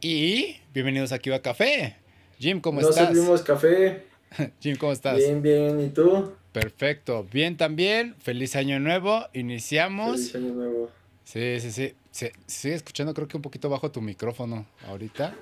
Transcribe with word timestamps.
Y 0.00 0.56
bienvenidos 0.74 1.12
aquí 1.12 1.32
a 1.32 1.40
Café. 1.42 1.96
Jim, 2.38 2.60
¿cómo 2.60 2.80
estás? 2.80 3.06
servimos 3.08 3.42
café. 3.42 4.04
Jim, 4.60 4.76
¿cómo 4.76 4.92
estás? 4.92 5.16
Bien, 5.16 5.40
bien. 5.42 5.80
¿Y 5.80 5.88
tú? 5.88 6.32
Perfecto. 6.52 7.26
Bien 7.32 7.56
también. 7.56 8.14
Feliz 8.18 8.56
año 8.56 8.78
nuevo. 8.78 9.24
Iniciamos. 9.32 10.30
Feliz 10.32 10.34
año 10.34 10.54
nuevo. 10.54 10.90
Sí, 11.24 11.60
sí, 11.60 11.72
sí. 11.72 11.94
Se, 12.10 12.32
sigue 12.46 12.74
escuchando, 12.74 13.14
creo 13.14 13.26
que 13.28 13.36
un 13.36 13.42
poquito 13.42 13.68
bajo 13.70 13.90
tu 13.90 14.00
micrófono 14.02 14.66
ahorita. 14.86 15.34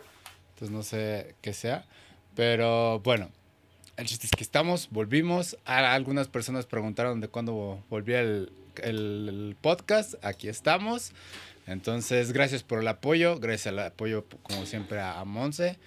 Entonces 0.54 0.70
no 0.70 0.82
sé 0.82 1.34
qué 1.42 1.52
sea. 1.52 1.84
Pero 2.36 3.00
bueno, 3.00 3.30
el 3.96 4.06
chiste 4.06 4.26
es 4.26 4.32
que 4.32 4.44
estamos, 4.44 4.88
volvimos. 4.90 5.56
A- 5.64 5.94
algunas 5.94 6.28
personas 6.28 6.66
preguntaron 6.66 7.20
de 7.20 7.28
cuándo 7.28 7.82
volvía 7.90 8.20
el, 8.20 8.52
el- 8.82 9.28
el 9.28 9.56
podcast. 9.60 10.14
Aquí 10.24 10.48
estamos. 10.48 11.12
Entonces, 11.66 12.32
gracias 12.32 12.62
por 12.62 12.80
el 12.80 12.88
apoyo. 12.88 13.38
Gracias 13.38 13.68
al 13.68 13.78
apoyo, 13.78 14.26
como 14.42 14.66
siempre, 14.66 15.00
a, 15.00 15.24
Monse. 15.24 15.78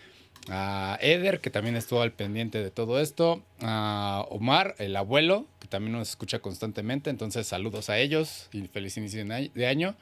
A 0.50 0.98
Eder, 1.02 1.40
que 1.40 1.50
también 1.50 1.76
estuvo 1.76 2.02
al 2.02 2.14
pendiente 2.14 2.64
de 2.64 2.72
todo 2.72 3.00
esto. 3.00 3.44
A 3.62 4.26
Omar, 4.30 4.76
el 4.80 4.96
abuelo, 4.96 5.48
que 5.60 5.68
también 5.68 5.94
nos 5.94 6.10
escucha 6.10 6.40
constantemente. 6.40 7.10
Entonces, 7.10 7.48
saludos 7.48 7.90
a 7.90 8.00
ellos 8.00 8.50
y 8.52 8.68
feliz 8.68 8.98
inicio 8.98 9.24
de 9.26 9.68
año-. 9.68 9.96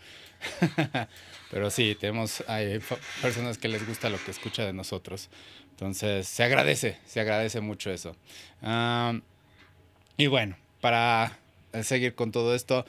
Pero 1.51 1.69
sí, 1.69 1.95
tenemos 1.99 2.43
hay 2.47 2.79
personas 3.21 3.57
que 3.57 3.67
les 3.67 3.87
gusta 3.87 4.09
lo 4.09 4.23
que 4.23 4.31
escucha 4.31 4.65
de 4.65 4.73
nosotros. 4.73 5.29
Entonces, 5.71 6.27
se 6.27 6.43
agradece, 6.43 6.97
se 7.05 7.19
agradece 7.19 7.59
mucho 7.59 7.91
eso. 7.91 8.15
Am, 8.61 9.23
y 10.17 10.27
bueno, 10.27 10.55
para 10.79 11.37
seguir 11.83 12.15
con 12.15 12.31
todo 12.31 12.55
esto, 12.55 12.85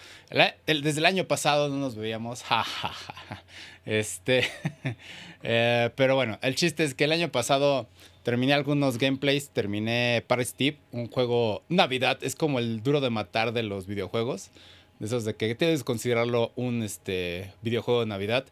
desde 0.66 0.98
el 0.98 1.06
año 1.06 1.26
pasado 1.26 1.68
no 1.68 1.76
nos 1.76 1.96
veíamos. 1.96 2.42
ja, 2.42 2.62
ja. 2.62 2.92
Este, 3.86 4.44
eh, 5.44 5.90
pero 5.94 6.16
bueno, 6.16 6.38
el 6.42 6.56
chiste 6.56 6.82
es 6.82 6.94
que 6.94 7.04
el 7.04 7.12
año 7.12 7.30
pasado 7.30 7.88
terminé 8.24 8.52
algunos 8.52 8.98
gameplays, 8.98 9.50
terminé 9.50 10.24
Paris 10.26 10.54
Tip, 10.54 10.78
un 10.90 11.08
juego 11.08 11.62
Navidad, 11.68 12.18
es 12.22 12.34
como 12.34 12.58
el 12.58 12.82
duro 12.82 13.00
de 13.00 13.10
matar 13.10 13.52
de 13.52 13.62
los 13.62 13.86
videojuegos, 13.86 14.50
de 14.98 15.06
esos 15.06 15.24
de 15.24 15.36
que 15.36 15.54
debes 15.54 15.84
considerarlo 15.84 16.50
un 16.56 16.82
este, 16.82 17.52
videojuego 17.62 18.00
de 18.00 18.06
Navidad. 18.06 18.44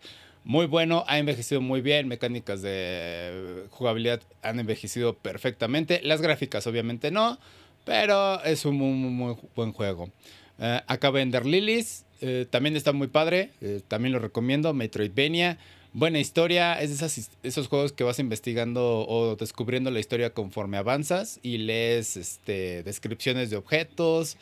Muy 0.45 0.67
bueno, 0.67 1.05
ha 1.09 1.19
envejecido 1.19 1.61
muy 1.61 1.81
bien, 1.81 2.07
mecánicas 2.07 2.63
de 2.63 3.65
jugabilidad 3.71 4.21
han 4.43 4.61
envejecido 4.61 5.15
perfectamente, 5.15 6.01
las 6.05 6.21
gráficas 6.21 6.67
obviamente 6.69 7.11
no, 7.11 7.39
pero 7.85 8.43
es 8.45 8.65
un 8.65 8.77
muy, 8.77 9.37
buen 9.55 9.73
juego. 9.73 10.11
Eh, 10.59 10.81
acaba 10.87 11.21
Ender 11.21 11.47
Lilies, 11.47 12.05
eh, 12.21 12.47
también 12.49 12.77
está 12.77 12.93
muy 12.93 13.09
padre, 13.09 13.51
eh, 13.61 13.81
también 13.87 14.13
lo 14.13 14.19
recomiendo, 14.19 14.73
Metroidvania, 14.73 15.59
buena 15.93 16.19
historia, 16.19 16.81
es 16.81 16.99
de 16.99 17.49
esos 17.49 17.69
juegos 17.69 17.93
que 17.93 18.05
vas 18.05 18.19
investigando 18.19 19.07
o 19.07 19.37
descubriendo 19.37 19.91
la 19.91 20.01
historia 20.01 20.31
conforme 20.31 20.77
avanzas 20.77 21.39
y 21.43 21.59
lees 21.59 22.17
este, 22.17 22.83
descripciones 22.83 23.51
de 23.51 23.57
objetos, 23.57 24.37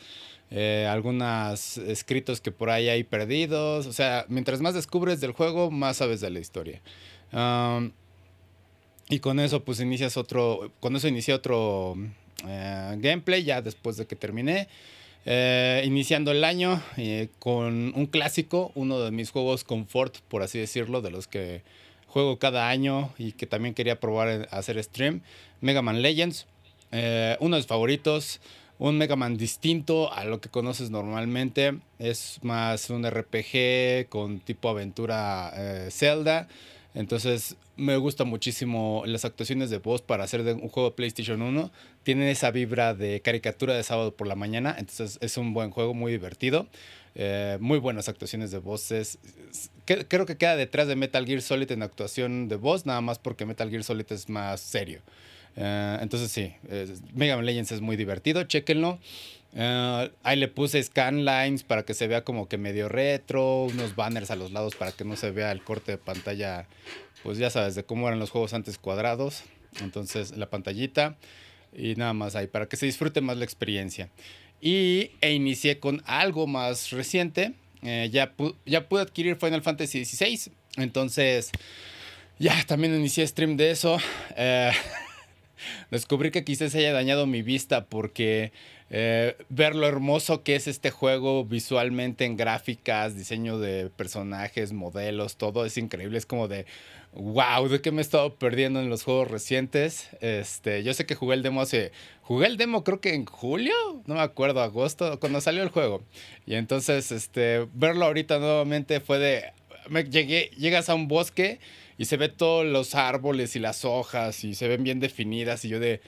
algunos 0.86 1.78
escritos 1.78 2.42
que 2.42 2.52
por 2.52 2.68
ahí 2.68 2.90
hay 2.90 3.04
perdidos, 3.04 3.86
o 3.86 3.92
sea, 3.94 4.26
mientras 4.28 4.60
más 4.60 4.74
descubres 4.74 5.18
del 5.18 5.32
juego, 5.32 5.70
más 5.70 5.96
sabes 5.96 6.20
de 6.20 6.28
la 6.28 6.40
historia. 6.40 6.82
Y 9.08 9.20
con 9.20 9.40
eso 9.40 9.64
pues 9.64 9.80
inicias 9.80 10.18
otro, 10.18 10.72
con 10.80 10.94
eso 10.94 11.08
inicié 11.08 11.32
otro 11.32 11.96
eh, 12.46 12.96
gameplay 12.98 13.44
ya 13.44 13.62
después 13.62 13.96
de 13.96 14.06
que 14.06 14.16
terminé. 14.16 14.68
Eh, 15.24 15.82
iniciando 15.84 16.32
el 16.32 16.42
año 16.42 16.82
eh, 16.96 17.28
con 17.38 17.92
un 17.94 18.06
clásico, 18.06 18.72
uno 18.74 18.98
de 19.00 19.12
mis 19.12 19.30
juegos 19.30 19.62
confort, 19.62 20.18
por 20.28 20.42
así 20.42 20.58
decirlo, 20.58 21.00
de 21.00 21.10
los 21.10 21.28
que 21.28 21.62
juego 22.08 22.38
cada 22.38 22.68
año 22.68 23.12
y 23.18 23.32
que 23.32 23.46
también 23.46 23.74
quería 23.74 24.00
probar 24.00 24.48
hacer 24.50 24.82
stream, 24.82 25.22
Mega 25.60 25.80
Man 25.80 26.02
Legends, 26.02 26.46
uno 26.90 27.56
de 27.56 27.60
mis 27.60 27.66
favoritos, 27.66 28.40
un 28.78 28.98
Mega 28.98 29.16
Man 29.16 29.36
distinto 29.36 30.12
a 30.12 30.24
lo 30.24 30.40
que 30.40 30.50
conoces 30.50 30.90
normalmente, 30.90 31.78
es 31.98 32.40
más 32.42 32.90
un 32.90 33.08
RPG 33.08 34.08
con 34.10 34.40
tipo 34.40 34.68
aventura 34.68 35.54
Zelda, 35.90 36.48
entonces 36.94 37.56
me 37.76 37.96
gusta 37.96 38.24
muchísimo 38.24 39.02
las 39.06 39.24
actuaciones 39.24 39.70
de 39.70 39.78
voz 39.78 40.02
para 40.02 40.24
hacer 40.24 40.42
un 40.42 40.68
juego 40.68 40.90
de 40.90 40.96
PlayStation 40.96 41.40
1. 41.40 41.70
Tienen 42.02 42.28
esa 42.28 42.50
vibra 42.50 42.94
de 42.94 43.20
caricatura 43.22 43.74
de 43.74 43.82
sábado 43.82 44.14
por 44.14 44.26
la 44.26 44.34
mañana. 44.34 44.76
Entonces 44.78 45.18
es 45.22 45.38
un 45.38 45.54
buen 45.54 45.70
juego, 45.70 45.94
muy 45.94 46.12
divertido. 46.12 46.66
Eh, 47.14 47.58
muy 47.60 47.78
buenas 47.78 48.08
actuaciones 48.08 48.50
de 48.50 48.58
voces. 48.58 49.18
Creo 49.84 50.26
que 50.26 50.36
queda 50.36 50.56
detrás 50.56 50.86
de 50.88 50.96
Metal 50.96 51.26
Gear 51.26 51.42
Solid 51.42 51.70
en 51.72 51.82
actuación 51.82 52.48
de 52.48 52.56
voz, 52.56 52.86
nada 52.86 53.00
más 53.00 53.18
porque 53.18 53.44
Metal 53.44 53.68
Gear 53.70 53.84
Solid 53.84 54.06
es 54.10 54.28
más 54.28 54.60
serio. 54.60 55.00
Eh, 55.56 55.98
entonces 56.00 56.30
sí, 56.30 56.54
eh, 56.68 56.94
Mega 57.14 57.36
Man 57.36 57.44
Legends 57.44 57.72
es 57.72 57.80
muy 57.80 57.96
divertido, 57.96 58.44
chéquenlo. 58.44 58.98
Eh, 59.54 60.10
ahí 60.22 60.36
le 60.36 60.48
puse 60.48 60.82
scanlines 60.82 61.62
para 61.62 61.84
que 61.84 61.94
se 61.94 62.06
vea 62.06 62.24
como 62.24 62.48
que 62.48 62.58
medio 62.58 62.88
retro, 62.88 63.64
unos 63.64 63.94
banners 63.94 64.30
a 64.30 64.36
los 64.36 64.52
lados 64.52 64.74
para 64.76 64.92
que 64.92 65.04
no 65.04 65.16
se 65.16 65.30
vea 65.30 65.52
el 65.52 65.62
corte 65.62 65.92
de 65.92 65.98
pantalla, 65.98 66.66
pues 67.22 67.38
ya 67.38 67.50
sabes, 67.50 67.74
de 67.74 67.84
cómo 67.84 68.08
eran 68.08 68.18
los 68.18 68.30
juegos 68.30 68.54
antes 68.54 68.78
cuadrados. 68.78 69.44
Entonces 69.80 70.36
la 70.36 70.50
pantallita 70.50 71.16
y 71.74 71.94
nada 71.96 72.12
más 72.12 72.36
ahí 72.36 72.46
para 72.46 72.66
que 72.66 72.76
se 72.76 72.86
disfrute 72.86 73.20
más 73.20 73.36
la 73.36 73.44
experiencia. 73.44 74.10
Y 74.60 75.10
e 75.20 75.32
inicié 75.32 75.80
con 75.80 76.02
algo 76.06 76.46
más 76.46 76.90
reciente. 76.90 77.54
eh, 77.82 78.08
ya, 78.12 78.32
ya 78.64 78.88
pude 78.88 79.02
adquirir 79.02 79.36
Final 79.36 79.62
Fantasy 79.62 80.04
XVI. 80.04 80.52
Entonces 80.76 81.50
ya 82.38 82.64
también 82.66 82.94
inicié 82.94 83.26
stream 83.26 83.56
de 83.56 83.70
eso. 83.70 83.98
Eh, 84.36 84.70
descubrí 85.90 86.30
que 86.30 86.44
quizás 86.44 86.74
haya 86.74 86.92
dañado 86.92 87.26
mi 87.26 87.42
vista 87.42 87.86
porque 87.86 88.52
eh, 88.94 89.36
ver 89.48 89.74
lo 89.74 89.88
hermoso 89.88 90.42
que 90.42 90.54
es 90.54 90.68
este 90.68 90.90
juego 90.90 91.46
visualmente 91.46 92.26
en 92.26 92.36
gráficas, 92.36 93.16
diseño 93.16 93.58
de 93.58 93.88
personajes, 93.88 94.74
modelos, 94.74 95.38
todo 95.38 95.64
es 95.64 95.78
increíble. 95.78 96.18
Es 96.18 96.26
como 96.26 96.46
de, 96.46 96.66
wow, 97.14 97.66
¿de 97.70 97.80
qué 97.80 97.90
me 97.90 97.98
he 97.98 98.02
estado 98.02 98.34
perdiendo 98.34 98.80
en 98.80 98.90
los 98.90 99.02
juegos 99.02 99.30
recientes? 99.30 100.10
Este, 100.20 100.82
yo 100.82 100.92
sé 100.92 101.06
que 101.06 101.14
jugué 101.14 101.36
el 101.36 101.42
demo 101.42 101.62
hace, 101.62 101.90
jugué 102.20 102.46
el 102.46 102.58
demo 102.58 102.84
creo 102.84 103.00
que 103.00 103.14
en 103.14 103.24
julio, 103.24 103.72
no 104.04 104.16
me 104.16 104.20
acuerdo, 104.20 104.60
agosto, 104.60 105.18
cuando 105.18 105.40
salió 105.40 105.62
el 105.62 105.70
juego. 105.70 106.02
Y 106.44 106.56
entonces, 106.56 107.12
este, 107.12 107.66
verlo 107.72 108.04
ahorita 108.04 108.40
nuevamente 108.40 109.00
fue 109.00 109.18
de, 109.18 109.52
llegué, 110.10 110.50
llegas 110.58 110.90
a 110.90 110.94
un 110.94 111.08
bosque 111.08 111.60
y 111.96 112.04
se 112.04 112.18
ve 112.18 112.28
todos 112.28 112.66
los 112.66 112.94
árboles 112.94 113.56
y 113.56 113.58
las 113.58 113.86
hojas 113.86 114.44
y 114.44 114.54
se 114.54 114.68
ven 114.68 114.82
bien 114.84 115.00
definidas 115.00 115.64
y 115.64 115.70
yo 115.70 115.80
de 115.80 116.02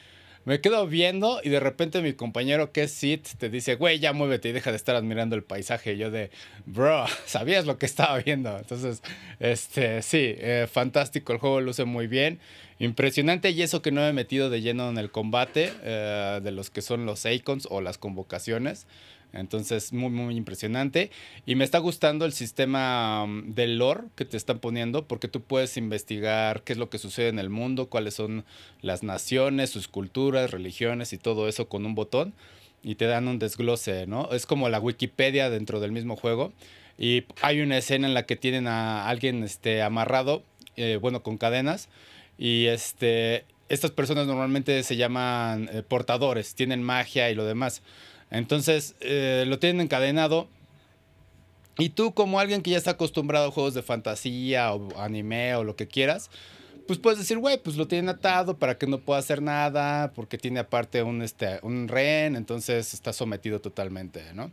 me 0.45 0.61
quedo 0.61 0.87
viendo 0.87 1.41
y 1.43 1.49
de 1.49 1.61
repente 1.61 2.03
mi 2.03 2.13
compañero 2.13 2.73
que 2.73 2.85
es 2.85 2.93
Sid 2.93 3.21
te 3.39 3.49
dice, 3.49 3.77
güey, 3.77 3.99
ya 3.99 4.13
muévete 4.13 4.51
y 4.51 4.53
deja 4.53 4.71
de 4.71 4.77
estar 4.77 4.95
admirando 4.95 5.37
el 5.37 5.43
paisaje. 5.43 5.95
Y 5.95 5.99
yo 5.99 6.11
de, 6.11 6.31
bro, 6.67 7.07
sabías 7.27 7.67
lo 7.67 7.79
que 7.79 7.87
estaba 7.87 8.19
viendo. 8.19 8.57
Entonces, 8.57 9.03
este, 9.41 10.03
sí, 10.03 10.35
eh, 10.39 10.69
fantástico, 10.71 11.33
el 11.33 11.39
juego 11.39 11.61
luce 11.61 11.85
muy 11.85 12.07
bien. 12.07 12.41
Impresionante 12.79 13.51
y 13.51 13.63
eso 13.63 13.83
que 13.83 13.93
no 13.93 14.01
me 14.01 14.09
he 14.09 14.13
metido 14.13 14.51
de 14.51 14.61
lleno 14.61 14.91
en 14.91 14.99
el 14.99 15.11
combate 15.11 15.73
eh, 15.83 16.41
de 16.43 16.51
los 16.51 16.71
que 16.71 16.83
son 16.83 17.07
los 17.07 17.25
icons 17.25 17.67
o 17.71 17.81
las 17.81 17.99
convocaciones. 17.99 18.87
Entonces, 19.35 19.93
muy, 19.93 20.11
muy 20.11 20.37
impresionante. 20.37 21.11
Y 21.45 21.57
me 21.57 21.65
está 21.65 21.79
gustando 21.79 22.25
el 22.25 22.33
sistema 22.33 23.25
um, 23.25 23.55
del 23.55 23.79
lore 23.79 24.05
que 24.15 24.25
te 24.25 24.37
están 24.37 24.61
poniendo, 24.61 25.07
porque 25.07 25.29
tú 25.29 25.43
puedes 25.43 25.77
investigar 25.77 26.63
qué 26.63 26.73
es 26.73 26.79
lo 26.79 26.89
que 26.89 26.99
sucede 26.99 27.29
en 27.29 27.39
el 27.39 27.51
mundo, 27.51 27.87
cuáles 27.87 28.15
son 28.15 28.45
las 28.81 29.03
naciones, 29.03 29.71
sus 29.71 29.89
culturas, 29.89 30.51
religiones 30.51 31.13
y 31.13 31.19
todo 31.19 31.49
eso 31.49 31.69
con 31.69 31.85
un 31.85 31.95
botón. 31.95 32.35
Y 32.83 32.97
te 32.97 33.07
dan 33.07 33.29
un 33.29 33.39
desglose, 33.39 34.07
¿no? 34.07 34.31
Es 34.33 34.47
como 34.47 34.69
la 34.69 34.79
Wikipedia 34.79 35.51
dentro 35.51 35.81
del 35.81 35.93
mismo 35.93 36.17
juego. 36.17 36.53
Y 36.99 37.25
hay 37.43 37.61
una 37.61 37.79
escena 37.79 38.07
en 38.07 38.15
la 38.15 38.25
que 38.25 38.37
tienen 38.37 38.67
a 38.67 39.09
alguien 39.09 39.43
este, 39.43 39.83
amarrado, 39.83 40.43
eh, 40.77 40.99
bueno, 41.01 41.23
con 41.23 41.39
cadenas. 41.39 41.89
Y 42.39 42.67
este, 42.67 43.45
estas 43.69 43.91
personas 43.91 44.27
normalmente 44.27 44.83
se 44.83 44.97
llaman 44.97 45.69
eh, 45.73 45.83
portadores, 45.83 46.55
tienen 46.55 46.83
magia 46.83 47.31
y 47.31 47.35
lo 47.35 47.45
demás. 47.45 47.83
Entonces 48.35 48.97
eh, 49.01 49.45
lo 49.47 49.59
tienen 49.59 49.81
encadenado. 49.81 50.49
Y 51.79 51.91
tú, 51.91 52.15
como 52.15 52.41
alguien 52.41 52.63
que 52.63 52.73
ya 52.73 52.77
está 52.77 52.93
acostumbrado 52.93 53.49
a 53.49 53.51
juegos 53.51 53.75
de 53.75 53.83
fantasía 53.83 54.73
o 54.75 55.01
anime 55.01 55.55
o 55.57 55.65
lo 55.65 55.77
que 55.77 55.87
quieras, 55.89 56.31
pues 56.87 56.99
puedes 56.99 57.19
decir, 57.19 57.39
güey, 57.39 57.59
pues 57.59 57.77
lo 57.77 57.87
tienen 57.87 58.09
atado 58.09 58.59
para 58.59 58.77
que 58.77 58.87
no 58.87 58.99
pueda 58.99 59.21
hacer 59.21 59.41
nada, 59.41 60.13
porque 60.15 60.37
tiene 60.37 60.61
aparte 60.61 61.03
un, 61.03 61.23
este, 61.23 61.61
rehén, 61.87 62.37
entonces 62.37 62.93
está 62.93 63.13
sometido 63.13 63.61
totalmente, 63.61 64.23
¿no? 64.35 64.51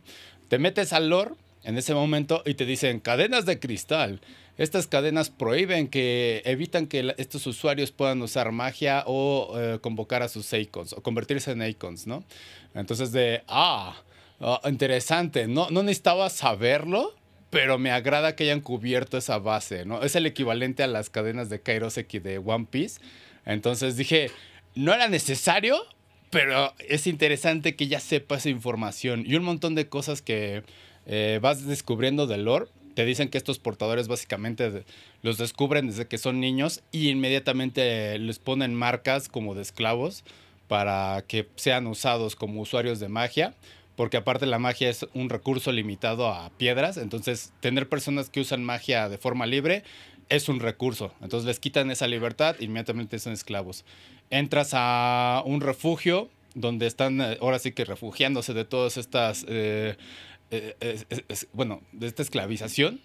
Te 0.48 0.58
metes 0.58 0.92
al 0.92 1.08
lore 1.08 1.34
en 1.64 1.76
ese 1.76 1.94
momento 1.94 2.42
y 2.46 2.54
te 2.54 2.66
dicen 2.66 3.00
cadenas 3.00 3.46
de 3.46 3.58
cristal. 3.58 4.20
Estas 4.58 4.86
cadenas 4.86 5.30
prohíben 5.30 5.88
que, 5.88 6.42
evitan 6.44 6.86
que 6.86 7.14
estos 7.18 7.46
usuarios 7.46 7.90
puedan 7.90 8.20
usar 8.22 8.52
magia 8.52 9.02
o 9.06 9.54
eh, 9.58 9.78
convocar 9.80 10.22
a 10.22 10.28
sus 10.28 10.52
icons 10.52 10.92
o 10.92 11.02
convertirse 11.02 11.52
en 11.52 11.62
icons, 11.62 12.06
¿no? 12.06 12.24
Entonces 12.74 13.12
de, 13.12 13.42
ah, 13.48 13.94
ah, 14.40 14.60
interesante, 14.64 15.46
no, 15.46 15.70
no 15.70 15.82
necesitaba 15.82 16.30
saberlo 16.30 17.14
pero 17.52 17.78
me 17.78 17.90
agrada 17.90 18.34
que 18.34 18.44
hayan 18.44 18.62
cubierto 18.62 19.18
esa 19.18 19.38
base, 19.38 19.84
¿no? 19.84 20.02
Es 20.02 20.16
el 20.16 20.24
equivalente 20.24 20.82
a 20.82 20.86
las 20.86 21.10
cadenas 21.10 21.50
de 21.50 21.60
Kairoseki 21.60 22.18
de 22.18 22.38
One 22.38 22.66
Piece. 22.70 22.98
Entonces 23.44 23.98
dije, 23.98 24.30
no 24.74 24.94
era 24.94 25.06
necesario, 25.08 25.76
pero 26.30 26.72
es 26.88 27.06
interesante 27.06 27.76
que 27.76 27.88
ya 27.88 28.00
sepa 28.00 28.36
esa 28.36 28.48
información 28.48 29.24
y 29.26 29.34
un 29.34 29.44
montón 29.44 29.74
de 29.74 29.86
cosas 29.86 30.22
que 30.22 30.62
eh, 31.04 31.40
vas 31.42 31.66
descubriendo 31.66 32.26
del 32.26 32.46
lore. 32.46 32.68
Te 32.94 33.04
dicen 33.04 33.28
que 33.28 33.36
estos 33.36 33.58
portadores 33.58 34.08
básicamente 34.08 34.84
los 35.20 35.36
descubren 35.36 35.88
desde 35.88 36.06
que 36.06 36.16
son 36.16 36.40
niños 36.40 36.82
y 36.90 37.10
inmediatamente 37.10 38.18
les 38.18 38.38
ponen 38.38 38.74
marcas 38.74 39.28
como 39.28 39.54
de 39.54 39.60
esclavos 39.60 40.24
para 40.72 41.22
que 41.28 41.50
sean 41.56 41.86
usados 41.86 42.34
como 42.34 42.62
usuarios 42.62 42.98
de 42.98 43.10
magia 43.10 43.54
porque 43.94 44.16
aparte 44.16 44.46
la 44.46 44.58
magia 44.58 44.88
es 44.88 45.06
un 45.12 45.28
recurso 45.28 45.70
limitado 45.70 46.28
a 46.28 46.48
piedras, 46.56 46.96
entonces 46.96 47.52
tener 47.60 47.90
personas 47.90 48.30
que 48.30 48.40
usan 48.40 48.64
magia 48.64 49.10
de 49.10 49.18
forma 49.18 49.44
libre 49.44 49.84
es 50.30 50.48
un 50.48 50.60
recurso, 50.60 51.12
entonces 51.20 51.46
les 51.46 51.60
quitan 51.60 51.90
esa 51.90 52.06
libertad, 52.06 52.56
inmediatamente 52.58 53.18
son 53.18 53.34
esclavos. 53.34 53.84
Entras 54.30 54.70
a 54.72 55.42
un 55.44 55.60
refugio 55.60 56.30
donde 56.54 56.86
están 56.86 57.20
eh, 57.20 57.36
ahora 57.42 57.58
sí 57.58 57.72
que 57.72 57.84
refugiándose 57.84 58.54
de 58.54 58.64
todas 58.64 58.96
estas, 58.96 59.44
eh, 59.48 59.96
eh, 60.50 61.04
bueno, 61.52 61.82
de 61.92 62.06
esta 62.06 62.22
esclavización. 62.22 62.98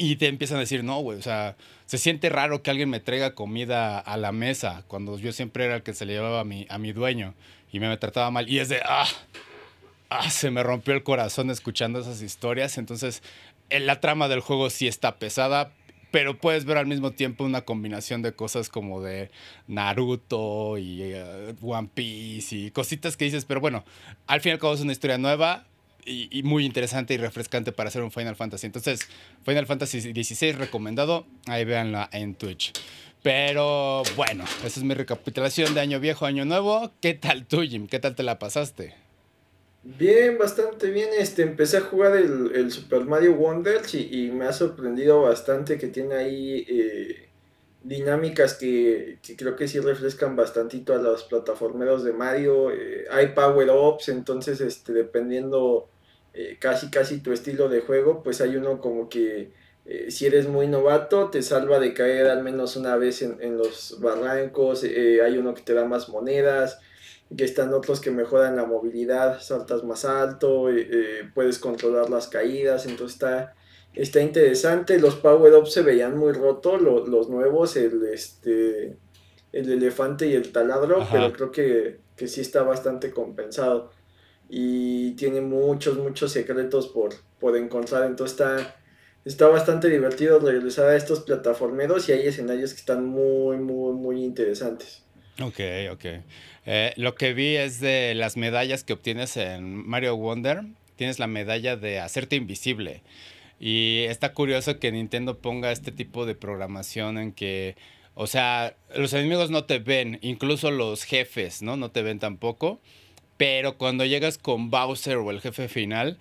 Y 0.00 0.14
te 0.14 0.28
empiezan 0.28 0.58
a 0.58 0.60
decir, 0.60 0.84
no, 0.84 1.00
güey, 1.00 1.18
o 1.18 1.22
sea, 1.22 1.56
se 1.86 1.98
siente 1.98 2.28
raro 2.28 2.62
que 2.62 2.70
alguien 2.70 2.88
me 2.88 3.00
traiga 3.00 3.34
comida 3.34 3.98
a 3.98 4.16
la 4.16 4.30
mesa 4.30 4.84
cuando 4.86 5.18
yo 5.18 5.32
siempre 5.32 5.64
era 5.64 5.74
el 5.74 5.82
que 5.82 5.92
se 5.92 6.06
le 6.06 6.12
llevaba 6.12 6.40
a 6.40 6.44
mi, 6.44 6.66
a 6.70 6.78
mi 6.78 6.92
dueño 6.92 7.34
y 7.72 7.80
me, 7.80 7.96
trataba 7.96 8.30
mal. 8.30 8.48
Y 8.48 8.60
es 8.60 8.68
de, 8.68 8.80
ah, 8.84 9.08
ah, 10.08 10.30
se 10.30 10.52
me 10.52 10.62
rompió 10.62 10.94
el 10.94 11.02
corazón 11.02 11.50
escuchando 11.50 11.98
esas 11.98 12.22
historias. 12.22 12.78
Entonces, 12.78 13.24
la 13.70 14.00
trama 14.00 14.28
del 14.28 14.38
juego 14.38 14.70
sí 14.70 14.86
está 14.86 15.18
pesada, 15.18 15.72
pero 16.12 16.38
puedes 16.38 16.64
ver 16.64 16.76
al 16.76 16.86
mismo 16.86 17.10
tiempo 17.10 17.42
una 17.42 17.62
combinación 17.62 18.22
de 18.22 18.32
cosas 18.32 18.68
como 18.68 19.02
de 19.02 19.32
Naruto 19.66 20.78
y 20.78 21.02
eh, 21.02 21.54
One 21.60 21.90
Piece 21.92 22.54
y 22.54 22.70
cositas 22.70 23.16
que 23.16 23.24
dices, 23.24 23.44
pero 23.44 23.60
bueno, 23.60 23.84
al 24.28 24.40
fin 24.40 24.50
y 24.50 24.52
al 24.52 24.60
cabo 24.60 24.74
es 24.74 24.80
una 24.80 24.92
historia 24.92 25.18
nueva 25.18 25.66
y, 26.04 26.42
muy 26.42 26.64
interesante 26.64 27.14
y 27.14 27.16
refrescante 27.16 27.72
para 27.72 27.88
hacer 27.88 28.02
un 28.02 28.10
Final 28.10 28.36
Fantasy. 28.36 28.66
Entonces, 28.66 29.00
Final 29.44 29.66
Fantasy 29.66 30.00
XVI 30.00 30.52
recomendado, 30.52 31.26
ahí 31.46 31.64
véanla 31.64 32.08
en 32.12 32.34
Twitch. 32.34 32.72
Pero 33.22 34.02
bueno, 34.16 34.44
esa 34.64 34.80
es 34.80 34.82
mi 34.82 34.94
recapitulación 34.94 35.74
de 35.74 35.80
año 35.80 36.00
viejo, 36.00 36.24
año 36.24 36.44
nuevo. 36.44 36.92
¿Qué 37.00 37.14
tal 37.14 37.46
tú, 37.46 37.62
Jim? 37.62 37.86
¿Qué 37.88 37.98
tal 37.98 38.14
te 38.14 38.22
la 38.22 38.38
pasaste? 38.38 38.94
Bien, 39.82 40.38
bastante 40.38 40.90
bien. 40.90 41.08
Este, 41.18 41.42
empecé 41.42 41.78
a 41.78 41.80
jugar 41.82 42.16
el, 42.16 42.70
Super 42.70 43.04
Mario 43.04 43.34
Wonders 43.34 43.94
y, 43.94 44.30
me 44.32 44.46
ha 44.46 44.52
sorprendido 44.52 45.22
bastante 45.22 45.78
que 45.78 45.88
tiene 45.88 46.14
ahí 46.14 46.66
eh, 46.68 47.27
dinámicas 47.82 48.54
que, 48.54 49.18
creo 49.36 49.56
que 49.56 49.68
sí 49.68 49.80
refrescan 49.80 50.36
bastantito 50.36 50.94
a 50.94 50.98
los 50.98 51.24
plataformeros 51.24 52.04
de 52.04 52.12
Mario. 52.12 52.70
Eh, 52.70 53.06
hay 53.10 53.28
power-ups, 53.28 54.08
entonces 54.08 54.60
este, 54.60 54.92
dependiendo 54.92 55.88
eh, 56.34 56.56
casi 56.60 56.90
casi 56.90 57.20
tu 57.20 57.32
estilo 57.32 57.68
de 57.68 57.80
juego, 57.80 58.22
pues 58.22 58.40
hay 58.40 58.56
uno 58.56 58.80
como 58.80 59.08
que 59.08 59.56
si 60.10 60.26
eres 60.26 60.46
muy 60.46 60.66
novato 60.66 61.30
te 61.30 61.40
salva 61.40 61.80
de 61.80 61.94
caer 61.94 62.26
al 62.26 62.42
menos 62.42 62.76
una 62.76 62.96
vez 62.96 63.22
en, 63.22 63.38
en 63.40 63.56
los 63.56 63.98
barrancos, 64.00 64.84
hay 64.84 65.38
uno 65.38 65.54
que 65.54 65.62
te 65.62 65.72
da 65.72 65.86
más 65.86 66.10
monedas 66.10 66.78
que 67.36 67.44
están 67.44 67.74
otros 67.74 68.00
que 68.00 68.10
mejoran 68.10 68.56
la 68.56 68.64
movilidad, 68.64 69.40
saltas 69.40 69.84
más 69.84 70.04
alto, 70.04 70.70
eh, 70.70 70.88
eh, 70.90 71.30
puedes 71.34 71.58
controlar 71.58 72.08
las 72.08 72.28
caídas, 72.28 72.86
entonces 72.86 73.16
está, 73.16 73.54
está 73.98 74.22
interesante. 74.22 74.98
Los 74.98 75.16
power-ups 75.16 75.72
se 75.72 75.82
veían 75.82 76.16
muy 76.16 76.32
rotos, 76.32 76.80
los 76.80 77.28
nuevos, 77.28 77.76
el, 77.76 78.04
este, 78.12 78.96
el 79.52 79.72
elefante 79.72 80.26
y 80.28 80.34
el 80.34 80.52
taladro, 80.52 81.06
pero 81.10 81.32
creo 81.32 81.50
que, 81.50 81.98
que 82.16 82.28
sí 82.28 82.40
está 82.40 82.62
bastante 82.62 83.10
compensado. 83.10 83.90
Y 84.48 85.12
tiene 85.12 85.40
muchos, 85.40 85.98
muchos 85.98 86.32
secretos 86.32 86.88
por, 86.88 87.14
por 87.38 87.56
encontrar, 87.56 88.04
entonces 88.04 88.32
está, 88.38 88.76
está 89.24 89.48
bastante 89.48 89.90
divertido 89.90 90.38
regresar 90.38 90.86
a 90.86 90.96
estos 90.96 91.20
plataformeros 91.20 92.08
y 92.08 92.12
hay 92.12 92.26
escenarios 92.26 92.72
que 92.72 92.80
están 92.80 93.04
muy, 93.04 93.58
muy, 93.58 93.92
muy 93.92 94.24
interesantes. 94.24 95.04
Ok, 95.40 95.60
ok. 95.92 96.04
Eh, 96.66 96.92
lo 96.96 97.14
que 97.14 97.32
vi 97.32 97.56
es 97.56 97.80
de 97.80 98.14
las 98.14 98.36
medallas 98.36 98.84
que 98.84 98.92
obtienes 98.92 99.36
en 99.36 99.86
Mario 99.86 100.16
Wonder. 100.16 100.62
Tienes 100.96 101.18
la 101.18 101.26
medalla 101.26 101.76
de 101.76 102.00
hacerte 102.00 102.36
invisible. 102.36 103.02
Y 103.60 104.04
está 104.08 104.32
curioso 104.32 104.78
que 104.78 104.92
Nintendo 104.92 105.38
ponga 105.38 105.72
este 105.72 105.92
tipo 105.92 106.26
de 106.26 106.34
programación 106.34 107.18
en 107.18 107.32
que, 107.32 107.76
o 108.14 108.26
sea, 108.26 108.76
los 108.94 109.12
enemigos 109.12 109.50
no 109.50 109.64
te 109.64 109.78
ven, 109.78 110.18
incluso 110.22 110.70
los 110.70 111.04
jefes, 111.04 111.62
¿no? 111.62 111.76
No 111.76 111.90
te 111.90 112.02
ven 112.02 112.18
tampoco. 112.18 112.80
Pero 113.36 113.78
cuando 113.78 114.04
llegas 114.04 114.38
con 114.38 114.70
Bowser 114.70 115.16
o 115.16 115.30
el 115.30 115.40
jefe 115.40 115.68
final, 115.68 116.18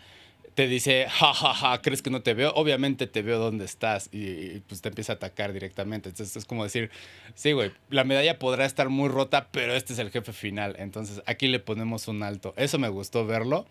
te 0.58 0.68
dice, 0.68 1.06
jajaja, 1.08 1.54
ja, 1.54 1.70
ja, 1.70 1.82
¿crees 1.84 2.02
que 2.02 2.10
no 2.10 2.24
te 2.24 2.34
veo? 2.34 2.52
Obviamente 2.56 3.06
te 3.06 3.22
veo 3.22 3.38
dónde 3.38 3.64
estás 3.64 4.10
y, 4.12 4.62
pues 4.62 4.82
te 4.82 4.90
empieza 4.90 5.14
a 5.14 5.16
atacar 5.18 5.54
directamente. 5.54 6.10
Entonces 6.10 6.36
es 6.36 6.46
como 6.46 6.64
decir, 6.64 6.90
sí, 7.36 7.52
güey, 7.52 7.72
la 7.92 8.04
medalla 8.04 8.40
podrá 8.40 8.66
estar 8.66 8.90
muy 8.90 9.08
rota, 9.08 9.50
pero 9.52 9.76
este 9.76 9.94
es 9.94 10.00
el 10.00 10.10
jefe 10.10 10.34
final. 10.34 10.76
Entonces 10.80 11.22
aquí 11.28 11.48
le 11.48 11.60
ponemos 11.60 12.08
un 12.08 12.24
alto. 12.24 12.56
Eso 12.58 12.80
me 12.80 12.90
gustó 12.90 13.28
verlo. 13.28 13.68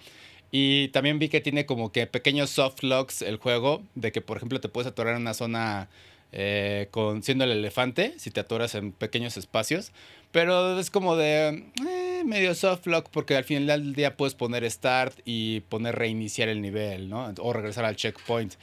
Y 0.51 0.89
también 0.89 1.19
vi 1.19 1.29
que 1.29 1.41
tiene 1.41 1.67
como 1.67 1.93
que 1.93 2.07
pequeños 2.07 2.51
soft 2.51 2.83
locks 2.83 3.23
el 3.23 3.37
juego, 3.37 3.83
de 3.95 4.13
que 4.13 4.21
por 4.21 4.37
ejemplo 4.37 4.61
te 4.61 4.69
puedes 4.69 4.91
atorar 4.91 5.17
en 5.17 5.23
una 5.23 5.35
zona 5.35 5.89
eh, 6.33 6.89
con, 6.91 7.23
siendo 7.23 7.45
el 7.45 7.53
elefante, 7.53 8.15
si 8.19 8.31
te 8.31 8.41
atoras 8.41 8.75
en 8.75 8.93
pequeños 8.93 9.37
espacios. 9.37 9.93
Pero 10.33 10.79
es 10.79 10.91
como 10.91 11.17
de 11.17 11.65
eh, 11.87 12.23
medio 12.25 12.55
soft 12.55 12.87
lock 12.87 13.09
porque 13.11 13.37
al 13.37 13.45
final 13.45 13.67
del 13.67 13.95
día 13.95 14.17
puedes 14.17 14.35
poner 14.35 14.71
start 14.71 15.19
y 15.25 15.61
poner 15.61 15.97
reiniciar 15.97 16.49
el 16.49 16.61
nivel, 16.61 17.09
¿no? 17.09 17.33
O 17.41 17.53
regresar 17.53 17.85
al 17.85 17.97
checkpoint. 17.97 18.55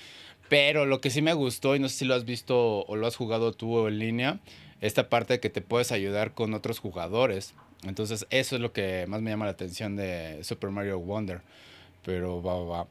Pero 0.50 0.86
lo 0.86 1.02
que 1.02 1.10
sí 1.10 1.22
me 1.22 1.34
gustó, 1.34 1.76
y 1.76 1.80
no 1.80 1.90
sé 1.90 2.00
si 2.00 2.06
lo 2.06 2.16
has 2.16 2.26
visto 2.26 2.86
o 2.86 2.96
lo 2.96 3.08
has 3.08 3.16
jugado 3.16 3.54
tú 3.54 3.88
en 3.88 3.98
línea, 3.98 4.40
esta 4.82 5.10
parte 5.10 5.34
de 5.34 5.40
que 5.40 5.50
te 5.50 5.62
puedes 5.62 5.92
ayudar 5.92 6.34
con 6.34 6.54
otros 6.54 6.80
jugadores. 6.80 7.54
Entonces 7.86 8.28
eso 8.30 8.56
es 8.56 8.62
lo 8.62 8.72
que 8.72 9.06
más 9.08 9.22
me 9.22 9.32
llama 9.32 9.46
la 9.46 9.52
atención 9.52 9.96
de 9.96 10.44
Super 10.44 10.70
Mario 10.70 11.00
Wonder. 11.00 11.42
Pero 12.04 12.42
va, 12.42 12.64
va. 12.64 12.88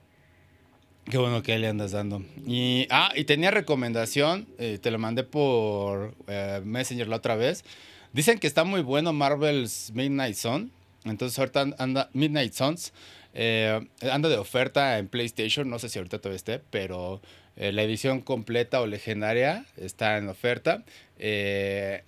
Qué 1.11 1.19
bueno 1.19 1.43
que 1.43 1.59
le 1.59 1.67
andas 1.67 1.91
dando. 1.91 2.23
Y, 2.47 2.87
ah, 2.91 3.13
y 3.15 3.25
tenía 3.25 3.51
recomendación, 3.51 4.47
eh, 4.59 4.79
te 4.81 4.91
lo 4.91 4.99
mandé 4.99 5.25
por 5.25 6.15
eh, 6.29 6.61
Messenger 6.65 7.09
la 7.09 7.17
otra 7.17 7.35
vez. 7.35 7.65
Dicen 8.13 8.39
que 8.39 8.47
está 8.47 8.65
muy 8.65 8.83
bueno 8.83 9.13
Marvel's 9.13 9.91
Midnight 9.95 10.37
Sun. 10.37 10.71
Entonces 11.05 11.37
ahorita 11.39 11.75
anda 11.79 12.09
Midnight 12.13 12.53
Suns. 12.53 12.93
Eh, 13.35 13.81
anda 14.11 14.29
de 14.29 14.37
oferta 14.37 14.99
en 14.99 15.09
PlayStation. 15.09 15.69
No 15.69 15.79
sé 15.81 15.89
si 15.89 15.99
ahorita 15.99 16.19
todavía 16.19 16.37
esté, 16.37 16.61
pero 16.71 17.21
eh, 17.57 17.73
la 17.73 17.83
edición 17.83 18.21
completa 18.21 18.81
o 18.81 18.87
legendaria 18.87 19.65
está 19.77 20.19
en 20.19 20.29
oferta. 20.29 20.85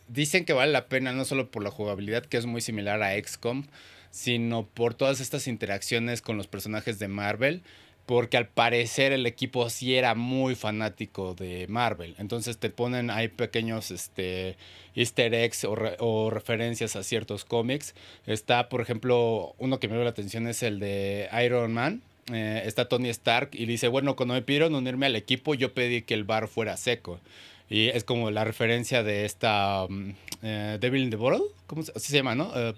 Dicen 0.09 0.45
que 0.45 0.53
vale 0.53 0.71
la 0.71 0.87
pena 0.87 1.13
no 1.13 1.25
solo 1.25 1.51
por 1.51 1.65
la 1.65 1.71
jugabilidad, 1.71 2.25
que 2.25 2.37
es 2.37 2.47
muy 2.47 2.61
similar 2.61 3.03
a 3.03 3.19
XCOM, 3.21 3.65
sino 4.15 4.65
por 4.65 4.95
todas 4.95 5.19
estas 5.19 5.49
interacciones 5.49 6.23
con 6.23 6.37
los 6.37 6.47
personajes 6.47 7.01
de 7.01 7.09
Marvel 7.09 7.65
porque 8.07 8.37
al 8.37 8.47
parecer 8.47 9.11
el 9.11 9.27
equipo 9.27 9.69
sí 9.71 9.97
era 9.97 10.15
muy 10.15 10.55
fanático 10.55 11.35
de 11.35 11.67
Marvel. 11.69 12.15
Entonces 12.19 12.59
te 12.59 12.71
ponen 12.71 13.11
ahí 13.11 13.27
pequeños 13.27 13.91
este, 13.91 14.57
easter 14.95 15.35
eggs 15.35 15.67
o, 15.67 16.31
referencias 16.31 16.95
a 16.95 17.03
ciertos 17.03 17.45
cómics. 17.45 17.95
Está, 18.27 18.69
por 18.69 18.83
ejemplo, 18.83 19.57
uno 19.59 19.81
que 19.81 19.89
me 19.89 19.95
dio 19.95 20.05
la 20.05 20.11
atención 20.11 20.47
es 20.47 20.63
el 20.63 20.79
de 20.79 21.29
Iron 21.45 21.73
Man. 21.73 22.03
Eh, 22.33 22.63
está 22.67 22.89
Tony 22.89 23.09
Stark 23.09 23.51
y 23.53 23.67
dice, 23.67 23.89
bueno, 23.89 24.15
cuando 24.15 24.35
me 24.35 24.43
pidieron 24.43 24.77
unirme 24.77 25.07
al 25.07 25.17
equipo, 25.17 25.55
yo 25.55 25.75
pedí 25.75 26.03
que 26.03 26.15
el 26.15 26.23
bar 26.23 26.47
fuera 26.47 26.77
seco. 26.77 27.19
Y 27.69 27.89
es 27.89 28.05
como 28.05 28.31
la 28.31 28.45
referencia 28.45 29.03
de 29.03 29.25
esta 29.25 29.87
mm, 29.89 30.11
eh, 30.43 30.79
Devil 30.81 31.03
in 31.03 31.11
the 31.11 31.17
Bottle, 31.17 31.47
¿cómo 31.67 31.83
se, 31.83 31.91
así 31.97 32.09
se 32.09 32.19
llama, 32.19 32.35
no? 32.35 32.53
Eh, 32.55 32.75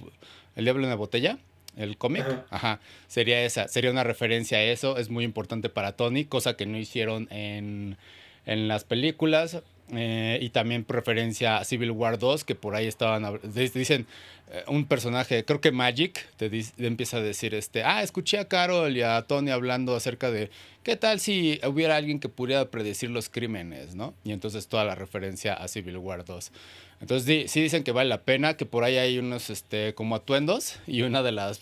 el 0.57 0.65
diablo 0.65 0.83
en 0.85 0.91
la 0.91 0.97
botella 0.97 1.39
el 1.77 1.97
cómic. 1.99 2.25
Ajá. 2.51 2.81
Sería 3.07 3.45
esa, 3.45 3.69
sería 3.69 3.91
una 3.91 4.03
referencia 4.03 4.59
a 4.59 4.63
eso. 4.63 4.97
Es 4.97 5.11
muy 5.11 5.25
importante 5.25 5.69
para 5.69 5.93
Tony, 5.93 6.25
cosa 6.25 6.57
que 6.57 6.67
no 6.67 6.79
hicieron 6.79 7.29
en, 7.31 7.97
en 8.47 8.69
las 8.69 8.85
películas. 8.85 9.63
Eh, 9.93 10.41
y 10.43 10.51
también 10.51 10.85
referencia 10.89 11.59
a 11.59 11.65
Civil 11.65 11.93
War 11.93 12.19
2, 12.19 12.43
que 12.43 12.57
por 12.57 12.75
ahí 12.75 12.89
estaban, 12.89 13.39
dicen 13.55 14.05
eh, 14.51 14.65
un 14.67 14.85
personaje, 14.85 15.45
creo 15.45 15.61
que 15.61 15.71
Magic, 15.71 16.27
te, 16.37 16.51
empieza 16.79 17.19
a 17.19 17.21
decir, 17.21 17.55
este, 17.55 17.85
ah, 17.85 18.03
escuché 18.03 18.41
a 18.41 18.49
Carol 18.49 18.97
y 18.97 19.03
a 19.03 19.23
Tony 19.23 19.53
hablando 19.53 19.95
acerca 19.95 20.33
de 20.33 20.51
qué 20.83 20.97
tal 20.97 21.21
si 21.21 21.61
hubiera 21.65 21.95
alguien 21.95 22.19
que 22.19 22.29
pudiera 22.29 22.69
predecir 22.69 23.11
los 23.11 23.29
crímenes, 23.29 23.95
¿no? 23.95 24.13
Y 24.25 24.33
entonces 24.33 24.67
toda 24.67 24.85
la 24.85 24.97
referencia 24.97 25.55
a 25.55 25.69
Civil 25.69 25.99
War 25.99 26.25
2. 26.25 26.51
Entonces 27.01 27.51
sí, 27.51 27.61
dicen 27.61 27.85
que 27.85 27.93
vale 27.93 28.09
la 28.09 28.23
pena, 28.23 28.57
que 28.57 28.67
por 28.67 28.85
ahí 28.85 28.97
hay 28.97 29.19
unos 29.19 29.51
este, 29.51 29.95
como 29.95 30.17
atuendos 30.17 30.79
y 30.87 31.03
una 31.03 31.23
de 31.23 31.33
las 31.33 31.61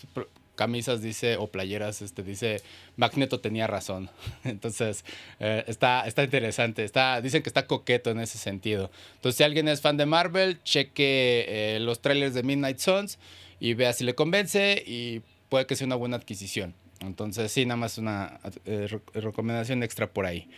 camisas 0.55 1.01
dice, 1.01 1.37
o 1.37 1.47
playeras, 1.47 2.01
este, 2.01 2.23
dice, 2.23 2.61
Magneto 2.95 3.39
tenía 3.39 3.67
razón. 3.67 4.09
Entonces, 4.43 5.05
eh, 5.39 5.63
está, 5.67 6.07
está 6.07 6.23
interesante. 6.23 6.83
Está, 6.83 7.21
dicen 7.21 7.43
que 7.43 7.49
está 7.49 7.67
coqueto 7.67 8.09
en 8.09 8.19
ese 8.19 8.37
sentido. 8.37 8.89
Entonces, 9.15 9.37
si 9.37 9.43
alguien 9.43 9.67
es 9.67 9.81
fan 9.81 9.97
de 9.97 10.05
Marvel, 10.05 10.63
cheque 10.63 11.45
eh, 11.47 11.79
los 11.81 12.01
trailers 12.01 12.33
de 12.33 12.43
Midnight 12.43 12.79
Suns 12.79 13.19
y 13.59 13.73
vea 13.73 13.93
si 13.93 14.03
le 14.03 14.15
convence 14.15 14.83
y 14.85 15.21
puede 15.49 15.65
que 15.65 15.75
sea 15.75 15.85
una 15.85 15.95
buena 15.95 16.17
adquisición. 16.17 16.73
Entonces, 17.01 17.51
sí, 17.51 17.65
nada 17.65 17.77
más 17.77 17.97
una 17.97 18.39
eh, 18.65 18.87
recomendación 19.13 19.83
extra 19.83 20.07
por 20.07 20.25
ahí. 20.25 20.49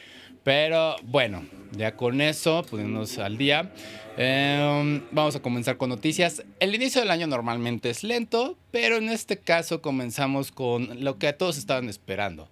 Pero 0.48 0.96
bueno, 1.04 1.46
ya 1.74 1.98
con 1.98 2.22
eso, 2.22 2.66
poniéndonos 2.70 3.18
al 3.18 3.38
día, 3.38 3.70
em, 4.16 5.04
vamos 5.12 5.36
a 5.36 5.42
comenzar 5.42 5.75
con 5.75 5.89
noticias. 5.89 6.42
El 6.62 6.74
inicio 6.74 7.01
del 7.01 7.12
año 7.12 7.27
normalmente 7.27 7.89
es 7.89 8.01
lento, 8.01 8.58
pero 8.72 8.96
en 8.96 9.10
este 9.10 9.39
caso 9.39 9.82
comenzamos 9.82 10.54
con 10.54 11.04
lo 11.04 11.18
que 11.18 11.34
todos 11.34 11.58
estaban 11.58 11.89
esperando. 11.89 12.48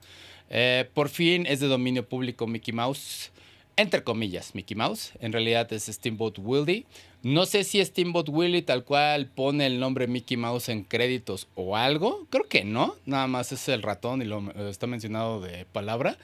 Eh, 0.49 0.89
por 0.93 1.07
fin 1.07 1.45
es 1.47 1.61
de 1.61 1.67
dominio 1.67 2.05
público 2.05 2.47
Mickey 2.47 2.73
Mouse, 2.73 3.31
entre 3.77 4.03
comillas, 4.03 4.55
Mickey 4.55 4.75
Mouse. 4.75 5.13
En 5.21 5.31
realidad 5.31 5.71
es 5.71 5.85
Steamboat 5.85 6.37
Willie. 6.39 6.85
No 7.23 7.45
sé 7.45 7.63
si 7.63 7.81
Steamboat 7.81 8.27
Willie 8.27 8.61
tal 8.61 8.83
cual 8.83 9.27
pone 9.27 9.67
el 9.67 9.79
nombre 9.79 10.07
Mickey 10.07 10.35
Mouse 10.35 10.67
en 10.67 10.83
créditos 10.83 11.47
o 11.55 11.77
algo. 11.77 12.27
Creo 12.29 12.49
que 12.49 12.65
no. 12.65 12.97
Nada 13.05 13.27
más 13.27 13.53
es 13.53 13.69
el 13.69 13.83
ratón 13.83 14.21
y 14.21 14.25
lo 14.25 14.51
está 14.69 14.85
mencionado 14.85 15.39
de 15.39 15.63
palabra, 15.63 16.17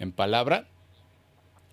en 0.00 0.10
palabra. 0.10 0.66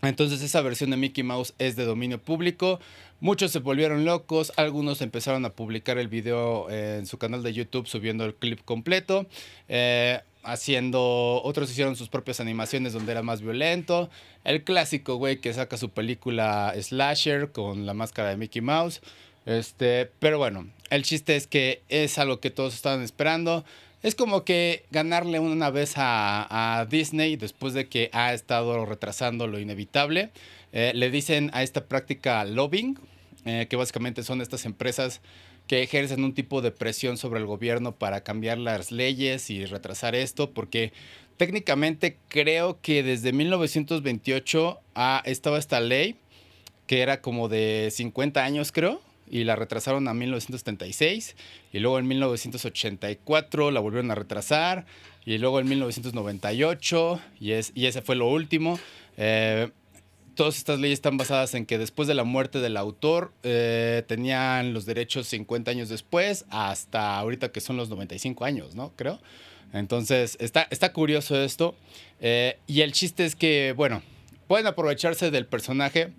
Entonces 0.01 0.41
esa 0.41 0.61
versión 0.61 0.91
de 0.91 0.97
Mickey 0.97 1.23
Mouse 1.23 1.53
es 1.59 1.75
de 1.75 1.85
dominio 1.85 2.19
público. 2.19 2.79
Muchos 3.19 3.51
se 3.51 3.59
volvieron 3.59 4.05
locos, 4.05 4.53
algunos 4.55 5.01
empezaron 5.01 5.43
a 5.45 5.49
publicar 5.49 5.97
el 5.97 6.07
video 6.07 6.69
en 6.69 7.05
su 7.05 7.17
canal 7.17 7.43
de 7.43 7.53
YouTube 7.53 7.87
subiendo 7.87 8.23
el 8.23 8.33
clip 8.33 8.61
completo, 8.63 9.27
eh, 9.67 10.21
haciendo, 10.43 11.41
otros 11.43 11.69
hicieron 11.69 11.97
sus 11.97 12.07
propias 12.07 12.39
animaciones 12.39 12.93
donde 12.93 13.11
era 13.11 13.21
más 13.23 13.41
violento. 13.41 14.09
El 14.45 14.63
clásico, 14.63 15.15
güey, 15.15 15.41
que 15.41 15.53
saca 15.53 15.75
su 15.75 15.89
película 15.89 16.73
Slasher 16.79 17.51
con 17.51 17.85
la 17.85 17.93
máscara 17.93 18.29
de 18.29 18.37
Mickey 18.37 18.61
Mouse. 18.61 19.01
Este, 19.45 20.09
pero 20.19 20.37
bueno, 20.37 20.69
el 20.89 21.03
chiste 21.03 21.35
es 21.35 21.47
que 21.47 21.81
es 21.89 22.17
algo 22.19 22.39
que 22.39 22.51
todos 22.51 22.73
estaban 22.73 23.01
esperando. 23.01 23.65
Es 24.01 24.15
como 24.15 24.45
que 24.45 24.85
ganarle 24.91 25.39
una 25.39 25.69
vez 25.71 25.93
a, 25.97 26.87
Disney 26.89 27.35
después 27.35 27.73
de 27.73 27.89
que 27.89 28.09
ha 28.13 28.33
estado 28.33 28.85
retrasando 28.85 29.45
lo 29.47 29.59
inevitable. 29.59 30.31
Eh, 30.71 30.93
le 30.95 31.11
dicen 31.11 31.51
a 31.53 31.63
esta 31.63 31.85
práctica 31.85 32.45
lobbying, 32.45 32.97
eh, 33.45 33.67
que 33.69 33.75
básicamente 33.75 34.23
son 34.23 34.41
estas 34.41 34.65
empresas 34.65 35.21
que 35.67 35.83
ejercen 35.83 36.23
un 36.23 36.33
tipo 36.33 36.61
de 36.61 36.71
presión 36.71 37.17
sobre 37.17 37.39
el 37.39 37.45
gobierno 37.45 37.93
para 37.93 38.21
cambiar 38.23 38.57
las 38.57 38.91
leyes 38.91 39.49
y 39.49 39.65
retrasar 39.65 40.15
esto, 40.15 40.51
porque 40.51 40.93
técnicamente 41.37 42.17
creo 42.29 42.79
que 42.81 43.03
desde 43.03 43.33
1928 43.33 44.79
ha, 44.95 45.21
estaba 45.25 45.59
esta 45.59 45.79
ley, 45.81 46.15
que 46.87 47.01
era 47.01 47.21
como 47.21 47.49
de 47.49 47.89
50 47.91 48.43
años 48.43 48.71
creo, 48.71 49.01
y 49.29 49.43
la 49.43 49.55
retrasaron 49.55 50.07
a 50.07 50.13
1976 50.13 51.35
y 51.71 51.79
luego 51.79 51.99
en 51.99 52.07
1984 52.07 53.71
la 53.71 53.79
volvieron 53.79 54.11
a 54.11 54.15
retrasar 54.15 54.85
y 55.25 55.37
luego 55.37 55.59
en 55.59 55.69
1998 55.69 57.21
y, 57.39 57.51
es, 57.51 57.71
y 57.75 57.85
ese 57.85 58.01
fue 58.01 58.15
lo 58.15 58.27
último. 58.27 58.79
Eh, 59.17 59.69
todas 60.35 60.57
estas 60.57 60.79
leyes 60.79 60.99
están 60.99 61.17
basadas 61.17 61.53
en 61.53 61.65
que 61.65 61.77
después 61.77 62.07
de 62.07 62.13
la 62.13 62.23
muerte 62.23 62.59
del 62.59 62.77
autor 62.77 63.33
eh, 63.43 64.03
tenían 64.07 64.73
los 64.73 64.85
derechos 64.85 65.27
50 65.27 65.69
años 65.69 65.89
después 65.89 66.45
hasta 66.49 67.17
ahorita 67.17 67.51
que 67.51 67.59
son 67.59 67.77
los 67.77 67.89
95 67.89 68.45
años, 68.45 68.73
¿no? 68.73 68.93
Creo. 68.95 69.19
Entonces 69.73 70.37
está, 70.39 70.67
está 70.71 70.93
curioso 70.93 71.39
esto. 71.41 71.75
Eh, 72.21 72.57
y 72.67 72.81
el 72.81 72.91
chiste 72.93 73.25
es 73.25 73.35
que, 73.35 73.73
bueno, 73.75 74.01
pueden 74.47 74.65
aprovecharse 74.65 75.29
del 75.29 75.45
personaje 75.45 76.11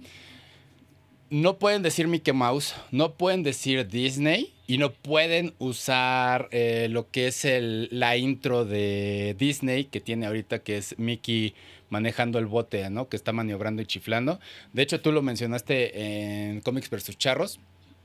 no 1.30 1.58
pueden 1.58 1.82
decir 1.82 2.08
Mickey 2.08 2.34
Mouse, 2.34 2.74
no 2.90 3.14
pueden 3.14 3.42
decir 3.42 3.86
Disney 3.86 4.52
y 4.66 4.78
no 4.78 4.92
pueden 4.92 5.54
usar 5.58 6.48
eh, 6.50 6.88
lo 6.90 7.10
que 7.10 7.28
es 7.28 7.46
la 7.90 8.16
intro 8.16 8.64
de 8.64 9.34
Disney 9.38 9.84
que 9.84 10.00
tiene 10.00 10.26
ahorita, 10.26 10.58
que 10.60 10.76
es 10.76 10.98
Mickey 10.98 11.54
manejando 11.88 12.38
el 12.38 12.46
bote, 12.46 12.88
¿no? 12.90 13.08
Que 13.08 13.16
está 13.16 13.32
maniobrando 13.32 13.80
y 13.82 13.86
chiflando. 13.86 14.40
De 14.72 14.82
hecho, 14.82 15.00
tú 15.00 15.12
lo 15.12 15.22
mencionaste 15.22 16.48
en 16.50 16.60
Comics 16.60 16.90
vs. 16.90 17.16
Charros. 17.16 17.60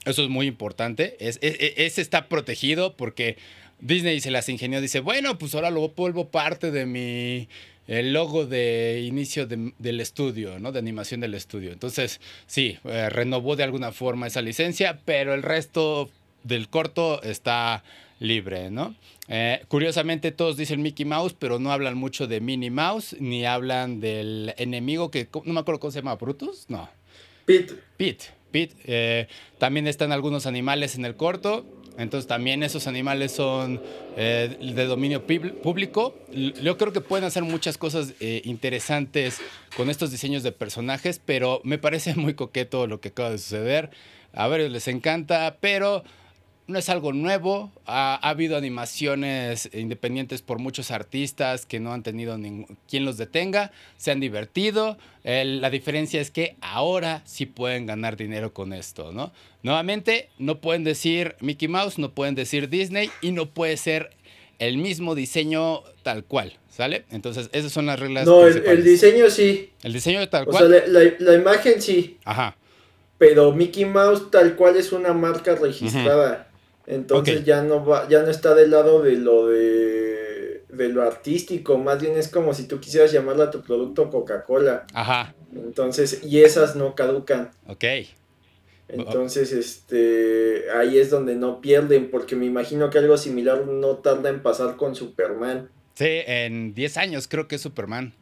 Eso 0.05 0.23
es 0.23 0.29
muy 0.29 0.45
importante. 0.45 1.17
E, 1.19 1.33
e, 1.41 1.85
ese 1.85 2.01
está 2.01 2.27
protegido 2.27 2.95
porque 2.95 3.37
Disney 3.79 4.19
se 4.21 4.31
las 4.31 4.49
ingenió. 4.49 4.81
Dice, 4.81 4.99
bueno, 4.99 5.37
pues 5.37 5.55
ahora 5.55 5.71
lo 5.71 5.89
vuelvo 5.89 6.29
parte 6.29 6.71
de 6.71 6.85
mi 6.85 7.47
el 7.87 8.13
logo 8.13 8.45
de 8.45 9.03
inicio 9.05 9.47
del 9.47 10.01
estudio, 10.01 10.59
¿no? 10.59 10.71
De 10.71 10.79
animación 10.79 11.21
del 11.21 11.33
estudio. 11.33 11.71
Entonces, 11.71 12.19
sí, 12.47 12.77
eh, 12.83 13.09
renovó 13.09 13.55
de 13.55 13.63
alguna 13.63 13.91
forma 13.91 14.27
esa 14.27 14.41
licencia, 14.41 14.99
pero 15.05 15.33
el 15.33 15.43
resto 15.43 16.09
del 16.43 16.69
corto 16.69 17.21
está 17.23 17.83
libre, 18.19 18.71
¿no? 18.71 18.95
Eh, 19.27 19.61
curiosamente 19.67 20.31
todos 20.31 20.57
dicen 20.57 20.81
Mickey 20.81 21.05
Mouse, 21.05 21.35
pero 21.37 21.59
no 21.59 21.71
hablan 21.71 21.97
mucho 21.97 22.27
de 22.27 22.41
Minnie 22.41 22.71
Mouse, 22.71 23.15
ni 23.19 23.45
hablan 23.45 23.99
del 23.99 24.53
enemigo 24.57 25.11
que, 25.11 25.27
no 25.43 25.53
me 25.53 25.59
acuerdo 25.59 25.79
cómo 25.79 25.91
se 25.91 25.99
llama, 25.99 26.15
Brutus, 26.15 26.65
no. 26.69 26.89
Pete. 27.45 27.75
Pete, 27.97 28.25
Pete. 28.51 28.75
Eh, 28.85 29.27
también 29.57 29.87
están 29.87 30.11
algunos 30.11 30.45
animales 30.45 30.95
en 30.95 31.05
el 31.05 31.15
corto. 31.15 31.65
Entonces 31.97 32.27
también 32.27 32.63
esos 32.63 32.87
animales 32.87 33.31
son 33.31 33.81
eh, 34.17 34.57
de 34.59 34.85
dominio 34.85 35.25
público. 35.25 36.15
Yo 36.31 36.77
creo 36.77 36.91
que 36.91 37.01
pueden 37.01 37.25
hacer 37.25 37.43
muchas 37.43 37.77
cosas 37.77 38.13
eh, 38.19 38.41
interesantes 38.43 39.39
con 39.77 39.89
estos 39.89 40.11
diseños 40.11 40.43
de 40.43 40.51
personajes, 40.51 41.21
pero 41.23 41.61
me 41.63 41.77
parece 41.77 42.15
muy 42.15 42.33
coqueto 42.33 42.87
lo 42.87 42.99
que 42.99 43.09
acaba 43.09 43.29
de 43.31 43.37
suceder. 43.37 43.91
A 44.33 44.47
ver, 44.47 44.69
les 44.69 44.87
encanta, 44.87 45.57
pero 45.61 46.03
no 46.67 46.79
es 46.79 46.89
algo 46.89 47.13
nuevo. 47.13 47.71
Ha, 47.85 48.15
habido 48.15 48.57
animaciones 48.57 49.69
independientes 49.73 50.41
por 50.41 50.59
muchos 50.59 50.91
artistas 50.91 51.65
que 51.65 51.79
no 51.79 51.93
han 51.93 52.03
tenido 52.03 52.37
quien 52.87 53.05
los 53.05 53.17
detenga. 53.17 53.71
Se 53.97 54.11
han 54.11 54.19
divertido. 54.19 54.97
la 55.23 55.69
diferencia 55.69 56.21
es 56.21 56.31
que 56.31 56.55
ahora 56.61 57.21
sí 57.25 57.45
pueden 57.45 57.85
ganar 57.85 58.17
dinero 58.17 58.53
con 58.53 58.73
esto, 58.73 59.11
¿no? 59.11 59.31
Nuevamente, 59.63 60.29
no 60.37 60.59
pueden 60.61 60.83
decir 60.83 61.35
Mickey 61.39 61.67
Mouse, 61.67 61.97
no 61.97 62.13
pueden 62.13 62.35
decir 62.35 62.69
Disney 62.69 63.09
y 63.21 63.31
no 63.31 63.47
puede 63.47 63.77
ser 63.77 64.11
el 64.59 64.77
mismo 64.77 65.15
diseño 65.15 65.81
tal 66.03 66.23
cual, 66.23 66.53
¿sale? 66.69 67.05
Entonces, 67.11 67.49
esas 67.51 67.71
son 67.71 67.87
las 67.87 67.99
reglas. 67.99 68.25
No, 68.25 68.45
el, 68.45 68.83
diseño 68.83 69.29
sí. 69.29 69.71
El 69.83 69.93
diseño 69.93 70.27
tal 70.29 70.45
cual. 70.45 70.65
O 70.65 70.69
sea, 70.69 70.87
la, 70.87 70.99
la 71.19 71.33
imagen 71.33 71.81
sí. 71.81 72.17
Ajá. 72.23 72.55
Pero 73.17 73.51
Mickey 73.53 73.85
Mouse 73.85 74.29
tal 74.29 74.55
cual 74.55 74.75
es 74.75 74.91
una 74.91 75.13
marca 75.13 75.55
registrada. 75.55 76.47
Entonces 76.87 77.43
ya 77.45 77.61
no 77.63 77.85
va, 77.85 78.07
ya 78.07 78.21
no 78.21 78.29
está 78.29 78.53
del 78.53 78.71
lado 78.71 79.01
de 79.01 79.13
lo 79.13 79.47
de, 79.47 80.63
de 80.69 80.89
lo 80.89 81.01
artístico, 81.01 81.77
más 81.77 82.01
bien 82.01 82.17
es 82.17 82.27
como 82.27 82.53
si 82.53 82.67
tú 82.67 82.79
quisieras 82.79 83.11
llamarle 83.11 83.43
a 83.43 83.51
tu 83.51 83.61
producto 83.61 84.09
Coca-Cola. 84.09 84.85
Ajá. 84.93 85.33
Entonces, 85.55 86.23
y 86.23 86.43
esas 86.43 86.75
no 86.75 86.95
caducan. 86.95 87.51
Ok. 87.67 87.85
Entonces, 88.87 89.51
este, 89.51 90.69
ahí 90.71 90.99
es 90.99 91.09
donde 91.09 91.35
no 91.35 91.59
pierden, 91.59 92.11
porque 92.11 92.35
me 92.35 92.45
imagino 92.45 92.89
que 92.89 92.99
algo 92.99 93.17
similar 93.17 93.65
no 93.65 93.97
tarda 93.97 94.29
en 94.29 94.43
pasar 94.43 94.75
con 94.75 94.95
Superman. 94.95 95.69
Sí, 95.95 96.21
en 96.27 96.75
10 96.75 96.97
años 96.97 97.27
creo 97.27 97.47
que 97.47 97.55
es 97.55 97.61
Superman. 97.61 98.13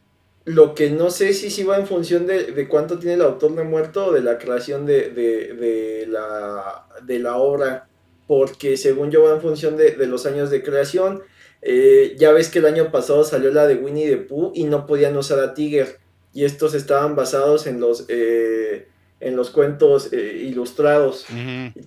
Lo 0.46 0.75
que 0.75 0.89
no 0.89 1.10
sé 1.10 1.34
si 1.34 1.50
si 1.50 1.63
va 1.63 1.77
en 1.77 1.88
función 1.88 2.27
de, 2.27 2.51
de, 2.51 2.67
cuánto 2.67 3.00
tiene 3.00 3.15
el 3.15 3.22
autor 3.22 3.55
de 3.55 3.63
muerto 3.63 4.08
o 4.08 4.12
de 4.12 4.22
la 4.22 4.38
creación 4.38 4.86
de, 4.86 5.10
de, 5.10 5.53
de, 5.53 6.05
la, 6.08 6.86
de 7.01 7.20
la 7.20 7.38
obra 7.38 7.88
porque 8.27 8.77
según 8.77 9.11
yo 9.11 9.23
va 9.23 9.35
en 9.35 9.41
función 9.41 9.77
de, 9.77 9.95
los 10.07 10.25
años 10.25 10.49
de 10.49 10.63
creación. 10.63 11.23
Eh, 11.61 12.15
ya 12.17 12.31
ves 12.31 12.49
que 12.49 12.59
el 12.59 12.65
año 12.65 12.91
pasado 12.91 13.23
salió 13.23 13.51
la 13.51 13.67
de 13.67 13.75
Winnie 13.75 14.09
the 14.09 14.17
Pooh 14.17 14.51
y 14.53 14.65
no 14.65 14.85
podían 14.85 15.15
usar 15.17 15.39
a 15.39 15.53
Tiger. 15.53 15.99
Y 16.33 16.45
estos 16.45 16.73
estaban 16.73 17.15
basados 17.15 17.67
en 17.67 17.79
los, 17.79 18.05
eh, 18.09 18.87
en 19.19 19.35
los 19.35 19.49
cuentos 19.49 20.11
eh, 20.11 20.41
ilustrados. 20.45 21.25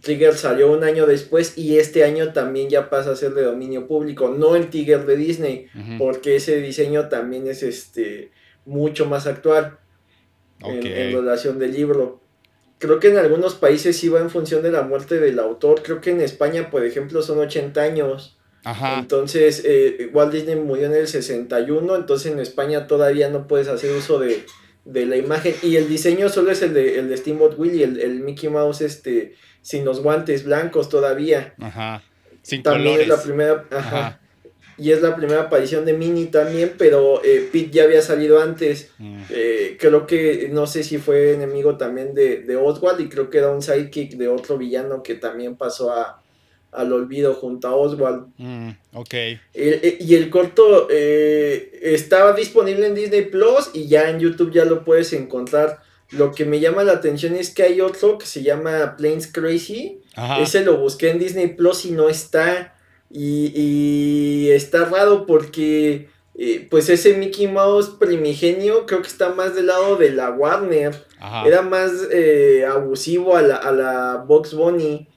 Tiger 0.02 0.34
salió 0.34 0.70
un 0.70 0.84
año 0.84 1.06
después 1.06 1.58
y 1.58 1.78
este 1.78 2.04
año 2.04 2.32
también 2.32 2.68
ya 2.68 2.88
pasa 2.88 3.10
a 3.10 3.16
ser 3.16 3.34
de 3.34 3.42
dominio 3.42 3.86
público. 3.86 4.28
No 4.30 4.56
el 4.56 4.70
Tiger 4.70 5.04
de 5.04 5.16
Disney, 5.16 5.66
porque 5.98 6.36
ese 6.36 6.60
diseño 6.60 7.08
también 7.08 7.46
es 7.48 7.62
este, 7.62 8.30
mucho 8.64 9.06
más 9.06 9.26
actual 9.26 9.78
en, 10.60 10.86
en 10.86 11.12
relación 11.12 11.58
del 11.58 11.72
libro 11.72 12.25
creo 12.78 13.00
que 13.00 13.09
en 13.09 13.18
algunos 13.18 13.54
países 13.54 14.02
va 14.12 14.21
en 14.21 14.30
función 14.30 14.62
de 14.62 14.71
la 14.71 14.83
muerte 14.83 15.18
del 15.18 15.38
autor. 15.38 15.83
Creo 15.83 16.00
que 16.00 16.11
en 16.11 16.21
España, 16.21 16.71
por 16.71 16.85
ejemplo, 16.85 17.23
son 17.23 17.38
80 17.38 17.80
años. 17.80 18.37
Ajá. 18.64 18.99
Entonces, 18.99 19.62
eh, 19.64 20.11
Walt 20.12 20.33
Disney 20.33 20.56
murió 20.56 20.87
en 20.87 20.95
el 20.95 21.06
61, 21.06 21.95
entonces 21.95 22.33
en 22.33 22.40
España 22.40 22.87
todavía 22.87 23.28
no 23.28 23.47
puedes 23.47 23.68
hacer 23.68 23.92
uso 23.92 24.18
de, 24.18 24.45
la 24.85 25.16
imagen. 25.16 25.54
Y 25.62 25.76
el 25.76 25.88
diseño 25.88 26.28
solo 26.28 26.50
es 26.50 26.62
el 26.62 26.75
de, 26.75 26.99
el 26.99 27.09
de 27.09 27.16
Steamboat 27.16 27.59
Willie, 27.59 27.85
el, 27.85 28.00
el 28.00 28.21
Mickey 28.21 28.49
Mouse 28.50 28.80
este, 28.80 29.35
sin 29.62 29.85
los 29.85 30.00
guantes 30.00 30.45
blancos 30.45 30.88
todavía. 30.88 31.54
Ajá. 31.61 32.02
Sin 32.42 32.62
También 32.62 33.00
es 33.00 33.09
la 33.09 33.23
primera... 33.23 33.64
Ajá. 33.71 34.21
Y 34.78 34.90
es 34.92 35.00
la 35.02 35.16
primera 35.16 35.42
aparición 35.42 35.85
de 35.85 35.92
Minnie 35.95 36.26
también, 36.26 36.75
pero 36.76 37.23
eh, 37.25 37.49
Pete 37.50 37.71
ya 37.71 37.85
había 37.85 38.02
salido 38.02 38.40
antes. 38.40 38.90
Mm. 38.99 39.23
Eh, 39.30 39.76
creo 39.80 40.06
que, 40.06 40.49
no 40.52 40.66
sé 40.66 40.83
si 40.85 40.99
fue 40.99 41.33
enemigo 41.33 41.76
también 41.76 42.14
de, 42.14 42.38
de 42.42 42.56
Oswald 42.56 43.00
y 43.00 43.09
creo 43.09 43.30
que 43.30 43.38
era 43.38 43.50
un 43.50 43.62
sidekick 43.62 44.12
de 44.16 44.28
otro 44.28 44.59
villano 44.59 45.02
que 45.02 45.14
también 45.14 45.56
pasó 45.56 45.92
a, 45.92 46.23
al 46.73 46.92
olvido 46.92 47.33
junto 47.35 47.68
a 47.68 47.75
Oswald. 47.75 48.26
Mm, 48.37 48.68
ok. 48.92 49.14
El- 49.14 49.40
eh, 49.54 49.97
y 49.99 50.14
el 50.14 50.28
corto 50.28 50.88
eh, 50.90 51.78
estaba 51.83 52.33
disponible 52.35 52.87
en 52.87 52.95
Disney 52.95 53.23
Plus 53.23 53.71
y 53.73 53.88
ya 53.88 54.11
en 54.11 54.21
YouTube 54.21 54.52
ya 54.52 54.64
lo 54.66 54.85
puedes 54.85 55.12
encontrar. 55.14 55.80
Lo 56.11 56.33
que 56.33 56.45
me 56.45 56.61
llama 56.61 56.85
la 56.85 56.92
atención 56.92 57.35
es 57.35 57.50
que 57.50 57.62
hay 57.64 57.80
otro 57.80 58.18
que 58.18 58.26
se 58.26 58.42
llama 58.42 58.95
Planes 58.97 59.26
Crazy. 59.26 60.02
Ajá. 60.14 60.40
Ese 60.40 60.64
lo 60.64 60.76
busqué 60.76 61.11
en 61.11 61.18
Disney 61.18 61.49
Plus 61.49 61.85
y 61.87 61.92
no 61.92 62.09
está. 62.09 62.75
Y, 63.10 63.52
y 63.54 64.50
está 64.50 64.84
raro 64.84 65.26
porque 65.26 66.08
eh, 66.34 66.66
pues 66.70 66.88
ese 66.88 67.16
Mickey 67.16 67.46
Mouse 67.48 67.88
primigenio 67.88 68.84
creo 68.86 69.00
que 69.00 69.08
está 69.08 69.30
más 69.30 69.54
del 69.54 69.66
lado 69.66 69.96
de 69.96 70.10
la 70.10 70.30
Warner. 70.30 70.94
Ajá. 71.18 71.46
Era 71.46 71.62
más 71.62 71.92
eh, 72.12 72.66
abusivo 72.68 73.36
a 73.36 73.42
la, 73.42 73.56
a 73.56 73.72
la 73.72 74.25
Box 74.26 74.54
Bunny. 74.54 75.08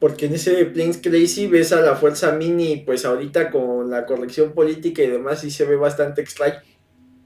Porque 0.00 0.26
en 0.26 0.34
ese 0.34 0.64
Planes 0.66 1.00
Crazy 1.02 1.48
ves 1.48 1.72
a 1.72 1.80
la 1.80 1.96
fuerza 1.96 2.30
mini, 2.30 2.76
pues 2.86 3.04
ahorita 3.04 3.50
con 3.50 3.90
la 3.90 4.06
corrección 4.06 4.52
política 4.52 5.02
y 5.02 5.08
demás, 5.08 5.40
sí 5.40 5.50
se 5.50 5.64
ve 5.64 5.74
bastante 5.74 6.20
extraño. 6.20 6.60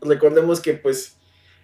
Recordemos 0.00 0.61
que 0.61 0.73
pues 0.73 1.19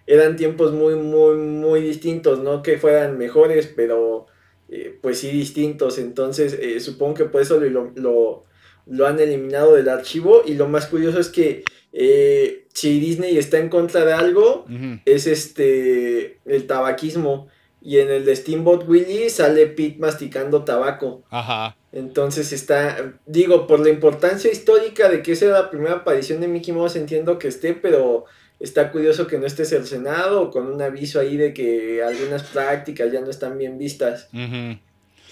eran 0.05 0.35
tiempos 0.35 0.71
muy, 0.71 0.95
muy, 0.95 1.35
muy 1.35 1.81
distintos, 1.81 2.39
no 2.39 2.61
que 2.61 2.77
fueran 2.77 3.17
mejores, 3.17 3.71
pero 3.75 4.27
eh, 4.71 4.97
pues 5.01 5.19
sí 5.19 5.31
distintos. 5.31 5.97
Entonces 5.97 6.53
eh, 6.53 6.79
supongo 6.79 7.15
que 7.15 7.25
por 7.25 7.41
eso 7.41 7.59
lo, 7.59 7.91
lo, 7.95 8.45
lo 8.85 9.07
han 9.07 9.19
eliminado 9.19 9.75
del 9.75 9.89
archivo. 9.89 10.43
Y 10.45 10.53
lo 10.53 10.67
más 10.67 10.87
curioso 10.87 11.19
es 11.19 11.29
que 11.29 11.63
eh, 11.91 12.67
si 12.73 12.99
Disney 12.99 13.37
está 13.37 13.57
en 13.59 13.69
contra 13.69 14.05
de 14.05 14.13
algo, 14.13 14.65
es 15.05 15.27
este 15.27 16.39
el 16.45 16.67
tabaquismo. 16.67 17.47
Y 17.81 17.99
en 17.99 18.11
el 18.11 18.25
de 18.25 18.35
Steamboat 18.35 18.87
Willie 18.87 19.29
sale 19.29 19.67
Pete 19.67 19.99
masticando 19.99 20.65
tabaco. 20.65 21.23
Ajá. 21.29 21.77
Entonces 21.91 22.51
está, 22.51 23.13
digo, 23.25 23.65
por 23.67 23.79
la 23.79 23.89
importancia 23.89 24.51
histórica 24.51 25.09
de 25.09 25.23
que 25.23 25.31
esa 25.31 25.45
era 25.45 25.61
la 25.61 25.71
primera 25.71 25.95
aparición 25.95 26.39
de 26.41 26.47
Mickey 26.47 26.73
Mouse, 26.73 26.97
entiendo 26.97 27.39
que 27.39 27.47
esté, 27.47 27.73
pero 27.73 28.25
está 28.59 28.91
curioso 28.91 29.27
que 29.27 29.37
no 29.37 29.45
esté 29.45 29.65
cercenado 29.65 30.41
o 30.41 30.51
con 30.51 30.67
un 30.67 30.81
aviso 30.81 31.19
ahí 31.19 31.37
de 31.37 31.53
que 31.53 32.03
algunas 32.03 32.43
prácticas 32.43 33.11
ya 33.11 33.21
no 33.21 33.29
están 33.29 33.57
bien 33.57 33.77
vistas. 33.77 34.29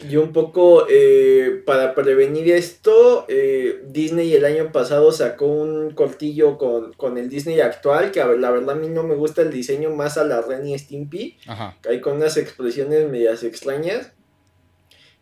Y 0.09 0.15
un 0.17 0.31
poco 0.31 0.85
eh, 0.87 1.63
para 1.65 1.95
prevenir 1.95 2.51
esto, 2.51 3.25
eh, 3.27 3.81
Disney 3.87 4.31
el 4.35 4.45
año 4.45 4.71
pasado 4.71 5.11
sacó 5.11 5.47
un 5.47 5.89
cortillo 5.95 6.59
con, 6.59 6.93
con 6.93 7.17
el 7.17 7.29
Disney 7.29 7.59
actual, 7.61 8.11
que 8.11 8.19
la 8.19 8.51
verdad 8.51 8.71
a 8.71 8.75
mí 8.75 8.89
no 8.89 9.01
me 9.01 9.15
gusta 9.15 9.41
el 9.41 9.49
diseño 9.51 9.89
más 9.89 10.19
a 10.19 10.23
la 10.23 10.41
Ren 10.41 10.67
y 10.67 10.77
Stimpy, 10.77 11.37
Ajá. 11.47 11.75
que 11.81 11.89
hay 11.89 11.99
con 11.99 12.17
unas 12.17 12.37
expresiones 12.37 13.09
medias 13.09 13.43
extrañas. 13.43 14.11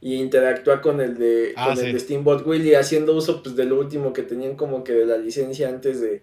Y 0.01 0.15
interactúa 0.15 0.81
con 0.81 0.99
el 1.01 1.17
de, 1.17 1.53
Ah, 1.55 1.67
con 1.67 1.77
sí. 1.77 1.85
el 1.87 1.93
de 1.93 1.99
Steamboat 1.99 2.45
Willie, 2.45 2.75
haciendo 2.75 3.15
uso 3.15 3.41
pues 3.41 3.55
de 3.55 3.63
lo 3.63 3.79
último 3.79 4.11
que 4.13 4.21
tenían 4.23 4.55
como 4.55 4.83
que 4.83 4.91
de 4.91 5.05
la 5.05 5.17
licencia 5.17 5.69
antes 5.69 6.01
de, 6.01 6.21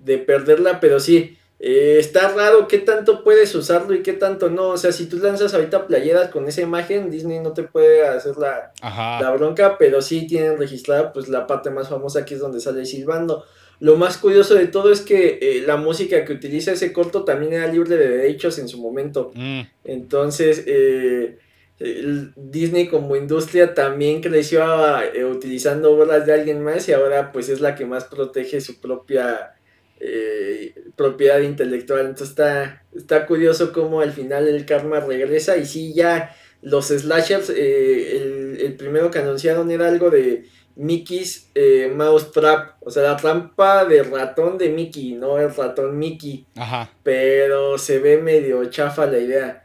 de 0.00 0.18
perderla, 0.18 0.80
pero 0.80 1.00
sí, 1.00 1.36
eh, 1.62 1.98
está 1.98 2.28
raro 2.34 2.66
qué 2.66 2.78
tanto 2.78 3.22
puedes 3.22 3.54
usarlo 3.54 3.94
y 3.94 4.02
qué 4.02 4.14
tanto 4.14 4.48
no. 4.48 4.68
O 4.68 4.76
sea, 4.78 4.92
si 4.92 5.06
tú 5.06 5.18
lanzas 5.18 5.52
ahorita 5.52 5.86
playeras 5.86 6.30
con 6.30 6.48
esa 6.48 6.62
imagen, 6.62 7.10
Disney 7.10 7.38
no 7.40 7.52
te 7.52 7.64
puede 7.64 8.06
hacer 8.06 8.36
la, 8.38 8.72
bronca, 9.32 9.76
pero 9.78 10.00
sí 10.00 10.26
tienen 10.26 10.58
registrada 10.58 11.12
pues 11.12 11.28
la 11.28 11.46
parte 11.46 11.70
más 11.70 11.88
famosa 11.88 12.24
que 12.24 12.34
es 12.34 12.40
donde 12.40 12.60
sale 12.60 12.86
silbando. 12.86 13.44
Lo 13.78 13.96
más 13.96 14.18
curioso 14.18 14.54
de 14.54 14.66
todo 14.66 14.92
es 14.92 15.00
que 15.00 15.38
eh, 15.40 15.62
la 15.66 15.76
música 15.76 16.24
que 16.24 16.32
utiliza 16.32 16.72
ese 16.72 16.92
corto 16.92 17.24
también 17.24 17.52
era 17.52 17.66
libre 17.66 17.96
de 17.96 18.08
derechos 18.08 18.58
en 18.58 18.68
su 18.68 18.78
momento. 18.78 19.30
Mm, 19.34 19.60
Entonces, 19.84 20.64
eh, 20.66 21.38
Disney 22.36 22.88
como 22.88 23.16
industria 23.16 23.72
también 23.72 24.20
creció 24.20 24.62
eh, 25.02 25.24
utilizando 25.24 25.92
obras 25.92 26.26
de 26.26 26.34
alguien 26.34 26.62
más 26.62 26.86
y 26.88 26.92
ahora 26.92 27.32
pues 27.32 27.48
es 27.48 27.62
la 27.62 27.74
que 27.74 27.86
más 27.86 28.04
protege 28.04 28.60
su 28.60 28.80
propia 28.80 29.54
eh, 30.02 30.74
propiedad 30.96 31.40
intelectual. 31.40 32.00
Entonces 32.00 32.30
está, 32.30 32.84
está 32.94 33.26
curioso 33.26 33.72
cómo 33.72 34.00
al 34.00 34.12
final 34.12 34.48
el 34.48 34.64
karma 34.64 35.00
regresa 35.00 35.58
y 35.58 35.66
sí 35.66 35.92
ya 35.94 36.34
los 36.62 36.88
slashers, 36.88 37.50
eh, 37.50 38.16
el, 38.16 38.60
el 38.60 38.76
primero 38.76 39.10
que 39.10 39.18
anunciaron 39.18 39.70
era 39.70 39.88
algo 39.88 40.10
de 40.10 40.46
Mickey's 40.76 41.50
eh, 41.54 41.92
Mouse 41.94 42.32
Trap, 42.32 42.76
o 42.80 42.90
sea, 42.90 43.02
la 43.02 43.16
trampa 43.16 43.84
de 43.84 44.02
ratón 44.02 44.56
de 44.56 44.70
Mickey, 44.70 45.12
no 45.12 45.38
el 45.38 45.54
ratón 45.54 45.98
Mickey 45.98 46.46
Ajá. 46.56 46.90
pero 47.02 47.76
se 47.76 47.98
ve 47.98 48.16
medio 48.18 48.64
chafa 48.66 49.06
la 49.06 49.18
idea. 49.18 49.64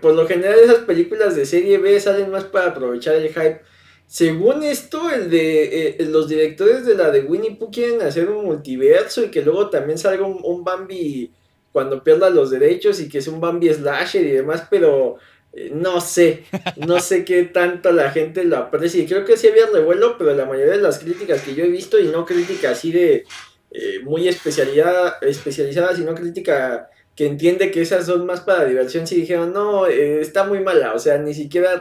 Por 0.00 0.14
lo 0.14 0.26
general 0.26 0.58
esas 0.58 0.78
películas 0.78 1.36
de 1.36 1.46
serie 1.46 1.78
B 1.78 2.00
salen 2.00 2.28
más 2.32 2.42
para 2.42 2.70
aprovechar 2.70 3.14
el 3.14 3.28
hype. 3.28 3.60
Según 4.06 4.62
esto, 4.62 5.10
el 5.10 5.30
de 5.30 5.96
eh, 5.98 6.06
los 6.06 6.28
directores 6.28 6.86
de 6.86 6.94
la 6.94 7.10
de 7.10 7.22
Winnie 7.22 7.56
Pooh 7.56 7.70
quieren 7.70 8.02
hacer 8.02 8.28
un 8.28 8.44
multiverso 8.44 9.24
y 9.24 9.30
que 9.30 9.42
luego 9.42 9.70
también 9.70 9.98
salga 9.98 10.24
un, 10.24 10.40
un 10.42 10.62
Bambi 10.62 11.32
cuando 11.72 12.04
pierda 12.04 12.30
los 12.30 12.50
derechos 12.50 13.00
y 13.00 13.08
que 13.08 13.20
sea 13.20 13.32
un 13.32 13.40
Bambi 13.40 13.72
slasher 13.72 14.24
y 14.24 14.30
demás, 14.30 14.64
pero 14.70 15.16
eh, 15.52 15.70
no 15.72 16.00
sé, 16.00 16.44
no 16.76 17.00
sé 17.00 17.24
qué 17.24 17.44
tanto 17.44 17.92
la 17.92 18.10
gente 18.10 18.44
lo 18.44 18.56
aprecia. 18.56 19.02
Y 19.02 19.06
creo 19.06 19.24
que 19.24 19.36
sí 19.36 19.48
había 19.48 19.66
revuelo, 19.66 20.16
pero 20.18 20.34
la 20.34 20.46
mayoría 20.46 20.74
de 20.74 20.82
las 20.82 20.98
críticas 20.98 21.42
que 21.42 21.54
yo 21.54 21.64
he 21.64 21.68
visto, 21.68 21.98
y 21.98 22.08
no 22.08 22.24
crítica 22.24 22.70
así 22.70 22.92
de 22.92 23.24
eh, 23.70 24.00
muy 24.02 24.28
especialidad, 24.28 25.22
especializada, 25.22 25.96
sino 25.96 26.14
crítica 26.14 26.90
que 27.14 27.26
entiende 27.26 27.70
que 27.70 27.80
esas 27.80 28.06
son 28.06 28.26
más 28.26 28.40
para 28.40 28.64
diversión, 28.64 29.06
sí 29.06 29.16
dijeron, 29.16 29.52
no, 29.52 29.86
eh, 29.86 30.20
está 30.20 30.44
muy 30.44 30.60
mala, 30.60 30.94
o 30.94 30.98
sea, 30.98 31.18
ni 31.18 31.34
siquiera 31.34 31.80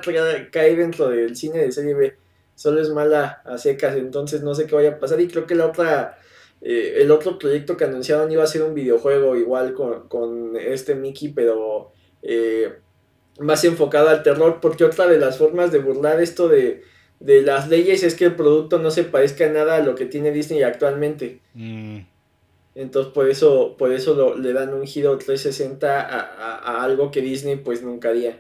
cae 0.52 0.76
dentro 0.76 1.10
del 1.10 1.36
cine 1.36 1.60
de 1.60 1.72
serie 1.72 1.96
B, 1.96 2.16
solo 2.56 2.82
es 2.82 2.90
mala 2.90 3.42
a 3.46 3.58
secas, 3.58 3.96
entonces 3.96 4.44
no 4.44 4.54
sé 4.54 4.68
qué 4.68 4.76
vaya 4.76 4.92
a 4.92 5.00
pasar, 5.00 5.20
y 5.20 5.28
creo 5.28 5.48
que 5.48 5.56
la 5.56 5.66
otra, 5.66 6.20
eh, 6.62 6.98
el 6.98 7.10
otro 7.10 7.40
proyecto 7.40 7.76
que 7.76 7.86
anunciaron 7.86 8.32
iba 8.32 8.44
a 8.44 8.48
ser 8.48 8.62
un 8.64 8.76
videojuego 8.76 9.36
igual 9.36 9.74
con, 9.74 10.08
con 10.08 10.56
este 10.56 10.94
Mickey, 10.94 11.30
pero 11.30 11.92
eh, 12.22 12.74
más 13.40 13.64
enfocado 13.64 14.10
al 14.10 14.22
terror, 14.22 14.60
porque 14.62 14.84
otra 14.84 15.08
de 15.08 15.18
las 15.18 15.38
formas 15.38 15.72
de 15.72 15.80
burlar 15.80 16.22
esto 16.22 16.48
de, 16.48 16.84
de 17.20 17.42
las 17.42 17.70
leyes 17.70 18.04
es 18.04 18.16
que 18.16 18.26
el 18.26 18.36
producto 18.36 18.78
no 18.80 18.92
se 18.92 19.04
parezca 19.04 19.50
nada 19.50 19.78
a 19.78 19.82
lo 19.82 19.96
que 19.96 20.06
tiene 20.06 20.32
Disney 20.32 20.62
actualmente. 20.62 21.40
Mm, 21.54 22.00
Entonces 22.76 23.14
por 23.14 23.30
eso, 23.30 23.76
por 23.78 23.92
eso 23.94 24.14
lo- 24.16 24.38
le 24.38 24.52
dan 24.54 24.74
un 24.74 24.86
giro 24.88 25.18
360 25.18 26.02
a, 26.02 26.20
a- 26.20 26.58
a 26.58 26.84
algo 26.84 27.12
que 27.12 27.22
Disney 27.22 27.56
pues 27.58 27.84
nunca 27.84 28.10
haría. 28.10 28.40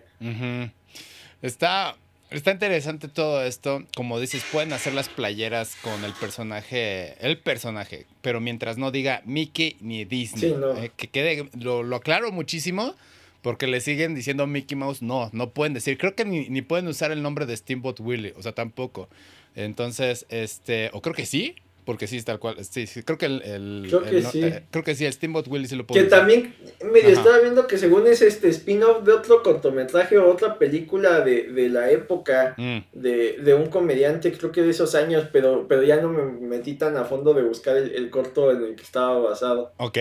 Está, 1.41 1.95
está 2.31 2.51
interesante 2.51 3.07
todo 3.07 3.43
esto. 3.43 3.83
Como 3.95 4.19
dices, 4.19 4.43
pueden 4.51 4.73
hacer 4.73 4.93
las 4.93 5.09
playeras 5.09 5.75
con 5.81 6.03
el 6.03 6.13
personaje, 6.13 7.15
el 7.25 7.37
personaje, 7.37 8.05
pero 8.21 8.39
mientras 8.39 8.77
no 8.77 8.91
diga 8.91 9.21
Mickey 9.25 9.77
ni 9.81 10.05
Disney. 10.05 10.51
Sí, 10.51 10.55
no. 10.57 10.75
eh, 10.81 10.91
que 10.95 11.07
quede, 11.09 11.49
lo, 11.59 11.83
lo 11.83 11.97
aclaro 11.97 12.31
muchísimo. 12.31 12.95
Porque 13.41 13.67
le 13.67 13.81
siguen 13.81 14.15
diciendo 14.15 14.47
Mickey 14.47 14.77
Mouse, 14.77 15.01
no, 15.01 15.29
no 15.33 15.49
pueden 15.49 15.73
decir. 15.73 15.97
Creo 15.97 16.15
que 16.15 16.23
ni, 16.23 16.47
ni 16.47 16.61
pueden 16.61 16.87
usar 16.87 17.11
el 17.11 17.21
nombre 17.21 17.45
de 17.45 17.57
Steamboat 17.57 17.99
Willie, 17.99 18.33
o 18.37 18.41
sea, 18.41 18.53
tampoco. 18.53 19.09
Entonces, 19.53 20.25
este, 20.29 20.89
o 20.93 21.01
creo 21.01 21.13
que 21.13 21.25
sí, 21.25 21.53
porque 21.85 22.07
sí 22.07 22.21
tal 22.23 22.39
cual. 22.39 22.57
Sí, 22.65 22.87
sí, 22.87 23.03
creo 23.03 23.17
que 23.17 23.25
el. 23.27 23.41
el- 23.43 23.85
Creo 23.89 24.03
que 24.03 24.17
el 24.17 24.25
sí. 24.25 24.41
eh, 24.43 24.63
creo 24.71 24.83
que 24.83 24.95
sí, 24.95 25.05
el 25.05 25.13
Steamboat 25.13 25.47
Willie 25.47 25.67
sí 25.67 25.75
lo 25.75 25.83
Que 25.83 25.87
pueden 25.93 26.07
usar. 26.07 26.19
también 26.19 26.55
medio 26.83 27.09
Ajá. 27.09 27.19
estaba 27.19 27.39
viendo 27.39 27.67
que 27.67 27.77
según 27.77 28.07
es 28.07 28.21
este 28.21 28.49
spin-off 28.49 29.03
de 29.03 29.13
otro 29.13 29.43
cortometraje 29.43 30.17
o 30.17 30.29
otra 30.31 30.57
película 30.57 31.21
de, 31.21 31.43
de 31.51 31.69
la 31.69 31.91
época 31.91 32.55
Mm, 32.57 32.79
de, 32.93 33.37
de 33.39 33.53
un 33.53 33.67
comediante, 33.67 34.31
creo 34.31 34.51
que 34.51 34.61
de 34.61 34.69
esos 34.71 34.95
años, 34.95 35.27
pero, 35.31 35.67
pero 35.67 35.83
ya 35.83 35.97
no 35.97 36.09
me 36.09 36.23
metí 36.47 36.73
tan 36.75 36.97
a 36.97 37.05
fondo 37.05 37.33
de 37.33 37.43
buscar 37.43 37.77
el, 37.77 37.91
el 37.95 38.09
corto 38.09 38.51
en 38.51 38.63
el 38.63 38.75
que 38.75 38.83
estaba 38.83 39.19
basado. 39.19 39.73
ok. 39.77 39.97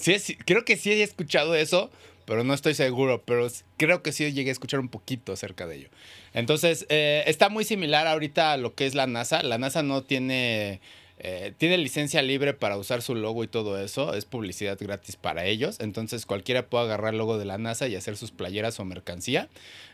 Sí, 0.00 0.18
sí, 0.18 0.36
creo 0.36 0.64
que 0.64 0.76
sí 0.76 0.92
he 0.92 1.02
escuchado 1.02 1.54
eso, 1.54 1.90
pero 2.26 2.42
no 2.44 2.54
estoy 2.54 2.74
seguro. 2.74 3.22
Pero 3.24 3.46
creo 3.76 4.02
que 4.02 4.12
sí 4.12 4.30
llegué 4.32 4.50
a 4.50 4.52
escuchar 4.52 4.80
un 4.80 4.88
poquito 4.88 5.32
acerca 5.32 5.66
de 5.66 5.76
ello. 5.76 5.88
Entonces, 6.34 6.84
eh, 6.88 7.22
está 7.26 7.48
muy 7.48 7.64
similar 7.64 8.06
ahorita 8.06 8.52
a 8.52 8.56
lo 8.56 8.74
que 8.74 8.86
es 8.86 8.94
la 8.94 9.06
NASA. 9.06 9.42
La 9.42 9.58
NASA 9.58 9.82
no 9.82 10.02
tiene. 10.02 10.80
Eh, 11.18 11.54
tiene 11.56 11.78
licencia 11.78 12.20
libre 12.20 12.52
para 12.52 12.76
usar 12.76 13.00
su 13.00 13.14
logo 13.14 13.42
y 13.42 13.48
todo 13.48 13.80
eso. 13.80 14.14
Es 14.14 14.24
publicidad 14.24 14.76
gratis 14.78 15.16
para 15.16 15.44
ellos. 15.46 15.78
Entonces 15.80 16.26
cualquiera 16.26 16.66
puede 16.66 16.84
agarrar 16.84 17.14
el 17.14 17.18
logo 17.18 17.38
de 17.38 17.44
la 17.44 17.58
NASA 17.58 17.88
y 17.88 17.96
hacer 17.96 18.16
sus 18.16 18.30
playeras 18.30 18.78
o 18.80 18.84
mercancía. 18.84 19.48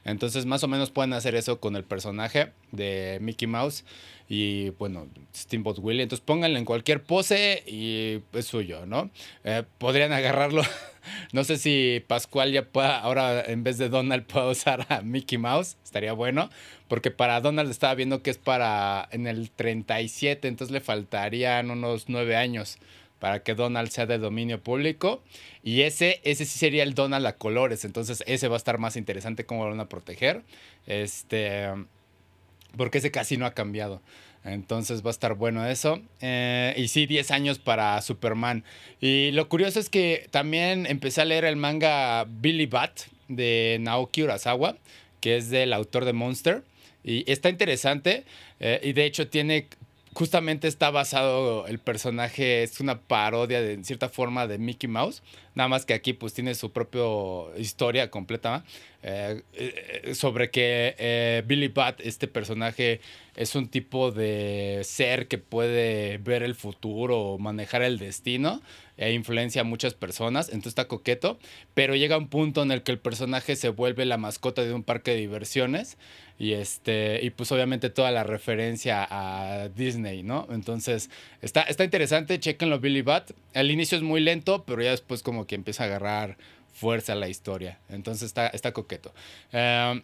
Entonces 0.05 0.47
más 0.47 0.65
o 0.65 0.69
menos 0.69 0.91
pueden 0.91 1.13
hacer 1.13 1.35
eso 1.35 1.61
con 1.61 1.77
el 1.77 1.85
personaje 1.85 2.53
de 2.73 3.19
Mickey 3.21 3.47
Mouse 3.47 3.85
y 4.35 4.71
bueno, 4.71 5.09
Steamboat 5.37 5.79
Willie. 5.81 6.03
Entonces 6.03 6.25
pónganle 6.25 6.59
en 6.59 6.65
cualquier 6.65 7.03
pose 7.03 7.63
y 7.67 8.23
es 8.33 8.47
suyo, 8.47 8.87
¿no? 8.87 9.11
Eh, 9.45 9.63
podrían 9.77 10.11
agarrarlo. 10.11 10.63
no 11.33 11.45
sé 11.45 11.59
si 11.59 12.03
Pascual 12.07 12.51
ya 12.51 12.65
pueda, 12.65 12.99
ahora 12.99 13.45
en 13.45 13.63
vez 13.63 13.77
de 13.77 13.91
Donald 13.91 14.25
pueda 14.25 14.49
usar 14.49 14.87
a 14.89 15.03
Mickey 15.03 15.37
Mouse, 15.37 15.77
estaría 15.85 16.15
bueno, 16.15 16.49
porque 16.89 17.11
para 17.11 17.43
Donald 17.43 17.71
estaba 17.71 17.95
viendo 17.95 18.23
que 18.23 18.31
es 18.31 18.39
para 18.39 19.07
en 19.13 19.27
el 19.27 19.51
37, 19.51 20.49
entonces 20.49 20.73
le 20.73 20.81
faltarían 20.81 21.71
unos 21.71 22.09
nueve 22.09 22.35
años 22.35 22.79
para 23.19 23.43
que 23.43 23.55
Donald 23.55 23.91
sea 23.91 24.07
de 24.07 24.17
dominio 24.17 24.63
público. 24.63 25.23
Y 25.63 25.83
ese, 25.83 26.23
ese 26.25 26.47
sí 26.47 26.59
sería 26.59 26.85
el 26.85 26.95
Donald 26.95 27.27
a 27.27 27.37
colores. 27.37 27.85
Entonces 27.85 28.25
ese 28.27 28.49
va 28.49 28.57
a 28.57 28.57
estar 28.57 28.79
más 28.79 28.97
interesante 28.97 29.45
cómo 29.45 29.65
lo 29.65 29.71
van 29.71 29.81
a 29.81 29.89
proteger. 29.91 30.43
Este, 30.87 31.69
porque 32.77 32.99
ese 32.99 33.11
casi 33.11 33.37
no 33.37 33.47
ha 33.47 33.55
cambiado. 33.55 34.03
Entonces 34.45 35.05
va 35.05 35.11
a 35.11 35.13
estar 35.13 35.35
bueno 35.35 35.67
eso. 35.67 36.01
Eh, 36.21 36.75
y 36.77 36.89
sí, 36.89 37.07
10 37.07 37.31
años 37.31 37.59
para 37.59 38.01
Superman. 38.03 38.65
Y 39.01 39.31
lo 39.33 39.49
curioso 39.49 39.79
es 39.79 39.89
que 39.89 40.27
también 40.31 40.87
empecé 40.87 41.21
a 41.21 41.25
leer 41.25 41.45
el 41.45 41.57
manga 41.57 42.25
Billy 42.25 42.67
Bat 42.67 43.03
de 43.29 43.79
Naoki 43.81 44.23
Urasawa, 44.23 44.77
que 45.21 45.37
es 45.37 45.51
del 45.51 45.73
autor 45.73 46.05
de 46.05 46.13
Monster. 46.13 46.65
Y 47.05 47.31
está 47.31 47.49
interesante. 47.49 48.25
Eh, 48.59 48.81
y 48.83 48.93
de 48.93 49.05
hecho 49.05 49.29
tiene 49.29 49.69
justamente 50.15 50.69
está 50.69 50.91
basado 50.91 51.67
el 51.67 51.79
personaje, 51.79 52.63
es 52.63 52.81
una 52.81 53.01
parodia 53.01 53.63
de 53.63 53.73
en 53.73 53.85
cierta 53.85 54.09
forma 54.09 54.47
de 54.47 54.59
Mickey 54.59 54.89
Mouse, 54.89 55.23
nada 55.55 55.69
más 55.69 55.87
que 55.87 55.95
aquí 55.95 56.13
pues 56.13 56.35
tiene 56.35 56.55
su 56.55 56.71
propia 56.71 57.03
historia 57.57 58.11
completa 58.11 58.65
eh, 59.03 59.43
eh, 59.55 60.15
sobre 60.15 60.51
que 60.51 60.95
eh, 60.99 61.43
Billy 61.47 61.69
Bat, 61.69 62.01
este 62.01 62.29
personaje, 62.29 63.01
es 63.37 63.55
un 63.55 63.69
tipo 63.69 64.13
de 64.13 64.83
ser 64.85 65.29
que 65.29 65.39
puede 65.39 66.19
ver 66.19 66.43
el 66.43 66.55
futuro 66.55 67.19
o 67.19 67.39
manejar 67.39 67.83
el 67.83 67.99
destino 67.99 68.61
e 68.97 69.13
influencia 69.13 69.63
a 69.63 69.65
muchas 69.65 69.95
personas, 69.95 70.49
entonces 70.49 70.73
está 70.73 70.87
coqueto, 70.87 71.39
pero 71.75 71.95
llega 71.95 72.19
un 72.19 72.29
punto 72.29 72.63
en 72.63 72.71
el 72.71 72.83
que 72.83 72.93
el 72.93 72.99
personaje 72.99 73.57
se 73.57 73.69
vuelve 73.71 74.05
la 74.05 74.19
mascota 74.19 74.63
de 74.63 74.73
un 74.73 74.83
parque 74.83 75.13
de 75.13 75.19
diversiones 75.19 75.97
y 76.39 76.53
este 76.53 77.21
y 77.23 77.31
pues 77.31 77.53
obviamente 77.53 77.91
toda 77.91 78.11
la 78.11 78.25
referencia 78.25 79.07
a 79.09 79.69
Disney, 79.69 80.23
¿no? 80.23 80.47
Entonces 80.51 81.11
está, 81.41 81.63
está 81.63 81.85
interesante, 81.85 82.39
chequenlo 82.41 82.81
Billy 82.81 83.03
Bat. 83.03 83.33
Al 83.55 83.71
inicio 83.71 83.97
es 83.97 84.03
muy 84.03 84.21
lento, 84.21 84.65
pero 84.65 84.83
ya 84.83 84.91
después 84.91 85.23
como 85.23 85.47
que 85.47 85.55
empieza 85.55 85.85
a 85.85 85.87
agarrar 85.87 86.37
fuerza 86.73 87.15
la 87.15 87.29
historia. 87.29 87.79
Entonces 87.89 88.25
está, 88.25 88.49
está 88.49 88.73
coqueto. 88.73 89.13
Em, 89.53 90.03